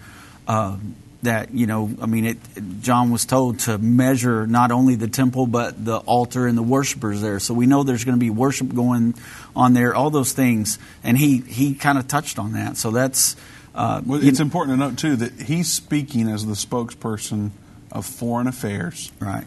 Uh, 0.46 0.76
that 1.22 1.52
you 1.52 1.66
know, 1.66 1.90
I 2.00 2.06
mean, 2.06 2.24
it, 2.24 2.38
John 2.80 3.10
was 3.10 3.24
told 3.24 3.60
to 3.60 3.76
measure 3.76 4.46
not 4.46 4.70
only 4.70 4.94
the 4.94 5.08
temple 5.08 5.46
but 5.46 5.84
the 5.84 5.98
altar 5.98 6.46
and 6.46 6.56
the 6.56 6.62
worshipers 6.62 7.20
there. 7.20 7.40
So 7.40 7.54
we 7.54 7.66
know 7.66 7.82
there's 7.82 8.04
going 8.04 8.16
to 8.16 8.20
be 8.20 8.30
worship 8.30 8.72
going 8.72 9.14
on 9.56 9.74
there, 9.74 9.94
all 9.94 10.10
those 10.10 10.32
things, 10.32 10.78
and 11.02 11.18
he 11.18 11.38
he 11.38 11.74
kind 11.74 11.98
of 11.98 12.06
touched 12.06 12.38
on 12.38 12.52
that. 12.52 12.76
So 12.76 12.92
that's 12.92 13.34
uh, 13.74 14.00
well, 14.06 14.22
it's 14.22 14.40
important 14.40 14.78
to 14.78 14.88
note 14.88 14.98
too 14.98 15.16
that 15.16 15.32
he's 15.42 15.72
speaking 15.72 16.28
as 16.28 16.46
the 16.46 16.54
spokesperson 16.54 17.50
of 17.90 18.06
foreign 18.06 18.46
affairs, 18.46 19.10
right? 19.18 19.46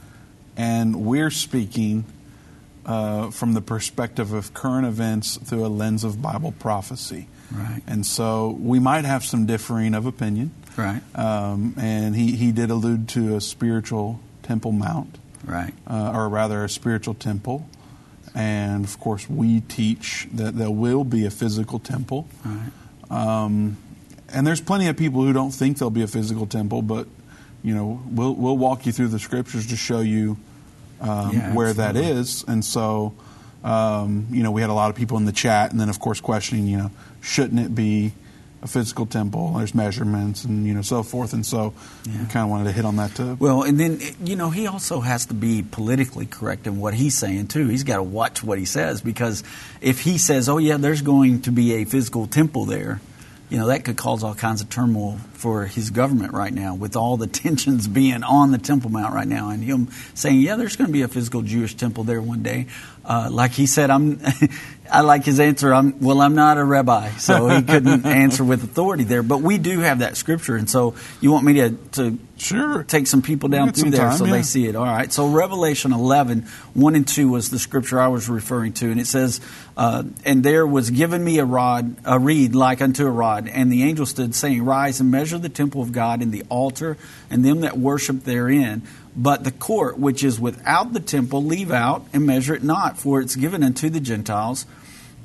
And 0.58 1.06
we're 1.06 1.32
speaking 1.32 2.04
uh, 2.86 3.30
from 3.32 3.54
the 3.54 3.62
perspective 3.62 4.34
of 4.34 4.54
current 4.54 4.88
events 4.88 5.38
through 5.38 5.66
a 5.66 5.68
lens 5.68 6.04
of 6.04 6.22
Bible 6.22 6.52
prophecy. 6.52 7.28
Right. 7.52 7.82
And 7.88 8.06
so 8.06 8.58
we 8.60 8.80
might 8.80 9.06
have 9.06 9.24
some 9.26 9.46
differing 9.46 9.94
of 9.94 10.06
opinion. 10.06 10.52
Right. 10.78 11.02
Um, 11.16 11.76
and 11.78 12.16
he, 12.16 12.36
he 12.36 12.52
did 12.52 12.70
allude 12.70 13.10
to 13.10 13.36
a 13.36 13.42
spiritual 13.42 14.20
temple 14.44 14.72
mount. 14.72 15.18
Right. 15.44 15.74
Uh, 15.86 16.12
or 16.16 16.30
rather, 16.30 16.64
a 16.64 16.70
spiritual 16.70 17.14
temple. 17.14 17.68
And 18.34 18.86
of 18.86 19.00
course, 19.00 19.30
we 19.30 19.62
teach 19.62 20.28
that 20.34 20.56
there 20.56 20.72
will 20.72 21.04
be 21.04 21.26
a 21.26 21.32
physical 21.32 21.80
temple. 21.80 22.28
Right. 22.46 22.72
Um, 23.10 23.78
and 24.30 24.48
there's 24.48 24.62
plenty 24.62 24.88
of 24.88 24.96
people 24.96 25.24
who 25.24 25.34
don't 25.34 25.52
think 25.52 25.78
there'll 25.78 25.90
be 25.90 26.04
a 26.04 26.08
physical 26.08 26.46
temple, 26.46 26.82
but 26.82 27.08
you 27.64 27.76
know, 27.76 28.02
we'll 28.10 28.34
we'll 28.34 28.58
walk 28.58 28.86
you 28.86 28.92
through 28.92 29.10
the 29.10 29.20
scriptures 29.20 29.68
to 29.68 29.76
show 29.76 30.00
you 30.00 30.38
um, 31.02 31.34
yeah, 31.34 31.54
where 31.54 31.74
that 31.74 31.96
is. 31.96 32.46
And 32.48 32.64
so, 32.64 33.14
um, 33.64 34.28
you 34.32 34.44
know, 34.44 34.52
we 34.52 34.62
had 34.62 34.70
a 34.70 34.74
lot 34.74 34.90
of 34.90 34.96
people 34.96 35.18
in 35.18 35.26
the 35.26 35.32
chat, 35.32 35.72
and 35.72 35.80
then 35.80 35.90
of 35.90 36.00
course 36.00 36.22
questioning, 36.22 36.68
you 36.68 36.78
know, 36.78 36.92
shouldn't 37.22 37.60
it 37.60 37.76
be 37.76 38.14
a 38.62 38.68
physical 38.68 39.06
temple? 39.06 39.54
There's 39.54 39.74
measurements 39.74 40.44
and 40.44 40.66
you 40.66 40.74
know 40.74 40.82
so 40.82 41.04
forth, 41.04 41.34
and 41.34 41.46
so 41.46 41.74
yeah. 42.06 42.22
we 42.22 42.26
kind 42.28 42.44
of 42.44 42.50
wanted 42.50 42.66
to 42.66 42.72
hit 42.72 42.86
on 42.86 42.98
that 42.98 43.16
too. 43.16 43.36
Well, 43.40 43.64
and 43.64 43.80
then 43.80 44.00
you 44.24 44.36
know 44.36 44.50
he 44.50 44.68
also 44.68 45.00
has 45.02 45.26
to 45.28 45.34
be 45.34 45.64
politically 45.64 46.26
correct 46.26 46.68
in 46.68 46.80
what 46.80 46.94
he's 46.94 47.18
saying 47.18 47.48
too. 47.48 47.68
He's 47.68 47.84
got 47.84 47.98
to 47.98 48.04
watch 48.04 48.44
what 48.44 48.60
he 48.60 48.66
says 48.66 49.02
because 49.02 49.44
if 49.82 50.02
he 50.02 50.18
says, 50.18 50.48
"Oh 50.48 50.58
yeah, 50.58 50.78
there's 50.78 51.02
going 51.02 51.42
to 51.44 51.52
be 51.52 51.74
a 51.76 51.86
physical 51.86 52.28
temple 52.28 52.66
there," 52.66 53.02
you 53.52 53.58
know, 53.58 53.68
that 53.68 53.84
could 53.84 53.98
cause 53.98 54.24
all 54.24 54.34
kinds 54.34 54.62
of 54.62 54.70
turmoil 54.70 55.18
for 55.34 55.66
his 55.66 55.90
government 55.90 56.32
right 56.32 56.54
now, 56.54 56.74
with 56.74 56.96
all 56.96 57.18
the 57.18 57.28
tensions 57.44 57.86
being 57.86 58.24
on 58.24 58.52
the 58.52 58.58
Temple 58.58 58.90
Mount 58.90 59.14
right 59.14 59.28
now, 59.28 59.50
and 59.50 59.62
him 59.62 59.90
saying, 60.14 60.40
"Yeah, 60.40 60.56
there's 60.56 60.78
going 60.78 60.88
to 60.88 60.94
be 60.94 61.02
a 61.02 61.10
physical 61.10 61.42
Jewish 61.42 61.76
temple 61.76 62.06
there 62.06 62.22
one 62.22 62.44
day." 62.44 62.68
Uh, 63.06 63.30
like 63.32 63.52
he 63.52 63.66
said, 63.66 63.90
"I'm." 63.90 64.20
I 64.92 65.02
like 65.02 65.24
his 65.24 65.40
answer. 65.40 65.74
I'm 65.74 66.00
well. 66.02 66.20
I'm 66.20 66.36
not 66.36 66.58
a 66.58 66.64
rabbi, 66.64 67.12
so 67.12 67.48
he 67.48 67.62
couldn't 67.62 68.06
answer 68.06 68.44
with 68.44 68.62
authority 68.64 69.06
there. 69.06 69.24
But 69.24 69.38
we 69.38 69.58
do 69.58 69.80
have 69.80 70.00
that 70.00 70.18
scripture, 70.18 70.58
and 70.58 70.70
so 70.70 70.96
you 71.22 71.32
want 71.32 71.46
me 71.46 71.54
to 71.54 71.70
to 71.94 72.20
sure 72.38 72.84
take 72.84 73.08
some 73.08 73.22
people 73.22 73.48
down 73.48 73.72
through 73.72 73.92
there 73.92 74.10
time, 74.10 74.18
so 74.18 74.26
yeah. 74.26 74.34
they 74.34 74.42
see 74.42 74.68
it. 74.68 74.76
All 74.76 74.84
right. 74.84 75.12
So 75.14 75.28
Revelation 75.28 75.94
11, 75.94 76.42
1 76.74 76.96
and 76.96 77.08
two 77.08 77.30
was 77.30 77.50
the 77.52 77.60
scripture 77.60 78.02
I 78.02 78.10
was 78.10 78.28
referring 78.28 78.74
to, 78.74 78.92
and 78.92 79.00
it 79.00 79.08
says, 79.08 79.40
uh, 79.78 80.04
"And 80.26 80.44
there 80.44 80.68
was 80.68 80.90
given 80.90 81.24
me 81.24 81.40
a 81.40 81.46
rod, 81.46 81.96
a 82.04 82.20
reed 82.20 82.54
like 82.54 82.82
unto 82.82 83.08
a 83.08 83.12
rod, 83.12 83.48
and 83.48 83.72
the 83.72 83.84
angel 83.84 84.06
stood, 84.06 84.36
saying, 84.36 84.66
Rise 84.66 85.00
and 85.00 85.10
measure 85.10 85.38
the 85.38 85.50
temple 85.50 85.82
of 85.82 85.94
God 85.94 86.22
and 86.22 86.34
the 86.34 86.44
altar, 86.50 86.98
and 87.30 87.46
them 87.46 87.62
that 87.62 87.78
worship 87.78 88.26
therein." 88.26 88.82
But 89.16 89.44
the 89.44 89.52
court 89.52 89.98
which 89.98 90.24
is 90.24 90.40
without 90.40 90.94
the 90.94 91.00
temple 91.00 91.44
leave 91.44 91.72
out 91.72 92.06
and 92.14 92.26
measure 92.26 92.56
it 92.56 92.64
not, 92.64 92.98
for 92.98 93.22
it's 93.22 93.36
given 93.36 93.64
unto 93.64 93.90
the 93.90 94.00
Gentiles 94.00 94.66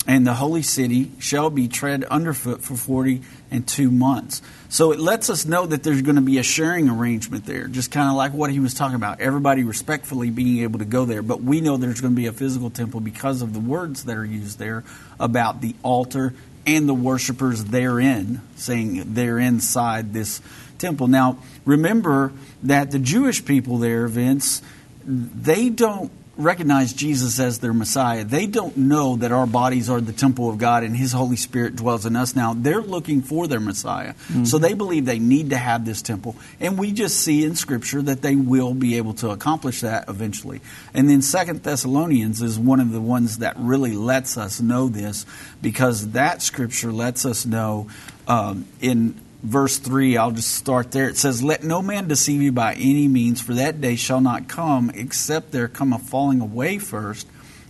and 0.06 0.26
the 0.26 0.34
holy 0.34 0.62
city 0.62 1.10
shall 1.18 1.50
be 1.50 1.66
tread 1.68 2.04
underfoot 2.04 2.62
for 2.62 2.76
40 2.76 3.22
and 3.50 3.66
two 3.66 3.90
months. 3.90 4.40
So 4.68 4.92
it 4.92 5.00
lets 5.00 5.30
us 5.30 5.44
know 5.44 5.66
that 5.66 5.82
there's 5.82 6.02
going 6.02 6.16
to 6.16 6.22
be 6.22 6.38
a 6.38 6.42
sharing 6.42 6.88
arrangement 6.88 7.44
there, 7.44 7.66
just 7.66 7.90
kind 7.90 8.08
of 8.08 8.14
like 8.14 8.32
what 8.32 8.50
he 8.50 8.60
was 8.60 8.74
talking 8.74 8.94
about. 8.94 9.20
Everybody 9.20 9.64
respectfully 9.64 10.30
being 10.30 10.62
able 10.62 10.78
to 10.78 10.84
go 10.84 11.04
there. 11.04 11.22
But 11.22 11.42
we 11.42 11.60
know 11.60 11.76
there's 11.76 12.00
going 12.00 12.14
to 12.14 12.20
be 12.20 12.26
a 12.26 12.32
physical 12.32 12.70
temple 12.70 13.00
because 13.00 13.42
of 13.42 13.52
the 13.52 13.60
words 13.60 14.04
that 14.04 14.16
are 14.16 14.24
used 14.24 14.58
there 14.58 14.84
about 15.18 15.60
the 15.60 15.74
altar 15.82 16.34
and 16.66 16.88
the 16.88 16.94
worshipers 16.94 17.64
therein, 17.64 18.40
saying 18.56 19.14
they're 19.14 19.38
inside 19.38 20.12
this 20.12 20.40
temple. 20.78 21.08
Now, 21.08 21.38
remember 21.64 22.32
that 22.62 22.90
the 22.90 22.98
Jewish 22.98 23.44
people 23.44 23.78
there, 23.78 24.06
Vince, 24.08 24.62
they 25.04 25.68
don't 25.68 26.10
recognize 26.36 26.92
Jesus 26.92 27.40
as 27.40 27.60
their 27.60 27.72
Messiah, 27.72 28.24
they 28.24 28.46
don't 28.46 28.76
know 28.76 29.16
that 29.16 29.32
our 29.32 29.46
bodies 29.46 29.88
are 29.88 30.00
the 30.00 30.12
temple 30.12 30.50
of 30.50 30.58
God 30.58 30.82
and 30.82 30.94
His 30.94 31.12
Holy 31.12 31.36
Spirit 31.36 31.76
dwells 31.76 32.04
in 32.04 32.14
us 32.14 32.36
now. 32.36 32.54
They're 32.54 32.82
looking 32.82 33.22
for 33.22 33.46
their 33.46 33.60
Messiah. 33.60 34.12
Mm-hmm. 34.12 34.44
So 34.44 34.58
they 34.58 34.74
believe 34.74 35.06
they 35.06 35.18
need 35.18 35.50
to 35.50 35.56
have 35.56 35.84
this 35.84 36.02
temple. 36.02 36.36
And 36.60 36.78
we 36.78 36.92
just 36.92 37.20
see 37.20 37.44
in 37.44 37.56
Scripture 37.56 38.02
that 38.02 38.22
they 38.22 38.36
will 38.36 38.74
be 38.74 38.98
able 38.98 39.14
to 39.14 39.30
accomplish 39.30 39.80
that 39.80 40.08
eventually. 40.08 40.60
And 40.92 41.08
then 41.08 41.22
Second 41.22 41.62
Thessalonians 41.62 42.42
is 42.42 42.58
one 42.58 42.80
of 42.80 42.92
the 42.92 43.00
ones 43.00 43.38
that 43.38 43.56
really 43.58 43.94
lets 43.94 44.36
us 44.36 44.60
know 44.60 44.88
this 44.88 45.24
because 45.62 46.10
that 46.10 46.42
Scripture 46.42 46.92
lets 46.92 47.24
us 47.24 47.46
know 47.46 47.88
um, 48.28 48.66
in 48.80 49.14
verse 49.46 49.78
3, 49.78 50.16
I'll 50.16 50.32
just 50.32 50.54
start 50.54 50.90
there. 50.90 51.08
It 51.08 51.16
says, 51.16 51.42
Let 51.42 51.62
no 51.62 51.80
man 51.80 52.08
deceive 52.08 52.42
you 52.42 52.52
by 52.52 52.74
any 52.74 53.08
means, 53.08 53.40
for 53.40 53.54
that 53.54 53.80
day 53.80 53.96
shall 53.96 54.20
not 54.20 54.48
come, 54.48 54.90
except 54.94 55.52
there 55.52 55.68
come 55.68 55.92
a 55.92 55.98
falling 55.98 56.40
away 56.40 56.78
first, 56.78 57.26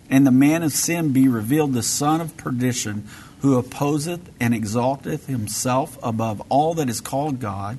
and 0.09 0.27
the 0.27 0.33
man 0.33 0.63
of 0.63 0.73
sin 0.73 1.13
be 1.13 1.29
revealed, 1.29 1.75
the 1.75 1.83
son 1.83 2.21
of 2.21 2.37
perdition, 2.37 3.07
who 3.41 3.59
opposeth 3.59 4.31
and 4.41 4.55
exalteth 4.55 5.27
himself 5.27 5.99
above 6.03 6.43
all 6.49 6.75
that 6.75 6.89
is 6.89 7.01
called 7.01 7.41
God, 7.41 7.79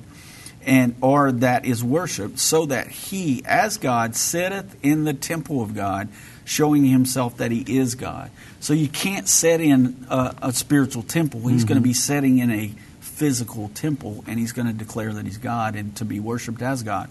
and 0.64 0.94
or 1.00 1.32
that 1.32 1.64
is 1.64 1.82
worshipped, 1.82 2.38
so 2.38 2.66
that 2.66 2.88
he, 2.88 3.42
as 3.44 3.78
God, 3.78 4.14
sitteth 4.14 4.76
in 4.82 5.04
the 5.04 5.14
temple 5.14 5.60
of 5.60 5.74
God, 5.74 6.08
showing 6.44 6.84
himself 6.84 7.38
that 7.38 7.50
he 7.50 7.64
is 7.76 7.96
God. 7.96 8.30
So 8.60 8.74
you 8.74 8.88
can't 8.88 9.28
set 9.28 9.60
in 9.60 10.06
a, 10.08 10.34
a 10.42 10.52
spiritual 10.52 11.02
temple. 11.02 11.40
He's 11.40 11.62
mm-hmm. 11.62 11.68
going 11.68 11.82
to 11.82 11.86
be 11.86 11.94
setting 11.94 12.38
in 12.38 12.50
a 12.50 12.72
physical 13.18 13.68
temple, 13.74 14.24
and 14.28 14.38
he's 14.38 14.52
going 14.52 14.68
to 14.68 14.72
declare 14.72 15.12
that 15.12 15.24
he's 15.24 15.38
God 15.38 15.74
and 15.74 15.94
to 15.96 16.04
be 16.04 16.20
worshipped 16.20 16.62
as 16.62 16.84
God. 16.84 17.10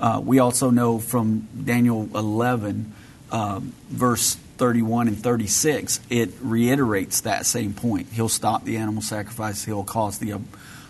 Uh, 0.00 0.20
we 0.24 0.38
also 0.38 0.70
know 0.70 0.98
from 0.98 1.46
Daniel 1.64 2.08
11, 2.14 2.92
uh, 3.30 3.60
verse 3.90 4.36
31 4.56 5.08
and 5.08 5.22
36, 5.22 6.00
it 6.08 6.30
reiterates 6.40 7.20
that 7.20 7.44
same 7.44 7.74
point. 7.74 8.08
He'll 8.12 8.30
stop 8.30 8.64
the 8.64 8.78
animal 8.78 9.02
sacrifice, 9.02 9.64
he'll 9.64 9.84
cause 9.84 10.18
the 10.18 10.40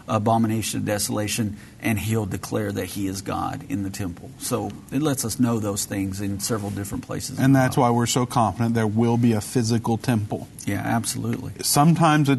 abomination 0.09 0.81
of 0.81 0.87
desolation, 0.87 1.57
and 1.81 1.99
he'll 1.99 2.27
declare 2.27 2.73
that 2.73 2.87
he 2.87 3.07
is 3.07 3.23
God 3.23 3.65
in 3.69 3.83
the 3.83 3.91
temple. 3.91 4.31
So 4.39 4.71
it 4.91 5.03
lets 5.03 5.25
us 5.25 5.39
know 5.39 5.59
those 5.59 5.85
things 5.85 6.21
in 6.21 6.41
several 6.41 6.71
different 6.71 7.07
places. 7.07 7.39
And 7.39 7.55
that's 7.55 7.77
why 7.77 7.91
we're 7.91 8.07
so 8.07 8.27
confident 8.27 8.75
there 8.75 8.87
will 8.87 9.17
be 9.17 9.33
a 9.33 9.41
physical 9.41 9.99
temple. 9.99 10.49
Yeah, 10.67 10.83
absolutely. 10.85 11.53
Sometimes 11.63 12.29
it, 12.29 12.39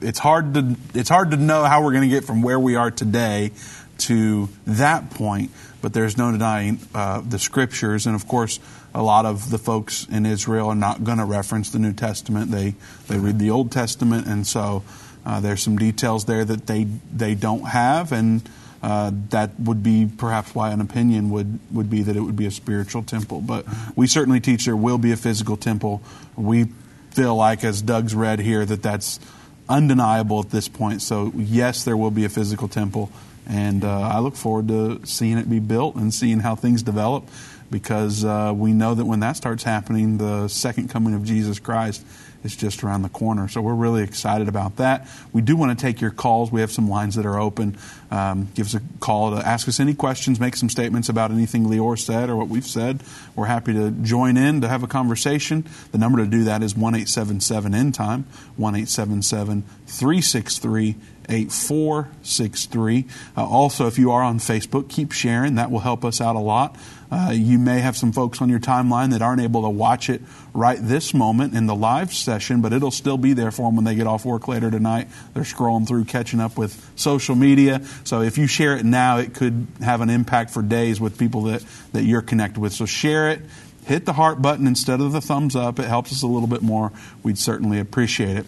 it's 0.00 0.18
hard 0.18 0.54
to 0.54 0.76
it's 0.94 1.08
hard 1.08 1.30
to 1.32 1.36
know 1.36 1.64
how 1.64 1.82
we're 1.82 1.92
going 1.92 2.08
to 2.08 2.14
get 2.14 2.24
from 2.24 2.42
where 2.42 2.58
we 2.58 2.76
are 2.76 2.90
today 2.90 3.52
to 3.98 4.48
that 4.66 5.10
point, 5.10 5.50
but 5.80 5.92
there's 5.92 6.16
no 6.16 6.32
denying 6.32 6.80
uh, 6.94 7.20
the 7.20 7.38
scriptures, 7.38 8.06
and 8.06 8.16
of 8.16 8.26
course, 8.26 8.58
a 8.94 9.02
lot 9.02 9.26
of 9.26 9.50
the 9.50 9.58
folks 9.58 10.06
in 10.10 10.26
Israel 10.26 10.68
are 10.68 10.74
not 10.74 11.04
going 11.04 11.18
to 11.18 11.24
reference 11.24 11.70
the 11.70 11.78
New 11.78 11.92
Testament. 11.92 12.50
They 12.50 12.74
they 13.08 13.18
read 13.18 13.38
the 13.38 13.50
Old 13.50 13.70
Testament, 13.70 14.26
and 14.26 14.46
so 14.46 14.82
uh, 15.24 15.40
there's 15.40 15.62
some 15.62 15.76
details 15.76 16.24
there 16.24 16.44
that 16.44 16.66
they 16.66 16.84
they 16.84 17.34
don't 17.34 17.64
have, 17.64 18.12
and 18.12 18.42
uh, 18.82 19.12
that 19.30 19.58
would 19.60 19.82
be 19.82 20.10
perhaps 20.18 20.54
why 20.54 20.72
an 20.72 20.80
opinion 20.80 21.30
would, 21.30 21.60
would 21.70 21.88
be 21.88 22.02
that 22.02 22.16
it 22.16 22.20
would 22.20 22.36
be 22.36 22.46
a 22.46 22.50
spiritual 22.50 23.02
temple. 23.02 23.40
But 23.40 23.64
we 23.94 24.08
certainly 24.08 24.40
teach 24.40 24.64
there 24.64 24.76
will 24.76 24.98
be 24.98 25.12
a 25.12 25.16
physical 25.16 25.56
temple. 25.56 26.02
We 26.34 26.66
feel 27.10 27.36
like, 27.36 27.62
as 27.62 27.80
Doug's 27.80 28.14
read 28.14 28.40
here, 28.40 28.64
that 28.64 28.82
that's 28.82 29.20
undeniable 29.68 30.40
at 30.40 30.50
this 30.50 30.68
point. 30.68 31.02
So 31.02 31.32
yes, 31.36 31.84
there 31.84 31.96
will 31.96 32.10
be 32.10 32.24
a 32.24 32.28
physical 32.28 32.66
temple, 32.66 33.12
and 33.48 33.84
uh, 33.84 34.00
I 34.00 34.18
look 34.18 34.34
forward 34.34 34.68
to 34.68 35.06
seeing 35.06 35.38
it 35.38 35.48
be 35.48 35.60
built 35.60 35.94
and 35.94 36.12
seeing 36.12 36.40
how 36.40 36.56
things 36.56 36.82
develop. 36.82 37.28
Because 37.70 38.22
uh, 38.22 38.52
we 38.54 38.74
know 38.74 38.94
that 38.94 39.06
when 39.06 39.20
that 39.20 39.34
starts 39.34 39.62
happening, 39.62 40.18
the 40.18 40.48
second 40.48 40.90
coming 40.90 41.14
of 41.14 41.24
Jesus 41.24 41.58
Christ 41.58 42.04
is 42.44 42.56
just 42.56 42.82
around 42.82 43.02
the 43.02 43.08
corner. 43.08 43.48
So 43.48 43.60
we're 43.60 43.74
really 43.74 44.02
excited 44.02 44.48
about 44.48 44.76
that. 44.76 45.08
We 45.32 45.42
do 45.42 45.56
want 45.56 45.76
to 45.76 45.82
take 45.82 46.00
your 46.00 46.10
calls. 46.10 46.50
We 46.50 46.60
have 46.60 46.72
some 46.72 46.88
lines 46.88 47.14
that 47.14 47.26
are 47.26 47.38
open. 47.38 47.76
Um, 48.10 48.48
give 48.54 48.66
us 48.66 48.74
a 48.74 48.82
call 49.00 49.30
to 49.30 49.46
ask 49.46 49.68
us 49.68 49.80
any 49.80 49.94
questions, 49.94 50.38
make 50.38 50.56
some 50.56 50.68
statements 50.68 51.08
about 51.08 51.30
anything 51.30 51.64
Lior 51.64 51.98
said 51.98 52.28
or 52.28 52.36
what 52.36 52.48
we've 52.48 52.66
said. 52.66 53.02
We're 53.34 53.46
happy 53.46 53.72
to 53.72 53.90
join 53.90 54.36
in 54.36 54.60
to 54.60 54.68
have 54.68 54.82
a 54.82 54.86
conversation. 54.86 55.66
The 55.92 55.98
number 55.98 56.18
to 56.18 56.26
do 56.26 56.44
that 56.44 56.62
is 56.62 56.76
1 56.76 56.94
877 56.94 57.74
End 57.74 57.94
Time, 57.94 58.26
1 58.56 58.74
877 58.74 59.62
363 59.86 60.96
8463. 61.28 63.06
Uh, 63.36 63.46
also, 63.46 63.86
if 63.86 63.98
you 63.98 64.10
are 64.10 64.22
on 64.22 64.38
Facebook, 64.38 64.88
keep 64.88 65.12
sharing. 65.12 65.56
That 65.56 65.70
will 65.70 65.80
help 65.80 66.04
us 66.04 66.20
out 66.20 66.36
a 66.36 66.40
lot. 66.40 66.76
Uh, 67.12 67.30
you 67.30 67.58
may 67.58 67.80
have 67.80 67.94
some 67.94 68.10
folks 68.10 68.40
on 68.40 68.48
your 68.48 68.58
timeline 68.58 69.10
that 69.10 69.20
aren't 69.20 69.42
able 69.42 69.62
to 69.62 69.68
watch 69.68 70.08
it 70.08 70.22
right 70.54 70.78
this 70.80 71.12
moment 71.12 71.54
in 71.54 71.66
the 71.66 71.74
live 71.74 72.10
session, 72.10 72.62
but 72.62 72.72
it'll 72.72 72.90
still 72.90 73.18
be 73.18 73.34
there 73.34 73.50
for 73.50 73.68
them 73.68 73.76
when 73.76 73.84
they 73.84 73.94
get 73.94 74.06
off 74.06 74.24
work 74.24 74.48
later 74.48 74.70
tonight. 74.70 75.08
They're 75.34 75.42
scrolling 75.42 75.86
through, 75.86 76.06
catching 76.06 76.40
up 76.40 76.56
with 76.56 76.90
social 76.96 77.34
media. 77.34 77.82
So 78.04 78.22
if 78.22 78.38
you 78.38 78.46
share 78.46 78.76
it 78.78 78.86
now, 78.86 79.18
it 79.18 79.34
could 79.34 79.66
have 79.82 80.00
an 80.00 80.08
impact 80.08 80.52
for 80.52 80.62
days 80.62 81.02
with 81.02 81.18
people 81.18 81.42
that, 81.42 81.62
that 81.92 82.04
you're 82.04 82.22
connected 82.22 82.60
with. 82.60 82.72
So 82.72 82.86
share 82.86 83.28
it. 83.28 83.42
Hit 83.84 84.06
the 84.06 84.14
heart 84.14 84.40
button 84.40 84.66
instead 84.66 85.02
of 85.02 85.12
the 85.12 85.20
thumbs 85.20 85.54
up. 85.54 85.78
It 85.78 85.86
helps 85.86 86.12
us 86.12 86.22
a 86.22 86.26
little 86.26 86.48
bit 86.48 86.62
more. 86.62 86.92
We'd 87.22 87.36
certainly 87.36 87.78
appreciate 87.78 88.38
it. 88.38 88.46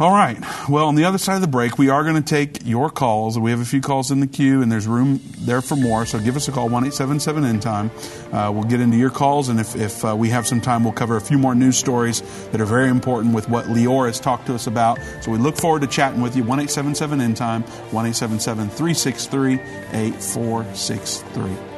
All 0.00 0.12
right. 0.12 0.38
Well, 0.66 0.86
on 0.86 0.94
the 0.94 1.04
other 1.04 1.18
side 1.18 1.34
of 1.34 1.42
the 1.42 1.46
break, 1.46 1.76
we 1.76 1.90
are 1.90 2.02
going 2.04 2.14
to 2.14 2.22
take 2.22 2.66
your 2.66 2.88
calls. 2.88 3.38
We 3.38 3.50
have 3.50 3.60
a 3.60 3.66
few 3.66 3.82
calls 3.82 4.10
in 4.10 4.20
the 4.20 4.26
queue, 4.26 4.62
and 4.62 4.72
there's 4.72 4.86
room 4.86 5.20
there 5.40 5.60
for 5.60 5.76
more. 5.76 6.06
So 6.06 6.18
give 6.18 6.36
us 6.36 6.48
a 6.48 6.52
call, 6.52 6.70
1 6.70 6.84
877 6.84 7.44
End 7.44 7.60
Time. 7.60 7.90
Uh, 8.32 8.50
we'll 8.50 8.64
get 8.64 8.80
into 8.80 8.96
your 8.96 9.10
calls, 9.10 9.50
and 9.50 9.60
if, 9.60 9.76
if 9.76 10.02
uh, 10.02 10.16
we 10.16 10.30
have 10.30 10.46
some 10.46 10.62
time, 10.62 10.84
we'll 10.84 10.94
cover 10.94 11.18
a 11.18 11.20
few 11.20 11.36
more 11.36 11.54
news 11.54 11.76
stories 11.76 12.22
that 12.50 12.62
are 12.62 12.64
very 12.66 12.88
important 12.88 13.34
with 13.34 13.50
what 13.50 13.66
Lior 13.66 14.06
has 14.06 14.18
talked 14.18 14.46
to 14.46 14.54
us 14.54 14.66
about. 14.66 14.98
So 15.20 15.32
we 15.32 15.36
look 15.36 15.58
forward 15.58 15.82
to 15.82 15.86
chatting 15.86 16.22
with 16.22 16.34
you, 16.34 16.44
1 16.44 16.60
877 16.60 17.20
End 17.20 17.36
Time, 17.36 17.62
1 17.62 18.06
877 18.06 18.70
363 18.70 19.60
8463. 19.92 21.69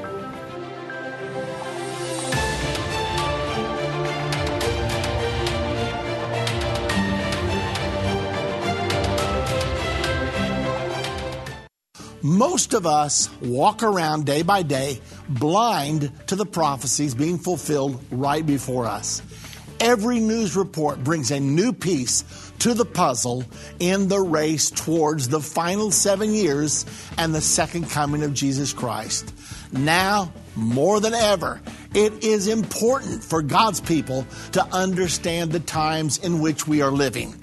Most 12.23 12.73
of 12.73 12.87
us 12.87 13.29
walk 13.41 13.83
around 13.83 14.27
day 14.27 14.43
by 14.43 14.63
day 14.63 15.01
blind 15.29 16.13
to 16.29 16.37
the 16.37 16.47
prophecies 16.47 17.17
being 17.17 17.37
fulfilled 17.37 18.01
right 18.13 18.47
before 18.47 18.87
us. 18.87 19.23
Every 19.81 20.21
news 20.21 20.55
report 20.55 21.03
brings 21.03 21.33
a 21.33 21.41
new 21.41 21.73
piece 21.73 22.23
to 22.61 22.75
the 22.75 22.85
puzzle 22.85 23.45
in 23.81 24.07
the 24.07 24.21
race 24.21 24.71
towards 24.71 25.29
the 25.29 25.41
final 25.41 25.91
seven 25.91 26.33
years 26.33 26.87
and 27.19 27.35
the 27.35 27.41
second 27.41 27.91
coming 27.91 28.23
of 28.23 28.35
Jesus 28.35 28.73
Christ. 28.73 29.35
Now, 29.73 30.33
more 30.55 31.01
than 31.01 31.15
ever, 31.15 31.61
it 31.93 32.23
is 32.23 32.47
important 32.47 33.25
for 33.25 33.43
God's 33.43 33.81
people 33.81 34.25
to 34.53 34.65
understand 34.67 35.51
the 35.51 35.59
times 35.59 36.19
in 36.19 36.41
which 36.41 36.69
we 36.69 36.83
are 36.83 36.93
living. 36.93 37.35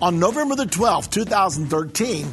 On 0.00 0.20
November 0.20 0.54
the 0.54 0.66
12th, 0.66 1.10
2013, 1.10 2.32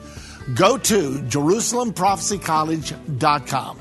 Go 0.55 0.77
to 0.77 1.19
JerusalemProphecyCollege.com. 1.19 3.77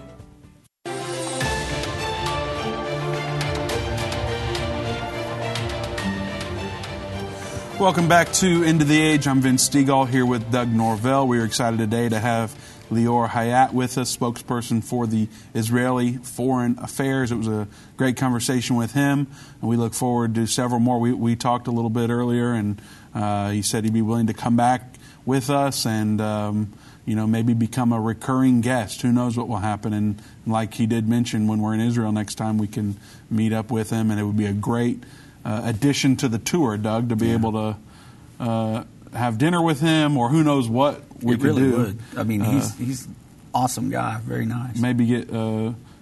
Welcome 7.78 8.08
back 8.08 8.30
to 8.34 8.62
of 8.82 8.88
the 8.88 9.00
Age. 9.00 9.26
I'm 9.26 9.40
Vince 9.40 9.66
Stegall 9.68 10.06
here 10.06 10.26
with 10.26 10.52
Doug 10.52 10.68
Norvell. 10.68 11.26
We 11.26 11.40
are 11.40 11.46
excited 11.46 11.78
today 11.78 12.10
to 12.10 12.20
have 12.20 12.54
Lior 12.90 13.26
Haiat 13.28 13.72
with 13.72 13.96
us, 13.96 14.14
spokesperson 14.14 14.84
for 14.84 15.06
the 15.06 15.28
Israeli 15.54 16.18
Foreign 16.18 16.78
Affairs. 16.78 17.32
It 17.32 17.36
was 17.36 17.48
a 17.48 17.66
great 17.96 18.18
conversation 18.18 18.76
with 18.76 18.92
him, 18.92 19.28
and 19.60 19.70
we 19.70 19.76
look 19.76 19.94
forward 19.94 20.34
to 20.34 20.46
several 20.46 20.80
more. 20.80 21.00
We, 21.00 21.14
we 21.14 21.36
talked 21.36 21.68
a 21.68 21.70
little 21.70 21.88
bit 21.88 22.10
earlier, 22.10 22.52
and 22.52 22.82
uh, 23.14 23.48
he 23.50 23.62
said 23.62 23.84
he'd 23.84 23.94
be 23.94 24.02
willing 24.02 24.26
to 24.26 24.34
come 24.34 24.56
back 24.56 24.89
with 25.24 25.50
us 25.50 25.86
and 25.86 26.20
um, 26.20 26.72
you 27.04 27.14
know 27.14 27.26
maybe 27.26 27.54
become 27.54 27.92
a 27.92 28.00
recurring 28.00 28.60
guest. 28.60 29.02
Who 29.02 29.12
knows 29.12 29.36
what 29.36 29.48
will 29.48 29.58
happen? 29.58 29.92
And 29.92 30.22
like 30.46 30.74
he 30.74 30.86
did 30.86 31.08
mention, 31.08 31.46
when 31.46 31.60
we're 31.60 31.74
in 31.74 31.80
Israel 31.80 32.12
next 32.12 32.36
time, 32.36 32.58
we 32.58 32.66
can 32.66 32.96
meet 33.30 33.52
up 33.52 33.70
with 33.70 33.90
him, 33.90 34.10
and 34.10 34.20
it 34.20 34.24
would 34.24 34.36
be 34.36 34.46
a 34.46 34.52
great 34.52 35.02
uh, 35.44 35.62
addition 35.64 36.16
to 36.16 36.28
the 36.28 36.38
tour, 36.38 36.76
Doug, 36.76 37.08
to 37.08 37.16
be 37.16 37.28
yeah. 37.28 37.34
able 37.34 37.52
to 37.52 37.76
uh, 38.38 38.84
have 39.14 39.38
dinner 39.38 39.62
with 39.62 39.80
him, 39.80 40.16
or 40.16 40.28
who 40.28 40.42
knows 40.42 40.68
what 40.68 41.02
we 41.22 41.34
it 41.34 41.38
could 41.38 41.44
really 41.44 41.62
do. 41.62 41.76
Would. 41.76 41.98
I 42.16 42.22
mean, 42.22 42.40
he's 42.40 42.76
he's 42.76 43.08
awesome 43.54 43.90
guy, 43.90 44.20
very 44.22 44.46
nice. 44.46 44.78
Maybe 44.78 45.06
get 45.06 45.30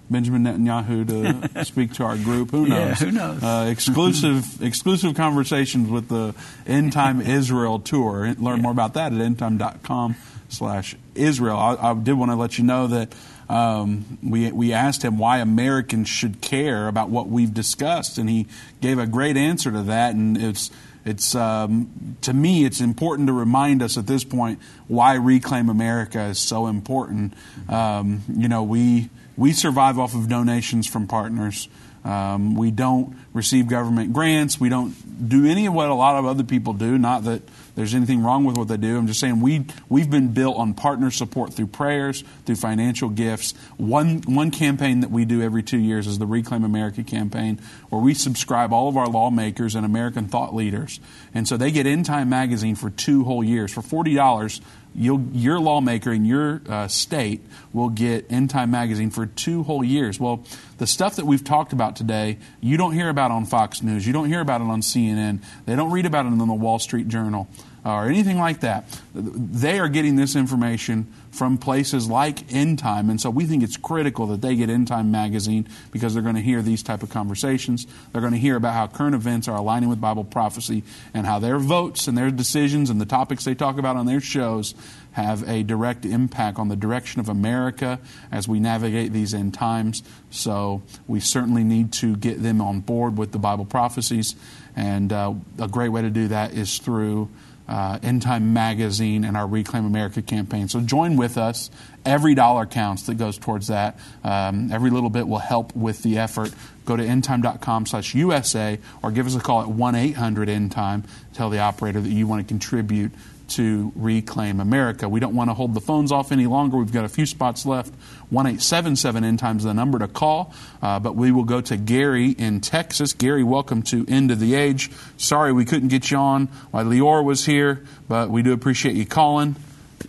Benjamin 0.09 0.43
Netanyahu 0.43 1.53
to 1.53 1.65
speak 1.65 1.93
to 1.93 2.03
our 2.03 2.17
group. 2.17 2.51
Who 2.51 2.67
knows? 2.67 3.01
Yeah, 3.01 3.07
who 3.07 3.11
knows? 3.11 3.43
Uh, 3.43 3.67
exclusive 3.69 4.61
exclusive 4.61 5.15
conversations 5.15 5.89
with 5.89 6.07
the 6.09 6.33
End 6.65 6.93
Time 6.93 7.21
Israel 7.21 7.79
tour. 7.79 8.33
Learn 8.37 8.57
yeah. 8.57 8.61
more 8.61 8.71
about 8.71 8.95
that 8.95 9.13
at 9.13 9.19
endtime.com 9.19 10.15
slash 10.49 10.95
Israel. 11.15 11.57
I, 11.57 11.91
I, 11.91 11.93
did 11.93 12.13
want 12.13 12.31
to 12.31 12.35
let 12.35 12.57
you 12.57 12.63
know 12.63 12.87
that 12.87 13.13
um, 13.49 14.17
we 14.23 14.51
we 14.51 14.73
asked 14.73 15.03
him 15.03 15.17
why 15.17 15.39
Americans 15.39 16.09
should 16.09 16.41
care 16.41 16.87
about 16.87 17.09
what 17.09 17.27
we've 17.27 17.53
discussed, 17.53 18.17
and 18.17 18.29
he 18.29 18.47
gave 18.81 18.99
a 18.99 19.07
great 19.07 19.37
answer 19.37 19.71
to 19.71 19.83
that. 19.83 20.15
And 20.15 20.37
it's 20.37 20.71
it's 21.05 21.33
um, 21.35 22.17
to 22.21 22.33
me, 22.33 22.65
it's 22.65 22.81
important 22.81 23.27
to 23.27 23.33
remind 23.33 23.81
us 23.81 23.97
at 23.97 24.07
this 24.07 24.23
point 24.23 24.59
why 24.87 25.15
Reclaim 25.15 25.69
America 25.69 26.21
is 26.25 26.39
so 26.39 26.67
important. 26.67 27.33
Um, 27.67 28.23
you 28.35 28.47
know, 28.47 28.63
we 28.63 29.09
we 29.39 29.53
survive 29.53 29.97
off 29.97 30.13
of 30.13 30.27
donations 30.27 30.85
from 30.85 31.07
partners. 31.07 31.69
Um, 32.03 32.55
we 32.55 32.71
don't 32.71 33.17
receive 33.33 33.67
government 33.67 34.13
grants. 34.13 34.59
We 34.59 34.69
don't 34.69 34.93
do 35.27 35.45
any 35.45 35.65
of 35.65 35.73
what 35.73 35.89
a 35.89 35.93
lot 35.93 36.15
of 36.15 36.25
other 36.25 36.43
people 36.43 36.73
do. 36.73 36.97
Not 36.97 37.25
that 37.25 37.41
there's 37.75 37.93
anything 37.93 38.23
wrong 38.23 38.45
with 38.45 38.57
what 38.57 38.67
they 38.67 38.77
do. 38.77 38.97
I'm 38.97 39.07
just 39.07 39.19
saying 39.19 39.41
we 39.41 39.65
we've 39.89 40.09
been 40.09 40.29
built 40.33 40.57
on 40.57 40.73
partner 40.73 41.11
support 41.11 41.53
through 41.53 41.67
prayers, 41.67 42.23
through 42.45 42.55
financial 42.55 43.09
gifts. 43.09 43.53
One 43.77 44.21
one 44.21 44.51
campaign 44.51 45.01
that 45.01 45.11
we 45.11 45.25
do 45.25 45.41
every 45.41 45.63
two 45.63 45.77
years 45.77 46.07
is 46.07 46.19
the 46.19 46.25
Reclaim 46.25 46.63
America 46.63 47.03
campaign, 47.03 47.59
where 47.89 48.01
we 48.01 48.13
subscribe 48.13 48.71
all 48.73 48.87
of 48.87 48.97
our 48.97 49.07
lawmakers 49.07 49.75
and 49.75 49.85
American 49.85 50.27
thought 50.27 50.55
leaders, 50.55 50.99
and 51.33 51.47
so 51.47 51.57
they 51.57 51.71
get 51.71 51.85
End 51.85 52.05
Time 52.05 52.29
magazine 52.29 52.75
for 52.75 52.89
two 52.89 53.23
whole 53.23 53.43
years 53.43 53.73
for 53.73 53.81
forty 53.81 54.15
dollars 54.15 54.61
your 54.95 55.59
lawmaker 55.59 56.11
in 56.11 56.25
your 56.25 56.61
uh, 56.67 56.87
state 56.87 57.41
will 57.73 57.89
get 57.89 58.31
End 58.31 58.49
Time 58.49 58.71
magazine 58.71 59.09
for 59.09 59.25
two 59.25 59.63
whole 59.63 59.83
years. 59.83 60.19
Well, 60.19 60.43
the 60.77 60.87
stuff 60.87 61.15
that 61.17 61.25
we've 61.25 61.43
talked 61.43 61.73
about 61.73 61.95
today, 61.95 62.37
you 62.59 62.77
don't 62.77 62.93
hear 62.93 63.09
about 63.09 63.31
on 63.31 63.45
Fox 63.45 63.81
News. 63.81 64.05
You 64.05 64.13
don't 64.13 64.27
hear 64.27 64.41
about 64.41 64.61
it 64.61 64.67
on 64.67 64.81
CNN. 64.81 65.41
They 65.65 65.75
don't 65.75 65.91
read 65.91 66.05
about 66.05 66.25
it 66.25 66.29
in 66.29 66.37
the 66.37 66.45
Wall 66.45 66.79
Street 66.79 67.07
Journal 67.07 67.47
or 67.85 68.07
anything 68.07 68.37
like 68.37 68.61
that. 68.61 68.85
They 69.13 69.79
are 69.79 69.89
getting 69.89 70.15
this 70.15 70.35
information 70.35 71.11
from 71.31 71.57
places 71.57 72.09
like 72.09 72.51
End 72.51 72.79
Time, 72.79 73.09
and 73.09 73.21
so 73.21 73.29
we 73.29 73.45
think 73.45 73.63
it's 73.63 73.77
critical 73.77 74.27
that 74.27 74.41
they 74.41 74.55
get 74.55 74.69
End 74.69 74.87
Time 74.87 75.11
magazine 75.11 75.67
because 75.91 76.13
they're 76.13 76.23
going 76.23 76.35
to 76.35 76.41
hear 76.41 76.61
these 76.61 76.83
type 76.83 77.03
of 77.03 77.09
conversations. 77.09 77.85
They're 78.11 78.21
going 78.21 78.33
to 78.33 78.39
hear 78.39 78.55
about 78.55 78.73
how 78.73 78.87
current 78.87 79.15
events 79.15 79.47
are 79.47 79.55
aligning 79.55 79.89
with 79.89 80.01
Bible 80.01 80.23
prophecy 80.23 80.83
and 81.13 81.25
how 81.25 81.39
their 81.39 81.59
votes 81.59 82.07
and 82.07 82.17
their 82.17 82.31
decisions 82.31 82.89
and 82.89 82.99
the 82.99 83.05
topics 83.05 83.43
they 83.43 83.55
talk 83.55 83.77
about 83.77 83.95
on 83.95 84.05
their 84.05 84.19
shows 84.21 84.73
have 85.11 85.47
a 85.49 85.63
direct 85.63 86.05
impact 86.05 86.57
on 86.59 86.69
the 86.69 86.75
direction 86.75 87.19
of 87.19 87.29
America 87.29 87.99
as 88.31 88.47
we 88.47 88.59
navigate 88.59 89.11
these 89.11 89.33
end 89.33 89.53
times. 89.53 90.03
So 90.29 90.81
we 91.07 91.19
certainly 91.19 91.63
need 91.63 91.91
to 91.93 92.15
get 92.15 92.41
them 92.41 92.61
on 92.61 92.81
board 92.81 93.17
with 93.17 93.31
the 93.31 93.39
Bible 93.39 93.65
prophecies, 93.65 94.35
and 94.75 95.11
uh, 95.11 95.33
a 95.57 95.67
great 95.67 95.89
way 95.89 96.01
to 96.01 96.09
do 96.09 96.27
that 96.29 96.53
is 96.53 96.77
through 96.77 97.29
uh, 97.69 97.99
End 98.01 98.23
Time 98.23 98.51
Magazine 98.51 99.23
and 99.23 99.37
our 99.37 99.47
Reclaim 99.47 99.85
America 99.85 100.21
campaign. 100.21 100.67
So 100.67 100.81
join 100.81 101.15
with 101.15 101.37
us. 101.37 101.69
Every 102.03 102.33
dollar 102.33 102.65
counts 102.65 103.03
that 103.03 103.15
goes 103.15 103.37
towards 103.37 103.67
that. 103.67 103.99
Um, 104.23 104.71
every 104.71 104.89
little 104.89 105.11
bit 105.11 105.27
will 105.27 105.37
help 105.37 105.75
with 105.75 106.01
the 106.01 106.17
effort. 106.17 106.51
Go 106.85 106.97
to 106.97 107.03
endtime.com 107.03 107.85
slash 107.85 108.15
USA 108.15 108.79
or 109.03 109.11
give 109.11 109.27
us 109.27 109.35
a 109.35 109.39
call 109.39 109.61
at 109.61 109.67
1-800-ENDTIME. 109.67 111.03
Tell 111.35 111.51
the 111.51 111.59
operator 111.59 112.01
that 112.01 112.09
you 112.09 112.25
want 112.25 112.41
to 112.41 112.47
contribute 112.47 113.11
to 113.51 113.91
reclaim 113.95 114.59
America. 114.59 115.07
We 115.07 115.19
don't 115.19 115.35
want 115.35 115.49
to 115.49 115.53
hold 115.53 115.73
the 115.73 115.81
phones 115.81 116.11
off 116.11 116.31
any 116.31 116.45
longer. 116.45 116.77
We've 116.77 116.91
got 116.91 117.05
a 117.05 117.09
few 117.09 117.25
spots 117.25 117.65
left. 117.65 117.93
1 118.29 118.45
877 118.45 119.23
End 119.23 119.39
Times 119.39 119.63
the 119.63 119.73
number 119.73 119.99
to 119.99 120.07
call. 120.07 120.53
Uh, 120.81 120.99
but 120.99 121.15
we 121.15 121.31
will 121.31 121.43
go 121.43 121.61
to 121.61 121.77
Gary 121.77 122.29
in 122.31 122.61
Texas. 122.61 123.13
Gary, 123.13 123.43
welcome 123.43 123.81
to 123.83 124.05
End 124.07 124.31
of 124.31 124.39
the 124.39 124.55
Age. 124.55 124.91
Sorry 125.17 125.51
we 125.51 125.65
couldn't 125.65 125.89
get 125.89 126.11
you 126.11 126.17
on 126.17 126.47
while 126.71 126.85
Lior 126.85 127.23
was 127.23 127.45
here, 127.45 127.83
but 128.07 128.29
we 128.29 128.41
do 128.41 128.53
appreciate 128.53 128.95
you 128.95 129.05
calling. 129.05 129.55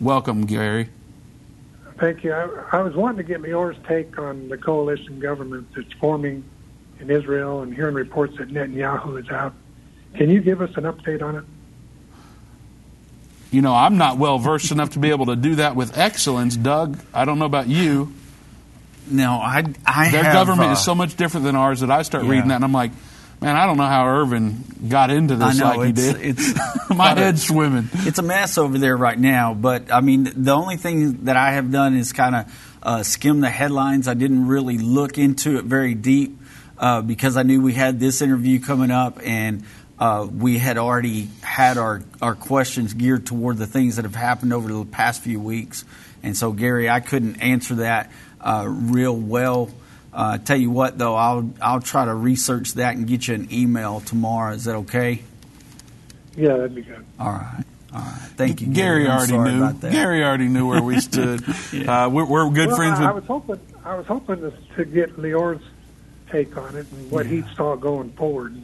Welcome, 0.00 0.46
Gary. 0.46 0.88
Thank 1.98 2.24
you. 2.24 2.32
I, 2.32 2.48
I 2.72 2.80
was 2.82 2.94
wanting 2.94 3.18
to 3.18 3.22
get 3.22 3.42
Lior's 3.42 3.76
take 3.86 4.18
on 4.18 4.48
the 4.48 4.56
coalition 4.56 5.20
government 5.20 5.68
that's 5.76 5.92
forming 5.94 6.44
in 6.98 7.10
Israel 7.10 7.62
and 7.62 7.74
hearing 7.74 7.94
reports 7.94 8.36
that 8.38 8.48
Netanyahu 8.48 9.22
is 9.22 9.28
out. 9.30 9.54
Can 10.14 10.30
you 10.30 10.40
give 10.40 10.60
us 10.62 10.70
an 10.76 10.84
update 10.84 11.22
on 11.22 11.36
it? 11.36 11.44
You 13.50 13.62
know, 13.62 13.74
I'm 13.74 13.98
not 13.98 14.18
well 14.18 14.38
versed 14.38 14.70
enough 14.70 14.90
to 14.90 14.98
be 14.98 15.10
able 15.10 15.26
to 15.26 15.36
do 15.36 15.56
that 15.56 15.76
with 15.76 15.98
excellence. 15.98 16.56
Doug, 16.56 16.98
I 17.12 17.24
don't 17.24 17.38
know 17.38 17.46
about 17.46 17.68
you. 17.68 18.12
No, 19.10 19.32
I, 19.32 19.64
I 19.84 20.10
Their 20.10 20.22
have, 20.22 20.32
government 20.32 20.70
uh, 20.70 20.72
is 20.74 20.84
so 20.84 20.94
much 20.94 21.16
different 21.16 21.44
than 21.44 21.56
ours 21.56 21.80
that 21.80 21.90
I 21.90 22.02
start 22.02 22.24
yeah. 22.24 22.30
reading 22.30 22.48
that 22.48 22.56
and 22.56 22.64
I'm 22.64 22.72
like, 22.72 22.92
man, 23.40 23.56
I 23.56 23.66
don't 23.66 23.76
know 23.76 23.86
how 23.86 24.06
Irvin 24.06 24.64
got 24.88 25.10
into 25.10 25.34
this 25.34 25.58
know, 25.58 25.66
like 25.66 25.80
he 25.80 25.90
it's, 25.90 26.18
did. 26.18 26.38
It's 26.38 26.90
my 26.90 27.14
head's 27.18 27.46
swimming. 27.46 27.88
It's 27.92 28.18
a 28.18 28.22
mess 28.22 28.58
over 28.58 28.78
there 28.78 28.96
right 28.96 29.18
now. 29.18 29.54
But 29.54 29.92
I 29.92 30.00
mean, 30.00 30.30
the 30.36 30.52
only 30.52 30.76
thing 30.76 31.24
that 31.24 31.36
I 31.36 31.52
have 31.52 31.72
done 31.72 31.96
is 31.96 32.12
kind 32.12 32.36
of 32.36 32.76
uh, 32.82 33.02
skim 33.02 33.40
the 33.40 33.50
headlines. 33.50 34.08
I 34.08 34.14
didn't 34.14 34.46
really 34.46 34.78
look 34.78 35.18
into 35.18 35.58
it 35.58 35.64
very 35.64 35.94
deep 35.94 36.38
uh, 36.78 37.02
because 37.02 37.36
I 37.36 37.42
knew 37.42 37.62
we 37.62 37.74
had 37.74 37.98
this 37.98 38.22
interview 38.22 38.60
coming 38.60 38.90
up 38.90 39.18
and 39.22 39.64
uh, 40.00 40.26
we 40.26 40.58
had 40.58 40.78
already 40.78 41.28
had 41.42 41.76
our, 41.76 42.02
our 42.22 42.34
questions 42.34 42.94
geared 42.94 43.26
toward 43.26 43.58
the 43.58 43.66
things 43.66 43.96
that 43.96 44.06
have 44.06 44.14
happened 44.14 44.54
over 44.54 44.72
the 44.72 44.84
past 44.86 45.22
few 45.22 45.38
weeks. 45.38 45.84
And 46.22 46.34
so, 46.34 46.52
Gary, 46.52 46.88
I 46.88 47.00
couldn't 47.00 47.36
answer 47.36 47.76
that 47.76 48.10
uh, 48.40 48.64
real 48.66 49.14
well. 49.14 49.70
Uh, 50.12 50.38
tell 50.38 50.56
you 50.56 50.70
what, 50.70 50.98
though, 50.98 51.14
I'll 51.14 51.52
I'll 51.62 51.80
try 51.80 52.06
to 52.06 52.14
research 52.14 52.74
that 52.74 52.96
and 52.96 53.06
get 53.06 53.28
you 53.28 53.34
an 53.34 53.48
email 53.52 54.00
tomorrow. 54.00 54.54
Is 54.54 54.64
that 54.64 54.76
okay? 54.76 55.22
Yeah, 56.34 56.56
that'd 56.56 56.74
be 56.74 56.82
good. 56.82 57.04
All 57.18 57.30
right. 57.30 57.64
All 57.92 58.00
right. 58.00 58.30
Thank 58.36 58.60
you, 58.60 58.68
Gary. 58.68 59.04
Gary 59.04 59.08
already 59.08 59.38
knew. 59.38 59.72
Gary 59.90 60.24
already 60.24 60.48
knew 60.48 60.66
where 60.66 60.82
we 60.82 60.98
stood. 61.00 61.44
yeah. 61.72 62.04
uh, 62.06 62.08
we're, 62.08 62.24
we're, 62.24 62.50
good 62.50 62.68
well, 62.68 62.76
friends. 62.76 62.98
I, 62.98 63.12
with... 63.12 63.30
I 63.30 63.34
was 63.34 63.44
hoping 63.44 63.60
I 63.84 63.94
was 63.94 64.06
hoping 64.06 64.36
to, 64.40 64.52
to 64.76 64.84
get 64.84 65.16
Lior's 65.18 65.62
take 66.28 66.56
on 66.56 66.76
it 66.76 66.90
and 66.90 67.10
what 67.10 67.26
yeah. 67.26 67.42
he 67.42 67.54
saw 67.54 67.76
going 67.76 68.10
forward 68.12 68.60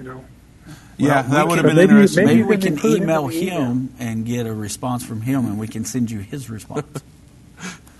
you 0.00 0.08
know. 0.08 0.24
Yeah, 0.96 1.22
well, 1.22 1.30
that 1.30 1.48
would 1.48 1.58
have 1.58 1.66
been 1.66 1.76
maybe, 1.76 1.90
interesting. 1.90 2.24
Maybe, 2.26 2.42
we 2.42 2.56
can 2.56 2.78
email 2.84 3.26
him 3.26 3.92
and 3.98 4.24
get 4.24 4.46
a 4.46 4.54
response 4.54 5.04
from 5.04 5.20
him, 5.20 5.46
and 5.46 5.58
we 5.58 5.68
can 5.68 5.84
send 5.84 6.10
you 6.10 6.20
his 6.20 6.48
response. 6.48 6.86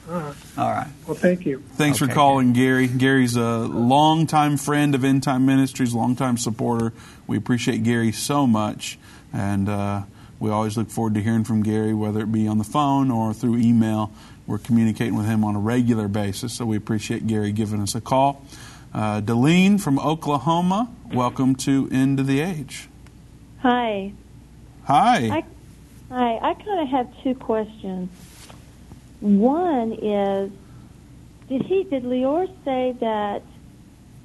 All 0.09 0.35
right. 0.57 0.89
Well, 1.07 1.15
thank 1.15 1.47
you. 1.47 1.63
Thanks 1.75 2.01
okay, 2.01 2.11
for 2.11 2.15
calling, 2.15 2.53
Gary. 2.53 2.89
Gary's 2.89 3.37
a 3.37 3.59
longtime 3.59 4.57
friend 4.57 4.95
of 4.95 5.05
End 5.05 5.23
Time 5.23 5.47
Ministries, 5.47 5.95
longtime 5.95 6.37
supporter. 6.37 6.93
We 7.27 7.37
appreciate 7.37 7.85
Gary 7.85 8.13
so 8.13 8.47
much, 8.47 8.99
and 9.33 9.69
uh, 9.69 10.03
we 10.39 10.51
always 10.51 10.77
look 10.77 10.91
forward 10.91 11.15
to 11.15 11.23
hearing 11.23 11.45
from 11.45 11.63
Gary, 11.63 11.95
whether 11.95 12.21
it 12.21 12.33
be 12.33 12.49
on 12.49 12.59
the 12.59 12.65
phone 12.65 13.11
or 13.11 13.35
through 13.35 13.59
email. 13.59 14.13
We're 14.47 14.59
communicating 14.59 15.15
with 15.17 15.27
him 15.27 15.45
on 15.45 15.55
a 15.55 15.61
regular 15.61 16.09
basis, 16.09 16.55
so 16.55 16.67
we 16.67 16.77
appreciate 16.77 17.27
Gary 17.27 17.53
giving 17.53 17.81
us 17.81 17.95
a 17.95 18.01
call. 18.01 18.45
Uh, 18.93 19.21
Deline 19.21 19.79
from 19.79 20.01
Oklahoma, 20.01 20.91
welcome 21.13 21.55
to 21.55 21.89
End 21.93 22.19
of 22.19 22.27
the 22.27 22.41
Age. 22.41 22.89
Hi. 23.61 24.13
Hi. 24.83 25.17
I, 25.17 25.45
hi. 26.09 26.39
I 26.43 26.55
kind 26.55 26.81
of 26.81 26.89
have 26.89 27.23
two 27.23 27.37
questions. 27.37 28.11
One 29.21 29.93
is, 29.93 30.51
did 31.49 31.63
he 31.63 31.85
did 31.85 32.03
Lior 32.03 32.49
say 32.65 32.97
that 32.99 33.43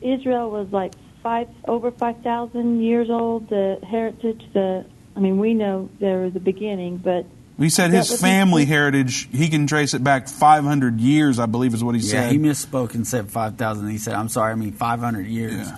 Israel 0.01 0.49
was 0.49 0.67
like 0.71 0.93
five 1.21 1.47
over 1.67 1.91
five 1.91 2.21
thousand 2.23 2.81
years 2.81 3.11
old? 3.11 3.49
The 3.49 3.77
heritage, 3.87 4.43
the 4.53 4.83
I 5.15 5.19
mean, 5.19 5.37
we 5.37 5.53
know 5.53 5.91
there 5.99 6.21
was 6.21 6.35
a 6.35 6.39
beginning, 6.39 6.97
but 6.97 7.27
he 7.57 7.69
said 7.69 7.91
his 7.91 8.19
family 8.19 8.65
heritage, 8.65 9.29
he 9.31 9.47
can 9.49 9.67
trace 9.67 9.93
it 9.93 10.03
back 10.03 10.27
500 10.27 10.99
years, 10.99 11.39
I 11.39 11.45
believe 11.45 11.73
is 11.73 11.83
what 11.83 11.95
he 11.95 12.01
yeah, 12.01 12.11
said. 12.11 12.23
Yeah, 12.25 12.31
he 12.31 12.37
misspoke 12.37 12.95
and 12.95 13.07
said 13.07 13.29
5,000. 13.29 13.89
He 13.89 13.97
said, 13.97 14.13
I'm 14.13 14.29
sorry, 14.29 14.51
I 14.51 14.55
mean 14.55 14.73
500 14.73 15.25
years. 15.25 15.53
Yeah. 15.53 15.77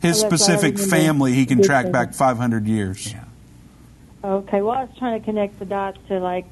His 0.00 0.22
Oh, 0.22 0.28
specific 0.28 0.78
family, 0.78 1.32
he 1.32 1.46
can 1.46 1.62
track 1.62 1.90
back 1.90 2.14
500 2.14 2.66
years. 2.66 3.12
Yeah. 3.12 3.24
Okay, 4.22 4.62
well, 4.62 4.76
I 4.76 4.84
was 4.84 4.96
trying 4.98 5.18
to 5.18 5.24
connect 5.24 5.58
the 5.58 5.64
dots 5.64 5.98
to 6.08 6.18
like 6.18 6.46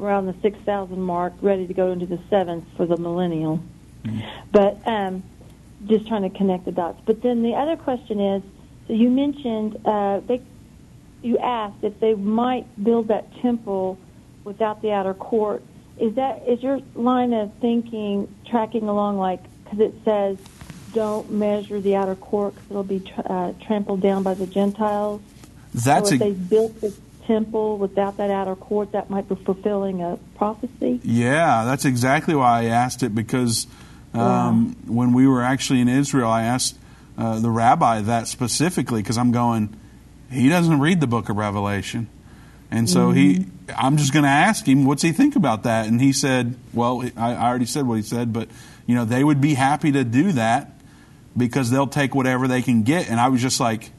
around 0.00 0.26
the 0.26 0.34
6,000 0.42 1.00
mark, 1.00 1.32
ready 1.40 1.66
to 1.66 1.74
go 1.74 1.92
into 1.92 2.06
the 2.06 2.18
seventh 2.30 2.64
for 2.76 2.86
the 2.86 2.96
millennial. 2.96 3.60
But 4.52 4.86
um, 4.86 5.22
just 5.86 6.06
trying 6.06 6.22
to 6.22 6.36
connect 6.36 6.66
the 6.66 6.72
dots. 6.72 7.00
But 7.06 7.22
then 7.22 7.42
the 7.42 7.54
other 7.54 7.76
question 7.76 8.20
is 8.20 8.42
so 8.86 8.92
you 8.92 9.10
mentioned, 9.10 9.80
uh, 9.86 10.20
they, 10.20 10.42
you 11.22 11.38
asked 11.38 11.82
if 11.82 11.98
they 12.00 12.14
might 12.14 12.66
build 12.82 13.08
that 13.08 13.34
temple 13.40 13.98
without 14.44 14.82
the 14.82 14.92
outer 14.92 15.14
court. 15.14 15.62
Is 15.98 16.14
that 16.16 16.48
is 16.48 16.62
your 16.62 16.80
line 16.94 17.32
of 17.32 17.52
thinking 17.60 18.32
tracking 18.46 18.88
along 18.88 19.18
like 19.18 19.40
because 19.64 19.80
it 19.80 19.94
says 20.04 20.38
don't 20.92 21.30
measure 21.30 21.80
the 21.80 21.94
outer 21.96 22.14
court 22.14 22.54
because 22.54 22.70
it'll 22.70 22.84
be 22.84 23.12
uh, 23.24 23.52
trampled 23.66 24.00
down 24.00 24.22
by 24.22 24.34
the 24.34 24.46
Gentiles. 24.46 25.20
That's 25.74 26.08
so 26.08 26.14
if 26.14 26.20
a- 26.20 26.24
they 26.24 26.30
built 26.32 26.80
the 26.80 26.92
temple 27.26 27.78
without 27.78 28.16
that 28.18 28.30
outer 28.30 28.54
court, 28.54 28.92
that 28.92 29.08
might 29.08 29.28
be 29.28 29.34
fulfilling 29.34 30.02
a 30.02 30.18
prophecy. 30.36 31.00
Yeah, 31.02 31.64
that's 31.64 31.84
exactly 31.84 32.34
why 32.34 32.62
I 32.62 32.64
asked 32.66 33.02
it 33.02 33.14
because 33.14 33.66
um, 34.12 34.76
when 34.86 35.12
we 35.12 35.26
were 35.26 35.42
actually 35.42 35.80
in 35.80 35.88
Israel, 35.88 36.28
I 36.28 36.42
asked 36.42 36.76
uh, 37.16 37.40
the 37.40 37.50
rabbi 37.50 38.00
that 38.02 38.28
specifically 38.28 39.02
because 39.02 39.16
I'm 39.18 39.32
going, 39.32 39.74
he 40.30 40.48
doesn't 40.48 40.80
read 40.80 41.00
the 41.00 41.06
book 41.06 41.28
of 41.28 41.36
Revelation. 41.36 42.08
And 42.74 42.90
so 42.90 43.12
he, 43.12 43.46
I'm 43.76 43.96
just 43.98 44.12
going 44.12 44.24
to 44.24 44.28
ask 44.28 44.66
him, 44.66 44.84
what's 44.84 45.02
he 45.02 45.12
think 45.12 45.36
about 45.36 45.62
that? 45.62 45.86
And 45.86 46.00
he 46.00 46.12
said, 46.12 46.56
well, 46.72 47.08
I, 47.16 47.34
I 47.34 47.48
already 47.48 47.66
said 47.66 47.86
what 47.86 47.94
he 47.94 48.02
said, 48.02 48.32
but 48.32 48.48
you 48.84 48.96
know, 48.96 49.04
they 49.04 49.22
would 49.22 49.40
be 49.40 49.54
happy 49.54 49.92
to 49.92 50.02
do 50.02 50.32
that 50.32 50.72
because 51.36 51.70
they'll 51.70 51.86
take 51.86 52.16
whatever 52.16 52.48
they 52.48 52.62
can 52.62 52.82
get. 52.82 53.08
And 53.08 53.20
I 53.20 53.28
was 53.28 53.40
just 53.40 53.60
like, 53.60 53.92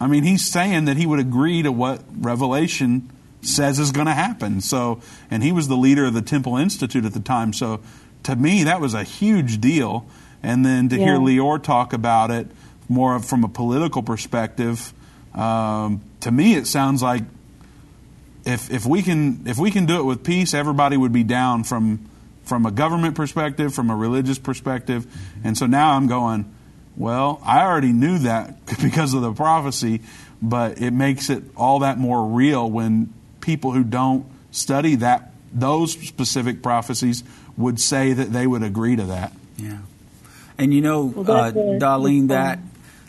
I 0.00 0.06
mean, 0.06 0.22
he's 0.22 0.48
saying 0.48 0.84
that 0.84 0.98
he 0.98 1.04
would 1.04 1.18
agree 1.18 1.62
to 1.64 1.72
what 1.72 2.00
Revelation 2.16 3.10
says 3.42 3.80
is 3.80 3.90
going 3.90 4.06
to 4.06 4.14
happen. 4.14 4.60
So, 4.60 5.02
and 5.28 5.42
he 5.42 5.50
was 5.50 5.66
the 5.66 5.76
leader 5.76 6.04
of 6.04 6.14
the 6.14 6.22
Temple 6.22 6.56
Institute 6.56 7.04
at 7.04 7.12
the 7.12 7.20
time. 7.20 7.52
So, 7.52 7.80
to 8.22 8.36
me, 8.36 8.62
that 8.64 8.80
was 8.80 8.94
a 8.94 9.02
huge 9.02 9.60
deal. 9.60 10.06
And 10.44 10.64
then 10.64 10.88
to 10.90 10.96
hear 10.96 11.14
Yeah. 11.14 11.38
Lior 11.40 11.60
talk 11.60 11.92
about 11.92 12.30
it 12.30 12.46
more 12.88 13.18
from 13.18 13.42
a 13.42 13.48
political 13.48 14.02
perspective, 14.04 14.92
um, 15.34 16.02
to 16.20 16.30
me, 16.30 16.54
it 16.54 16.68
sounds 16.68 17.02
like 17.02 17.24
if 18.44 18.70
if 18.70 18.86
we 18.86 19.02
can 19.02 19.46
if 19.46 19.58
we 19.58 19.70
can 19.70 19.86
do 19.86 20.00
it 20.00 20.04
with 20.04 20.24
peace, 20.24 20.54
everybody 20.54 20.96
would 20.96 21.12
be 21.12 21.24
down 21.24 21.64
from 21.64 22.08
from 22.44 22.66
a 22.66 22.70
government 22.70 23.14
perspective, 23.14 23.74
from 23.74 23.90
a 23.90 23.96
religious 23.96 24.38
perspective. 24.38 25.06
And 25.44 25.56
so 25.56 25.66
now 25.66 25.92
I'm 25.92 26.08
going, 26.08 26.52
well, 26.96 27.40
I 27.44 27.62
already 27.64 27.92
knew 27.92 28.18
that 28.20 28.66
because 28.82 29.14
of 29.14 29.22
the 29.22 29.32
prophecy, 29.32 30.00
but 30.42 30.80
it 30.80 30.92
makes 30.92 31.30
it 31.30 31.44
all 31.56 31.80
that 31.80 31.98
more 31.98 32.26
real 32.26 32.68
when 32.68 33.12
people 33.40 33.72
who 33.72 33.84
don't 33.84 34.26
study 34.50 34.96
that 34.96 35.32
those 35.52 35.92
specific 35.92 36.62
prophecies 36.62 37.24
would 37.56 37.80
say 37.80 38.12
that 38.12 38.32
they 38.32 38.46
would 38.46 38.62
agree 38.62 38.96
to 38.96 39.04
that. 39.04 39.32
Yeah. 39.56 39.78
And 40.58 40.74
you 40.74 40.80
know, 40.80 41.04
Well, 41.04 41.30
uh, 41.30 41.52
Darlene, 41.52 42.28
that 42.28 42.58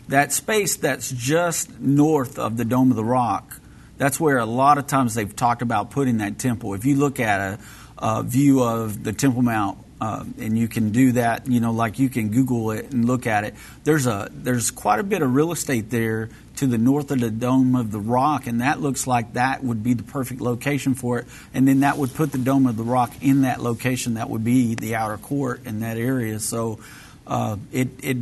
that 0.08 0.32
space 0.32 0.76
that's 0.76 1.10
just 1.10 1.80
north 1.80 2.38
of 2.38 2.56
the 2.56 2.64
Dome 2.64 2.90
of 2.90 2.96
the 2.96 3.04
Rock, 3.04 3.60
that's 4.02 4.18
where 4.18 4.38
a 4.38 4.46
lot 4.46 4.78
of 4.78 4.88
times 4.88 5.14
they've 5.14 5.36
talked 5.36 5.62
about 5.62 5.92
putting 5.92 6.18
that 6.18 6.36
temple. 6.36 6.74
If 6.74 6.84
you 6.84 6.96
look 6.96 7.20
at 7.20 7.40
a, 7.40 7.58
a 7.98 8.24
view 8.24 8.60
of 8.60 9.04
the 9.04 9.12
Temple 9.12 9.42
Mount, 9.42 9.78
uh, 10.00 10.24
and 10.40 10.58
you 10.58 10.66
can 10.66 10.90
do 10.90 11.12
that, 11.12 11.46
you 11.46 11.60
know, 11.60 11.70
like 11.70 12.00
you 12.00 12.08
can 12.08 12.30
Google 12.30 12.72
it 12.72 12.90
and 12.90 13.04
look 13.04 13.28
at 13.28 13.44
it. 13.44 13.54
There's 13.84 14.08
a 14.08 14.28
there's 14.32 14.72
quite 14.72 14.98
a 14.98 15.04
bit 15.04 15.22
of 15.22 15.32
real 15.32 15.52
estate 15.52 15.88
there 15.90 16.30
to 16.56 16.66
the 16.66 16.78
north 16.78 17.12
of 17.12 17.20
the 17.20 17.30
Dome 17.30 17.76
of 17.76 17.92
the 17.92 18.00
Rock, 18.00 18.48
and 18.48 18.60
that 18.60 18.80
looks 18.80 19.06
like 19.06 19.34
that 19.34 19.62
would 19.62 19.84
be 19.84 19.94
the 19.94 20.02
perfect 20.02 20.40
location 20.40 20.96
for 20.96 21.20
it. 21.20 21.26
And 21.54 21.68
then 21.68 21.80
that 21.80 21.96
would 21.96 22.12
put 22.12 22.32
the 22.32 22.38
Dome 22.38 22.66
of 22.66 22.76
the 22.76 22.82
Rock 22.82 23.12
in 23.20 23.42
that 23.42 23.62
location. 23.62 24.14
That 24.14 24.28
would 24.28 24.42
be 24.42 24.74
the 24.74 24.96
outer 24.96 25.16
court 25.16 25.64
in 25.64 25.78
that 25.78 25.96
area. 25.96 26.40
So 26.40 26.80
uh, 27.24 27.56
it 27.70 27.88
it 28.02 28.16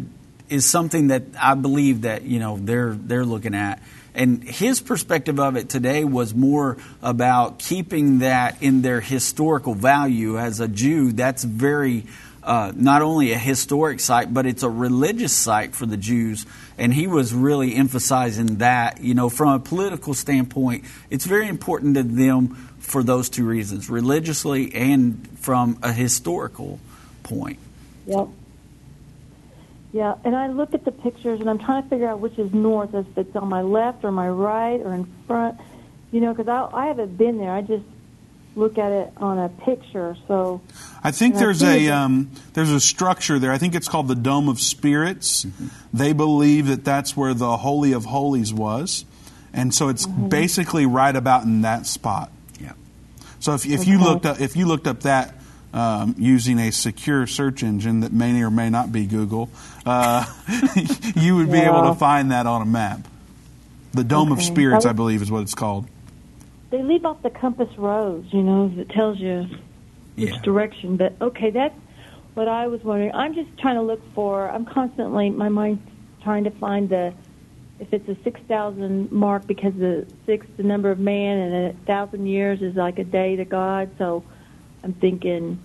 is 0.51 0.69
something 0.69 1.07
that 1.07 1.23
I 1.41 1.55
believe 1.55 2.03
that 2.03 2.25
you 2.25 2.39
know 2.39 2.59
they're 2.59 2.93
they're 2.93 3.25
looking 3.25 3.55
at. 3.55 3.81
And 4.15 4.43
his 4.43 4.81
perspective 4.81 5.39
of 5.39 5.57
it 5.57 5.69
today 5.69 6.05
was 6.05 6.35
more 6.35 6.77
about 7.03 7.59
keeping 7.59 8.19
that 8.21 8.63
in 8.63 8.83
their 8.83 9.01
historical 9.01 9.75
value. 9.75 10.39
As 10.39 10.61
a 10.61 10.69
Jew, 10.69 11.13
that's 11.13 11.45
very 11.45 12.07
uh, 12.43 12.73
not 12.75 13.03
only 13.03 13.33
a 13.33 13.39
historic 13.39 14.01
site, 14.01 14.33
but 14.33 14.47
it's 14.47 14.63
a 14.63 14.69
religious 14.69 15.33
site 15.33 15.75
for 15.75 15.87
the 15.87 15.97
Jews. 15.97 16.47
And 16.79 16.93
he 16.93 17.07
was 17.07 17.35
really 17.35 17.75
emphasizing 17.75 18.57
that, 18.59 19.01
you 19.03 19.15
know, 19.15 19.29
from 19.29 19.49
a 19.51 19.59
political 19.59 20.15
standpoint, 20.15 20.85
it's 21.11 21.27
very 21.27 21.49
important 21.49 21.97
to 21.97 22.03
them 22.03 22.55
for 22.79 23.03
those 23.03 23.29
two 23.29 23.47
reasons 23.47 23.91
religiously 23.91 24.75
and 24.75 25.29
from 25.39 25.79
a 25.83 25.93
historical 25.93 26.81
point. 27.23 27.59
Yep. 28.07 28.29
Yeah, 29.93 30.15
and 30.25 30.37
I 30.37 30.47
look 30.49 30.73
at 30.75 30.85
the 30.85 30.93
pictures 30.93 31.41
and 31.41 31.51
I'm 31.51 31.59
trying 31.59 31.83
to 31.83 31.89
figure 31.89 32.09
out 32.09 32.21
which 32.21 32.39
is 32.39 32.53
north, 32.53 32.95
if 32.95 33.07
it's 33.17 33.35
on 33.35 33.49
my 33.49 33.63
left 33.63 34.05
or 34.05 34.13
my 34.13 34.29
right 34.29 34.81
or 34.81 34.95
in 34.95 35.13
front. 35.27 35.59
You 36.13 36.21
know, 36.21 36.33
because 36.33 36.49
I, 36.49 36.69
I 36.77 36.87
haven't 36.87 37.17
been 37.17 37.39
there. 37.39 37.53
I 37.53 37.63
just 37.63 37.85
look 38.57 38.79
at 38.79 38.93
it 38.93 39.13
on 39.17 39.39
a 39.39 39.49
picture. 39.49 40.17
So 40.27 40.61
I 41.03 41.11
think 41.11 41.35
And 41.35 41.43
I 41.43 41.47
there's 41.47 41.61
think 41.61 41.89
a 41.89 41.95
um, 41.95 42.31
there's 42.55 42.71
a 42.71 42.81
structure 42.81 43.39
there. 43.39 43.53
I 43.53 43.59
think 43.59 43.75
it's 43.75 43.89
called 43.89 44.09
the 44.09 44.15
Dome 44.15 44.49
of 44.49 44.61
Spirits. 44.61 45.47
They 45.93 46.13
believe 46.13 46.67
that 46.67 46.85
that's 46.85 47.17
where 47.17 47.35
the 47.35 47.57
Holy 47.57 47.93
of 47.93 48.05
Holies 48.05 48.53
was, 48.53 49.05
and 49.53 49.75
so 49.75 49.89
it's 49.89 50.07
basically 50.07 50.87
right 50.87 51.15
about 51.15 51.45
in 51.45 51.63
that 51.63 51.87
spot. 51.87 52.31
Yeah. 52.61 52.73
So 53.41 53.55
if, 53.55 53.67
if 53.67 53.87
you 53.87 54.01
looked 54.01 54.27
up 54.27 54.41
if 54.41 54.57
you 54.57 54.67
looked 54.67 54.87
up 54.87 55.01
that 55.01 55.35
um, 55.73 56.15
using 56.19 56.59
a 56.59 56.71
secure 56.73 57.27
search 57.27 57.63
engine 57.63 58.01
that 58.01 58.13
may 58.13 58.43
or 58.43 58.51
may 58.51 58.71
not 58.71 58.91
be 58.93 59.07
Google, 59.07 59.49
uh, 59.87 60.25
you 61.17 61.37
would 61.37 61.51
be 61.51 61.61
able 61.61 61.83
to 61.83 61.93
find 61.93 62.33
that 62.33 62.47
on 62.47 62.63
a 62.63 62.67
map. 62.67 63.07
The 63.93 64.05
Dome 64.05 64.33
of 64.33 64.43
Spirits, 64.43 64.85
I 64.87 64.91
I 64.91 64.93
believe, 64.93 65.23
is 65.23 65.31
what 65.31 65.43
it's 65.43 65.55
called. 65.55 65.87
they 66.71 66.83
leave 66.83 67.05
off 67.05 67.23
the 67.23 67.31
compass 67.31 67.69
rose, 67.77 68.25
you 68.31 68.43
know, 68.43 68.69
that 68.77 68.89
tells 68.91 69.19
you 69.19 69.47
which 70.17 70.31
Yeah. 70.31 70.41
direction. 70.43 70.97
But 70.97 71.15
okay, 71.21 71.51
that's 71.51 71.75
what 72.35 72.47
I 72.49 72.69
was 72.69 72.83
wondering. 72.85 73.13
I'm 73.13 73.35
just 73.35 73.57
trying 73.59 73.77
to 73.77 73.83
look 73.83 74.01
for. 74.15 74.49
I'm 74.49 74.65
constantly 74.65 75.31
my 75.31 75.49
mind's 75.49 75.83
trying 76.23 76.45
to 76.45 76.51
find 76.51 76.89
the 76.89 77.13
if 77.81 77.93
it's 77.93 78.09
a 78.09 78.17
six 78.23 78.41
thousand 78.47 79.11
mark 79.11 79.47
because 79.47 79.75
the 79.75 80.07
six 80.27 80.47
the 80.57 80.63
number 80.63 80.91
of 80.91 80.99
man 81.01 81.39
and 81.39 81.55
a 81.67 81.73
thousand 81.87 82.27
years 82.27 82.61
is 82.63 82.77
like 82.77 82.99
a 82.99 83.05
day 83.05 83.37
to 83.37 83.45
God. 83.45 83.91
So 83.99 84.23
I'm 84.83 84.95
thinking 84.95 85.61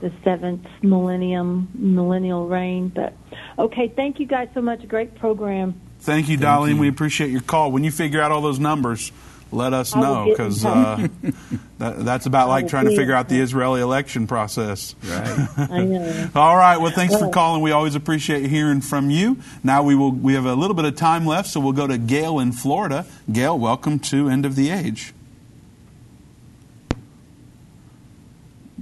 the 0.00 0.12
seventh 0.24 0.66
millennium 0.82 1.68
millennial 1.74 2.46
reign. 2.46 2.88
But 2.88 3.14
okay, 3.58 3.88
thank 3.88 4.20
you 4.20 4.26
guys 4.26 4.48
so 4.54 4.62
much. 4.62 4.86
Great 4.88 5.16
program. 5.16 5.80
Thank 6.00 6.28
you, 6.28 6.38
Darlene. 6.38 6.78
We 6.78 6.88
appreciate 6.88 7.30
your 7.30 7.40
call. 7.40 7.72
When 7.72 7.82
you 7.82 7.90
figure 7.90 8.20
out 8.20 8.30
all 8.30 8.40
those 8.40 8.60
numbers, 8.60 9.10
let 9.50 9.72
us 9.72 9.96
I 9.96 10.00
know 10.00 10.26
because 10.28 10.64
uh, 10.64 11.08
that, 11.78 12.04
that's 12.04 12.26
about 12.26 12.46
I 12.46 12.50
like 12.50 12.68
trying 12.68 12.84
to 12.84 12.90
figure 12.90 13.14
in 13.14 13.18
out 13.18 13.28
the. 13.28 13.40
Israeli 13.40 13.80
election 13.80 14.26
process. 14.26 14.94
Right. 15.02 15.48
I 15.70 15.84
know. 15.84 16.30
All 16.34 16.56
right. 16.56 16.76
Well, 16.76 16.92
thanks 16.92 17.16
for 17.16 17.30
calling. 17.30 17.62
We 17.62 17.72
always 17.72 17.94
appreciate 17.94 18.46
hearing 18.46 18.80
from 18.80 19.10
you. 19.10 19.38
Now 19.64 19.82
we 19.82 19.94
will. 19.96 20.12
We 20.12 20.34
have 20.34 20.46
a 20.46 20.54
little 20.54 20.74
bit 20.74 20.84
of 20.84 20.94
time 20.94 21.26
left, 21.26 21.48
so 21.48 21.60
we'll 21.60 21.72
go 21.72 21.86
to 21.86 21.98
Gail 21.98 22.38
in 22.38 22.52
Florida. 22.52 23.06
Gail, 23.30 23.58
welcome 23.58 23.98
to 24.00 24.28
End 24.28 24.46
of 24.46 24.54
the 24.54 24.70
Age. 24.70 25.12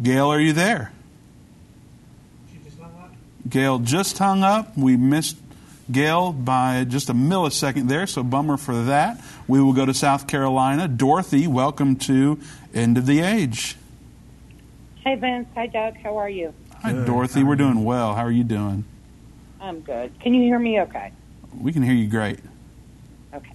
Gail, 0.01 0.27
are 0.29 0.41
you 0.41 0.53
there? 0.53 0.93
Gail 3.49 3.79
just 3.79 4.19
hung 4.19 4.43
up. 4.43 4.77
We 4.77 4.97
missed 4.97 5.39
Gail 5.91 6.33
by 6.33 6.85
just 6.85 7.09
a 7.09 7.15
millisecond 7.15 7.89
there, 7.89 8.07
so 8.07 8.23
bummer 8.23 8.57
for 8.57 8.85
that. 8.85 9.23
We 9.47 9.63
will 9.63 9.73
go 9.73 9.87
to 9.87 9.95
South 9.95 10.27
Carolina. 10.27 10.89
Dorothy, 10.89 11.47
welcome 11.47 11.97
to 11.97 12.39
End 12.75 12.99
of 12.99 13.07
the 13.07 13.21
Age. 13.21 13.77
Hey, 14.97 15.15
Vince. 15.15 15.49
Hi, 15.55 15.67
Doug. 15.67 15.97
How 15.97 16.17
are 16.19 16.29
you? 16.29 16.53
Hi, 16.83 16.93
Dorothy. 16.93 17.45
We're 17.45 17.57
doing 17.57 17.85
well. 17.85 18.15
How 18.15 18.25
are 18.25 18.33
you 18.33 18.45
doing? 18.45 18.85
I'm 19.61 19.81
good. 19.81 20.19
Can 20.21 20.35
you 20.35 20.43
hear 20.43 20.59
me 20.59 20.81
okay? 20.81 21.13
We 21.59 21.73
can 21.73 21.83
hear 21.83 21.95
you 21.95 22.09
great. 22.09 22.41
Okay. 23.33 23.53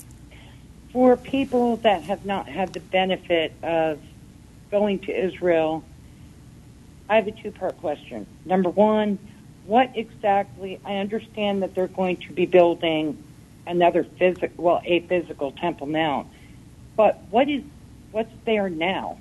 For 0.93 1.17
people 1.17 1.77
that 1.77 2.03
have 2.03 2.25
not 2.25 2.47
had 2.47 2.73
the 2.73 2.79
benefit 2.79 3.53
of 3.61 3.99
going 4.71 4.99
to 4.99 5.11
Israel, 5.11 5.83
I 7.11 7.15
have 7.15 7.27
a 7.27 7.31
two 7.31 7.51
part 7.51 7.77
question. 7.81 8.25
Number 8.45 8.69
one, 8.69 9.19
what 9.65 9.91
exactly, 9.95 10.79
I 10.85 10.95
understand 10.95 11.61
that 11.61 11.75
they're 11.75 11.87
going 11.89 12.15
to 12.17 12.31
be 12.31 12.45
building 12.45 13.21
another 13.67 14.05
physical, 14.05 14.63
well, 14.63 14.81
a 14.85 15.01
physical 15.01 15.51
Temple 15.51 15.87
Mount, 15.87 16.27
but 16.95 17.19
what 17.29 17.49
is, 17.49 17.63
what's 18.13 18.31
there 18.45 18.69
now? 18.69 19.17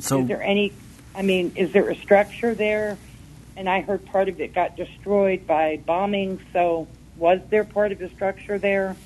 So 0.00 0.22
is 0.22 0.26
there 0.26 0.42
any? 0.42 0.72
I 1.14 1.22
mean, 1.22 1.52
is 1.54 1.70
there 1.70 1.88
a 1.88 1.94
structure 1.94 2.52
there? 2.52 2.98
And 3.56 3.68
I 3.68 3.82
heard 3.82 4.04
part 4.04 4.28
of 4.28 4.40
it 4.40 4.52
got 4.52 4.76
destroyed 4.76 5.46
by 5.46 5.76
bombing. 5.86 6.40
So, 6.52 6.88
was 7.16 7.38
there 7.48 7.62
part 7.62 7.92
of 7.92 8.00
the 8.00 8.08
structure 8.08 8.58
there? 8.58 8.96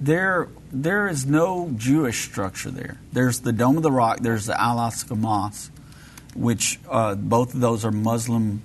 there 0.00 0.48
there 0.72 1.08
is 1.08 1.24
no 1.24 1.72
Jewish 1.76 2.24
structure 2.24 2.70
there. 2.70 2.98
There's 3.12 3.40
the 3.40 3.52
Dome 3.52 3.78
of 3.78 3.82
the 3.82 3.92
Rock. 3.92 4.18
There's 4.20 4.46
the 4.46 4.60
Al 4.60 4.76
Aqsa 4.76 5.16
Mosque, 5.16 5.72
which 6.34 6.78
uh, 6.88 7.14
both 7.14 7.54
of 7.54 7.60
those 7.60 7.84
are 7.84 7.90
Muslim 7.90 8.62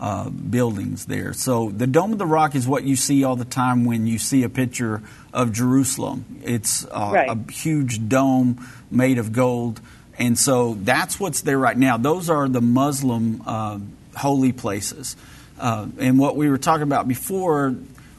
uh, 0.00 0.30
buildings 0.30 1.06
there. 1.06 1.32
So 1.32 1.70
the 1.70 1.86
Dome 1.86 2.12
of 2.12 2.18
the 2.18 2.26
Rock 2.26 2.54
is 2.54 2.68
what 2.68 2.84
you 2.84 2.94
see 2.94 3.24
all 3.24 3.34
the 3.36 3.44
time 3.44 3.84
when 3.84 4.06
you 4.06 4.18
see 4.18 4.44
a 4.44 4.48
picture 4.48 5.02
of 5.32 5.52
Jerusalem. 5.52 6.40
It's 6.44 6.84
uh, 6.84 7.10
Right. 7.12 7.28
a 7.28 7.52
huge 7.52 8.08
dome 8.08 8.64
made 8.90 9.18
of 9.18 9.32
gold, 9.32 9.80
and 10.18 10.38
so 10.38 10.74
that's 10.74 11.18
what's 11.18 11.40
there 11.42 11.58
right 11.58 11.76
now. 11.76 11.96
Those 11.96 12.30
are 12.30 12.48
the 12.48 12.60
Muslim 12.60 13.42
uh, 13.44 13.78
holy 14.16 14.52
places. 14.52 15.16
Uh, 15.58 15.88
and 15.98 16.18
what 16.20 16.36
we 16.36 16.48
were 16.48 16.58
talking 16.58 16.84
about 16.84 17.08
before 17.08 17.74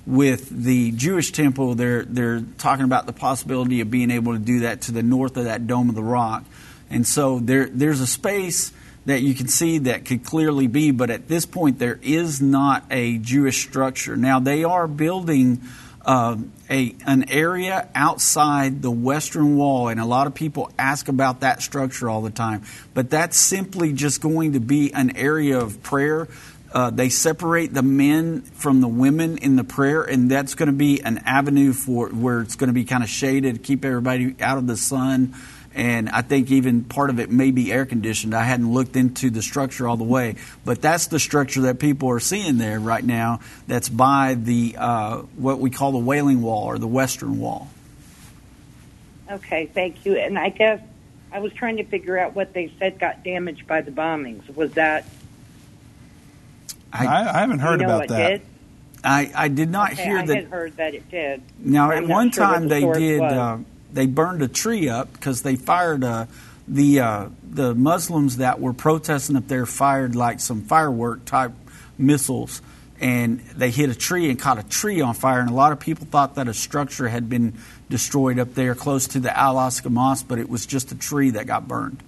with 0.06 0.50
the 0.50 0.92
Jewish 0.92 1.32
temple, 1.32 1.76
they're 1.76 2.04
they're 2.04 2.42
talking 2.58 2.84
about 2.84 3.06
the 3.06 3.14
possibility 3.14 3.80
of 3.80 3.90
being 3.90 4.12
able 4.12 4.34
to 4.34 4.40
do 4.40 4.62
that 4.62 4.82
to 4.82 4.92
the 4.92 5.04
north 5.04 5.38
of 5.38 5.46
that 5.46 5.66
Dome 5.68 5.88
of 5.88 5.96
the 5.96 6.04
Rock, 6.04 6.44
and 6.90 7.08
so 7.08 7.40
there 7.40 7.70
there's 7.72 8.02
a 8.02 8.08
space 8.08 8.74
that 9.10 9.22
you 9.22 9.34
can 9.34 9.48
see 9.48 9.80
that 9.80 10.06
could 10.06 10.24
clearly 10.24 10.68
be, 10.68 10.92
but 10.92 11.10
at 11.10 11.28
this 11.28 11.46
point 11.46 11.80
there 11.80 12.00
is 12.02 12.42
not 12.42 12.86
a 12.90 13.18
Jewish 13.18 13.62
structure. 13.68 14.16
Now 14.16 14.40
they 14.40 14.64
are 14.64 14.88
building. 14.88 15.62
Uh, 16.06 16.38
a 16.70 16.96
an 17.06 17.30
area 17.30 17.88
outside 17.94 18.82
the 18.82 18.90
western 18.90 19.58
wall, 19.58 19.90
and 19.90 20.00
a 20.00 20.06
lot 20.06 20.28
of 20.28 20.34
people 20.34 20.72
ask 20.80 21.10
about 21.10 21.42
that 21.42 21.62
structure 21.62 22.10
all 22.10 22.22
the 22.22 22.32
time. 22.32 22.64
But 22.94 23.10
that's 23.10 23.38
simply 23.38 23.92
just 23.92 24.22
going 24.22 24.54
to 24.54 24.60
be 24.62 24.94
an 24.94 25.18
area 25.18 25.60
of 25.60 25.84
prayer 25.84 26.30
uh, 26.72 26.92
they 26.92 27.10
separate 27.10 27.74
the 27.74 27.82
men 27.82 28.42
from 28.42 28.82
the 28.82 28.88
women 28.88 29.40
in 29.40 29.56
the 29.56 29.64
prayer, 29.64 30.04
and 30.04 30.30
that's 30.30 30.54
going 30.54 30.68
to 30.68 30.74
be 30.74 31.02
an 31.02 31.20
avenue 31.26 31.74
for 31.74 32.10
where 32.10 32.42
it's 32.42 32.56
going 32.56 32.68
to 32.68 32.74
be 32.74 32.86
kind 32.86 33.04
of 33.04 33.10
shaded, 33.10 33.64
keep 33.64 33.84
everybody 33.84 34.36
out 34.40 34.60
of 34.60 34.68
the 34.68 34.78
sun. 34.78 35.34
And 35.80 36.10
I 36.10 36.24
think 36.24 36.52
even 36.52 36.84
part 36.84 37.10
of 37.10 37.22
it 37.22 37.32
may 37.32 37.52
be 37.52 37.72
air 37.72 37.86
conditioned. 37.86 38.36
I 38.36 38.44
hadn't 38.44 38.70
looked 38.70 38.98
into 38.98 39.30
the 39.30 39.42
structure 39.42 39.88
all 39.88 39.96
the 39.96 40.04
way, 40.04 40.36
but 40.66 40.82
that's 40.82 41.08
the 41.08 41.20
structure 41.20 41.62
that 41.62 41.80
people 41.80 42.10
are 42.10 42.20
seeing 42.20 42.58
there 42.58 42.82
right 42.82 43.04
now. 43.04 43.40
That's 43.66 43.88
by 43.88 44.34
the 44.34 44.76
uh, 44.78 45.20
what 45.38 45.60
we 45.60 45.70
call 45.70 45.94
the 45.94 46.00
Wailing 46.00 46.42
Wall 46.42 46.66
or 46.66 46.78
the 46.80 46.88
Western 46.88 47.40
Wall. 47.40 47.70
Okay, 49.32 49.68
thank 49.74 50.06
you. 50.06 50.18
And 50.18 50.38
I 50.38 50.50
guess 50.50 50.82
I 51.32 51.40
was 51.40 51.54
trying 51.54 51.78
to 51.78 51.86
figure 51.86 52.20
out 52.20 52.36
what 52.36 52.52
they 52.52 52.74
said 52.78 53.00
got 53.00 53.24
damaged 53.24 53.66
by 53.66 53.80
the 53.80 53.92
bombings. 53.92 54.54
Was 54.54 54.74
that 54.74 55.06
I, 56.92 57.06
I 57.08 57.40
haven't 57.40 57.60
heard 57.60 57.80
you 57.80 57.88
know 57.88 57.96
about 57.96 58.04
it 58.04 58.10
that. 58.10 58.30
Did? 58.30 58.42
I, 59.02 59.32
I 59.34 59.48
did 59.48 59.70
not 59.70 59.94
Okay, 59.94 60.04
hear 60.04 60.18
I 60.18 60.26
that. 60.26 60.36
had 60.36 60.46
heard 60.48 60.76
that 60.76 60.94
it 60.94 61.10
did. 61.10 61.42
Now, 61.58 61.90
I'm 61.90 62.04
at 62.04 62.10
one 62.10 62.32
sure 62.32 62.44
time 62.44 62.68
they 62.68 62.82
did. 62.82 63.22
Uh, 63.22 63.60
they 63.92 64.06
burned 64.06 64.42
a 64.42 64.48
tree 64.48 64.90
up 64.90 65.12
because 65.14 65.42
they 65.42 65.56
fired 65.56 66.04
uh, 66.04 66.26
the 66.68 67.00
uh, 67.00 67.30
the 67.44 67.74
Muslims 67.76 68.38
that 68.38 68.60
were 68.60 68.74
protesting 68.74 69.36
up 69.36 69.48
there 69.48 69.66
fired 69.66 70.16
like 70.16 70.40
some 70.40 70.62
firework 70.62 71.26
type 71.26 71.52
missiles, 71.98 72.62
and 73.00 73.40
they 73.56 73.72
hit 73.72 73.90
a 73.90 73.96
tree 73.96 74.30
and 74.30 74.40
caught 74.40 74.60
a 74.60 74.64
tree 74.64 75.02
on 75.02 75.14
fire. 75.14 75.40
And 75.40 75.50
a 75.50 75.54
lot 75.54 75.72
of 75.72 75.80
people 75.80 76.06
thought 76.06 76.36
that 76.36 76.48
a 76.48 76.54
structure 76.54 77.08
had 77.08 77.30
been 77.30 77.58
destroyed 77.90 78.40
up 78.40 78.54
there 78.54 78.76
close 78.76 79.08
to 79.10 79.20
the 79.20 79.36
Al 79.36 79.56
Aqsa 79.56 79.90
Mosque, 79.90 80.26
but 80.28 80.38
it 80.40 80.50
was 80.50 80.66
just 80.66 80.92
a 80.92 80.96
tree 80.96 81.32
that 81.32 81.48
got 81.48 81.68
burned. 81.68 82.04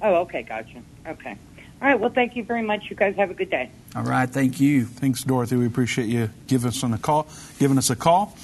Oh, 0.00 0.16
okay, 0.22 0.42
gotcha. 0.42 0.82
Okay. 1.06 1.36
All 1.80 1.88
right. 1.88 1.98
Well, 1.98 2.10
thank 2.10 2.36
you 2.36 2.44
very 2.44 2.62
much. 2.62 2.90
You 2.90 2.96
guys 2.96 3.14
have 3.16 3.30
a 3.30 3.34
good 3.34 3.50
day. 3.50 3.70
All 3.94 4.02
right, 4.02 4.28
thank 4.28 4.60
you. 4.60 4.84
Thanks, 4.84 5.22
Dorothy. 5.22 5.56
We 5.56 5.66
appreciate 5.66 6.08
you 6.08 6.30
giving 6.46 6.68
us 6.68 6.82
on 6.82 6.92
a 6.92 6.98
call, 6.98 7.28
giving 7.58 7.78
us 7.78 7.90
a 7.90 7.96
call. 7.96 8.34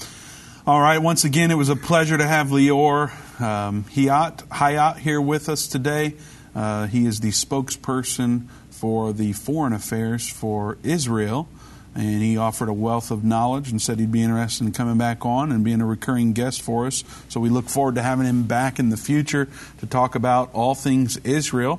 All 0.67 0.81
right. 0.81 0.97
Once 0.97 1.25
again, 1.25 1.51
it 1.51 1.59
was 1.59 1.69
a 1.69 1.77
pleasure 1.77 2.17
to 2.17 2.27
have 2.27 2.47
Lior 2.47 3.11
um, 3.39 3.85
Haiat, 3.85 4.97
here 4.97 5.21
with 5.21 5.51
us 5.51 5.67
today. 5.67 6.15
Uh, 6.55 6.87
he 6.87 7.05
is 7.05 7.21
the 7.21 7.33
spokesperson 7.33 8.47
for 8.71 9.13
the 9.13 9.35
foreign 9.35 9.75
affairs 9.75 10.27
for 10.27 10.79
Israel, 10.83 11.49
and 11.95 12.23
he 12.23 12.39
offered 12.39 12.71
a 12.71 12.73
wealth 12.73 13.11
of 13.11 13.25
knowledge 13.25 13.71
and 13.71 13.83
said 13.83 13.99
he'd 13.99 14.11
be 14.11 14.23
interested 14.23 14.65
in 14.65 14.73
coming 14.73 14.97
back 14.97 15.27
on 15.27 15.53
and 15.53 15.65
being 15.65 15.83
a 15.83 15.87
recurring 15.87 16.33
guest 16.33 16.63
for 16.63 16.87
us. 16.87 17.05
So 17.29 17.41
we 17.41 17.51
look 17.51 17.69
forward 17.69 17.97
to 17.97 18.03
having 18.03 18.25
him 18.25 18.45
back 18.45 18.79
in 18.79 18.89
the 18.89 18.97
future 18.97 19.49
to 19.81 19.87
talk 19.87 20.15
about 20.15 20.49
all 20.55 20.75
things 20.75 21.19
Israel. 21.19 21.79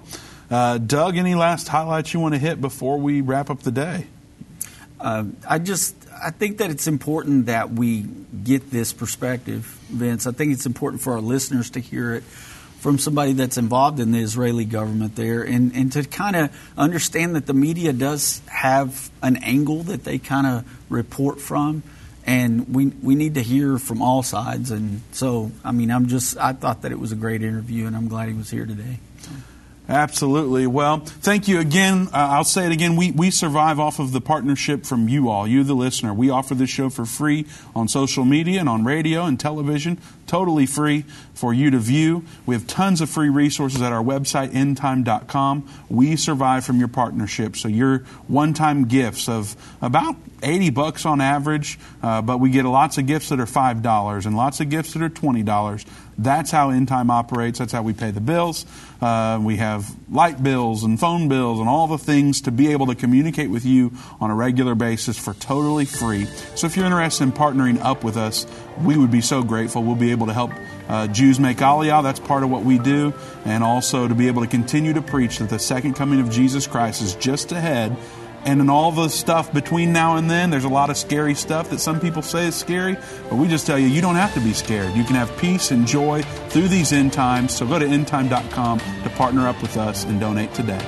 Uh, 0.51 0.77
Doug, 0.77 1.17
any 1.17 1.33
last 1.33 1.69
highlights 1.69 2.13
you 2.13 2.19
want 2.19 2.35
to 2.35 2.39
hit 2.39 2.61
before 2.61 2.99
we 2.99 3.21
wrap 3.21 3.49
up 3.49 3.61
the 3.61 3.71
day? 3.71 4.05
Uh, 4.99 5.25
I 5.49 5.57
just 5.57 5.95
I 6.23 6.31
think 6.31 6.59
that 6.59 6.71
it's 6.71 6.87
important 6.87 7.47
that 7.47 7.71
we 7.71 8.01
get 8.43 8.71
this 8.71 8.93
perspective, 8.93 9.65
Vince. 9.89 10.27
I 10.27 10.31
think 10.31 10.53
it's 10.53 10.65
important 10.65 11.01
for 11.01 11.13
our 11.13 11.21
listeners 11.21 11.71
to 11.71 11.79
hear 11.79 12.13
it 12.13 12.23
from 12.23 12.99
somebody 12.99 13.33
that's 13.33 13.57
involved 13.57 13.99
in 13.99 14.11
the 14.11 14.19
Israeli 14.19 14.65
government 14.65 15.15
there, 15.15 15.41
and, 15.41 15.75
and 15.75 15.91
to 15.93 16.03
kind 16.03 16.35
of 16.35 16.71
understand 16.77 17.35
that 17.35 17.47
the 17.47 17.53
media 17.53 17.91
does 17.91 18.41
have 18.47 19.09
an 19.23 19.37
angle 19.37 19.83
that 19.83 20.03
they 20.03 20.19
kind 20.19 20.45
of 20.45 20.91
report 20.91 21.41
from, 21.41 21.81
and 22.25 22.73
we 22.73 22.87
we 23.01 23.15
need 23.15 23.35
to 23.35 23.41
hear 23.41 23.79
from 23.79 24.01
all 24.01 24.21
sides. 24.21 24.71
And 24.71 25.01
so, 25.11 25.51
I 25.63 25.71
mean, 25.71 25.89
I'm 25.89 26.07
just 26.07 26.37
I 26.37 26.53
thought 26.53 26.83
that 26.83 26.91
it 26.91 26.99
was 26.99 27.11
a 27.11 27.15
great 27.15 27.41
interview, 27.41 27.87
and 27.87 27.95
I'm 27.95 28.07
glad 28.07 28.29
he 28.29 28.35
was 28.35 28.49
here 28.51 28.65
today. 28.65 28.99
Absolutely. 29.87 30.65
Well, 30.65 30.99
thank 30.99 31.47
you 31.47 31.59
again. 31.59 32.07
Uh, 32.07 32.29
I'll 32.31 32.43
say 32.43 32.65
it 32.65 32.71
again. 32.71 32.95
We, 32.95 33.11
we 33.11 33.29
survive 33.29 33.79
off 33.79 33.99
of 33.99 34.13
the 34.13 34.21
partnership 34.21 34.83
from 34.83 35.07
you 35.07 35.29
all, 35.29 35.47
you, 35.47 35.63
the 35.63 35.75
listener. 35.75 36.11
We 36.11 36.31
offer 36.31 36.55
this 36.55 36.71
show 36.71 36.89
for 36.89 37.05
free 37.05 37.45
on 37.75 37.87
social 37.87 38.25
media 38.25 38.59
and 38.59 38.67
on 38.67 38.83
radio 38.83 39.25
and 39.25 39.39
television, 39.39 39.99
totally 40.25 40.65
free 40.65 41.03
for 41.35 41.53
you 41.53 41.69
to 41.69 41.77
view. 41.77 42.23
We 42.47 42.55
have 42.55 42.65
tons 42.65 42.99
of 42.99 43.11
free 43.11 43.29
resources 43.29 43.81
at 43.81 43.93
our 43.93 44.03
website, 44.03 44.49
endtime.com. 44.49 45.69
We 45.87 46.15
survive 46.15 46.65
from 46.65 46.79
your 46.79 46.87
partnership. 46.87 47.55
So 47.55 47.67
your 47.67 47.99
one 48.27 48.53
time 48.53 48.85
gifts 48.87 49.29
of 49.29 49.55
about 49.83 50.15
80 50.41 50.71
bucks 50.71 51.05
on 51.05 51.21
average, 51.21 51.77
uh, 52.01 52.21
but 52.21 52.39
we 52.39 52.49
get 52.49 52.65
lots 52.65 52.97
of 52.97 53.05
gifts 53.05 53.29
that 53.29 53.39
are 53.39 53.45
$5 53.45 54.25
and 54.25 54.35
lots 54.35 54.59
of 54.61 54.69
gifts 54.69 54.93
that 54.93 55.01
are 55.01 55.09
$20. 55.09 55.85
That's 56.17 56.51
how 56.51 56.69
End 56.69 56.87
Time 56.87 57.09
operates. 57.09 57.59
That's 57.59 57.73
how 57.73 57.83
we 57.83 57.93
pay 57.93 58.11
the 58.11 58.21
bills. 58.21 58.65
Uh, 59.01 59.39
we 59.41 59.57
have 59.57 59.93
light 60.09 60.41
bills 60.41 60.83
and 60.83 60.99
phone 60.99 61.27
bills 61.27 61.59
and 61.59 61.67
all 61.67 61.87
the 61.87 61.97
things 61.97 62.41
to 62.41 62.51
be 62.51 62.71
able 62.71 62.87
to 62.87 62.95
communicate 62.95 63.49
with 63.49 63.65
you 63.65 63.91
on 64.21 64.31
a 64.31 64.35
regular 64.35 64.75
basis 64.75 65.17
for 65.17 65.33
totally 65.33 65.85
free. 65.85 66.25
So 66.55 66.67
if 66.67 66.77
you're 66.77 66.85
interested 66.85 67.23
in 67.25 67.31
partnering 67.33 67.81
up 67.81 68.03
with 68.03 68.15
us, 68.15 68.47
we 68.81 68.97
would 68.97 69.11
be 69.11 69.21
so 69.21 69.43
grateful. 69.43 69.83
We'll 69.83 69.95
be 69.95 70.11
able 70.11 70.27
to 70.27 70.33
help 70.33 70.51
uh, 70.87 71.07
Jews 71.07 71.39
make 71.39 71.57
Aliyah. 71.57 72.03
That's 72.03 72.19
part 72.19 72.43
of 72.43 72.49
what 72.49 72.63
we 72.63 72.79
do. 72.79 73.13
And 73.43 73.63
also 73.63 74.07
to 74.07 74.15
be 74.15 74.27
able 74.27 74.41
to 74.41 74.47
continue 74.47 74.93
to 74.93 75.01
preach 75.01 75.39
that 75.39 75.49
the 75.49 75.59
second 75.59 75.95
coming 75.95 76.21
of 76.21 76.29
Jesus 76.31 76.67
Christ 76.67 77.01
is 77.01 77.15
just 77.15 77.51
ahead. 77.51 77.95
And 78.45 78.61
in 78.61 78.69
all 78.69 78.91
the 78.91 79.09
stuff 79.09 79.51
between 79.51 79.91
now 79.91 80.17
and 80.17 80.29
then, 80.29 80.51
there's 80.51 80.65
a 80.65 80.69
lot 80.69 80.91
of 80.91 80.97
scary 80.97 81.33
stuff 81.33 81.71
that 81.71 81.79
some 81.79 81.99
people 81.99 82.21
say 82.21 82.45
is 82.45 82.55
scary, 82.55 82.95
but 83.27 83.37
we 83.37 83.47
just 83.47 83.65
tell 83.65 83.79
you, 83.79 83.87
you 83.87 84.01
don't 84.01 84.15
have 84.15 84.35
to 84.35 84.39
be 84.39 84.53
scared. 84.53 84.95
You 84.95 85.03
can 85.03 85.15
have 85.15 85.35
peace 85.37 85.71
and 85.71 85.87
joy 85.87 86.21
through 86.49 86.67
these 86.67 86.93
end 86.93 87.11
times. 87.11 87.55
So 87.55 87.65
go 87.65 87.79
to 87.79 87.85
endtime.com 87.85 88.79
to 88.79 89.09
partner 89.09 89.47
up 89.47 89.59
with 89.63 89.77
us 89.77 90.03
and 90.03 90.19
donate 90.19 90.53
today. 90.53 90.79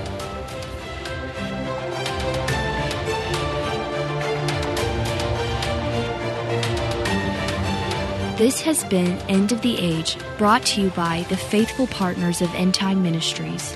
This 8.37 8.61
has 8.61 8.83
been 8.83 9.17
End 9.29 9.51
of 9.51 9.63
the 9.63 9.79
Age, 9.79 10.15
brought 10.37 10.63
to 10.67 10.81
you 10.81 10.89
by 10.91 11.25
the 11.27 11.35
faithful 11.35 11.87
partners 11.87 12.43
of 12.43 12.53
End 12.53 12.75
Time 12.75 13.01
Ministries. 13.01 13.75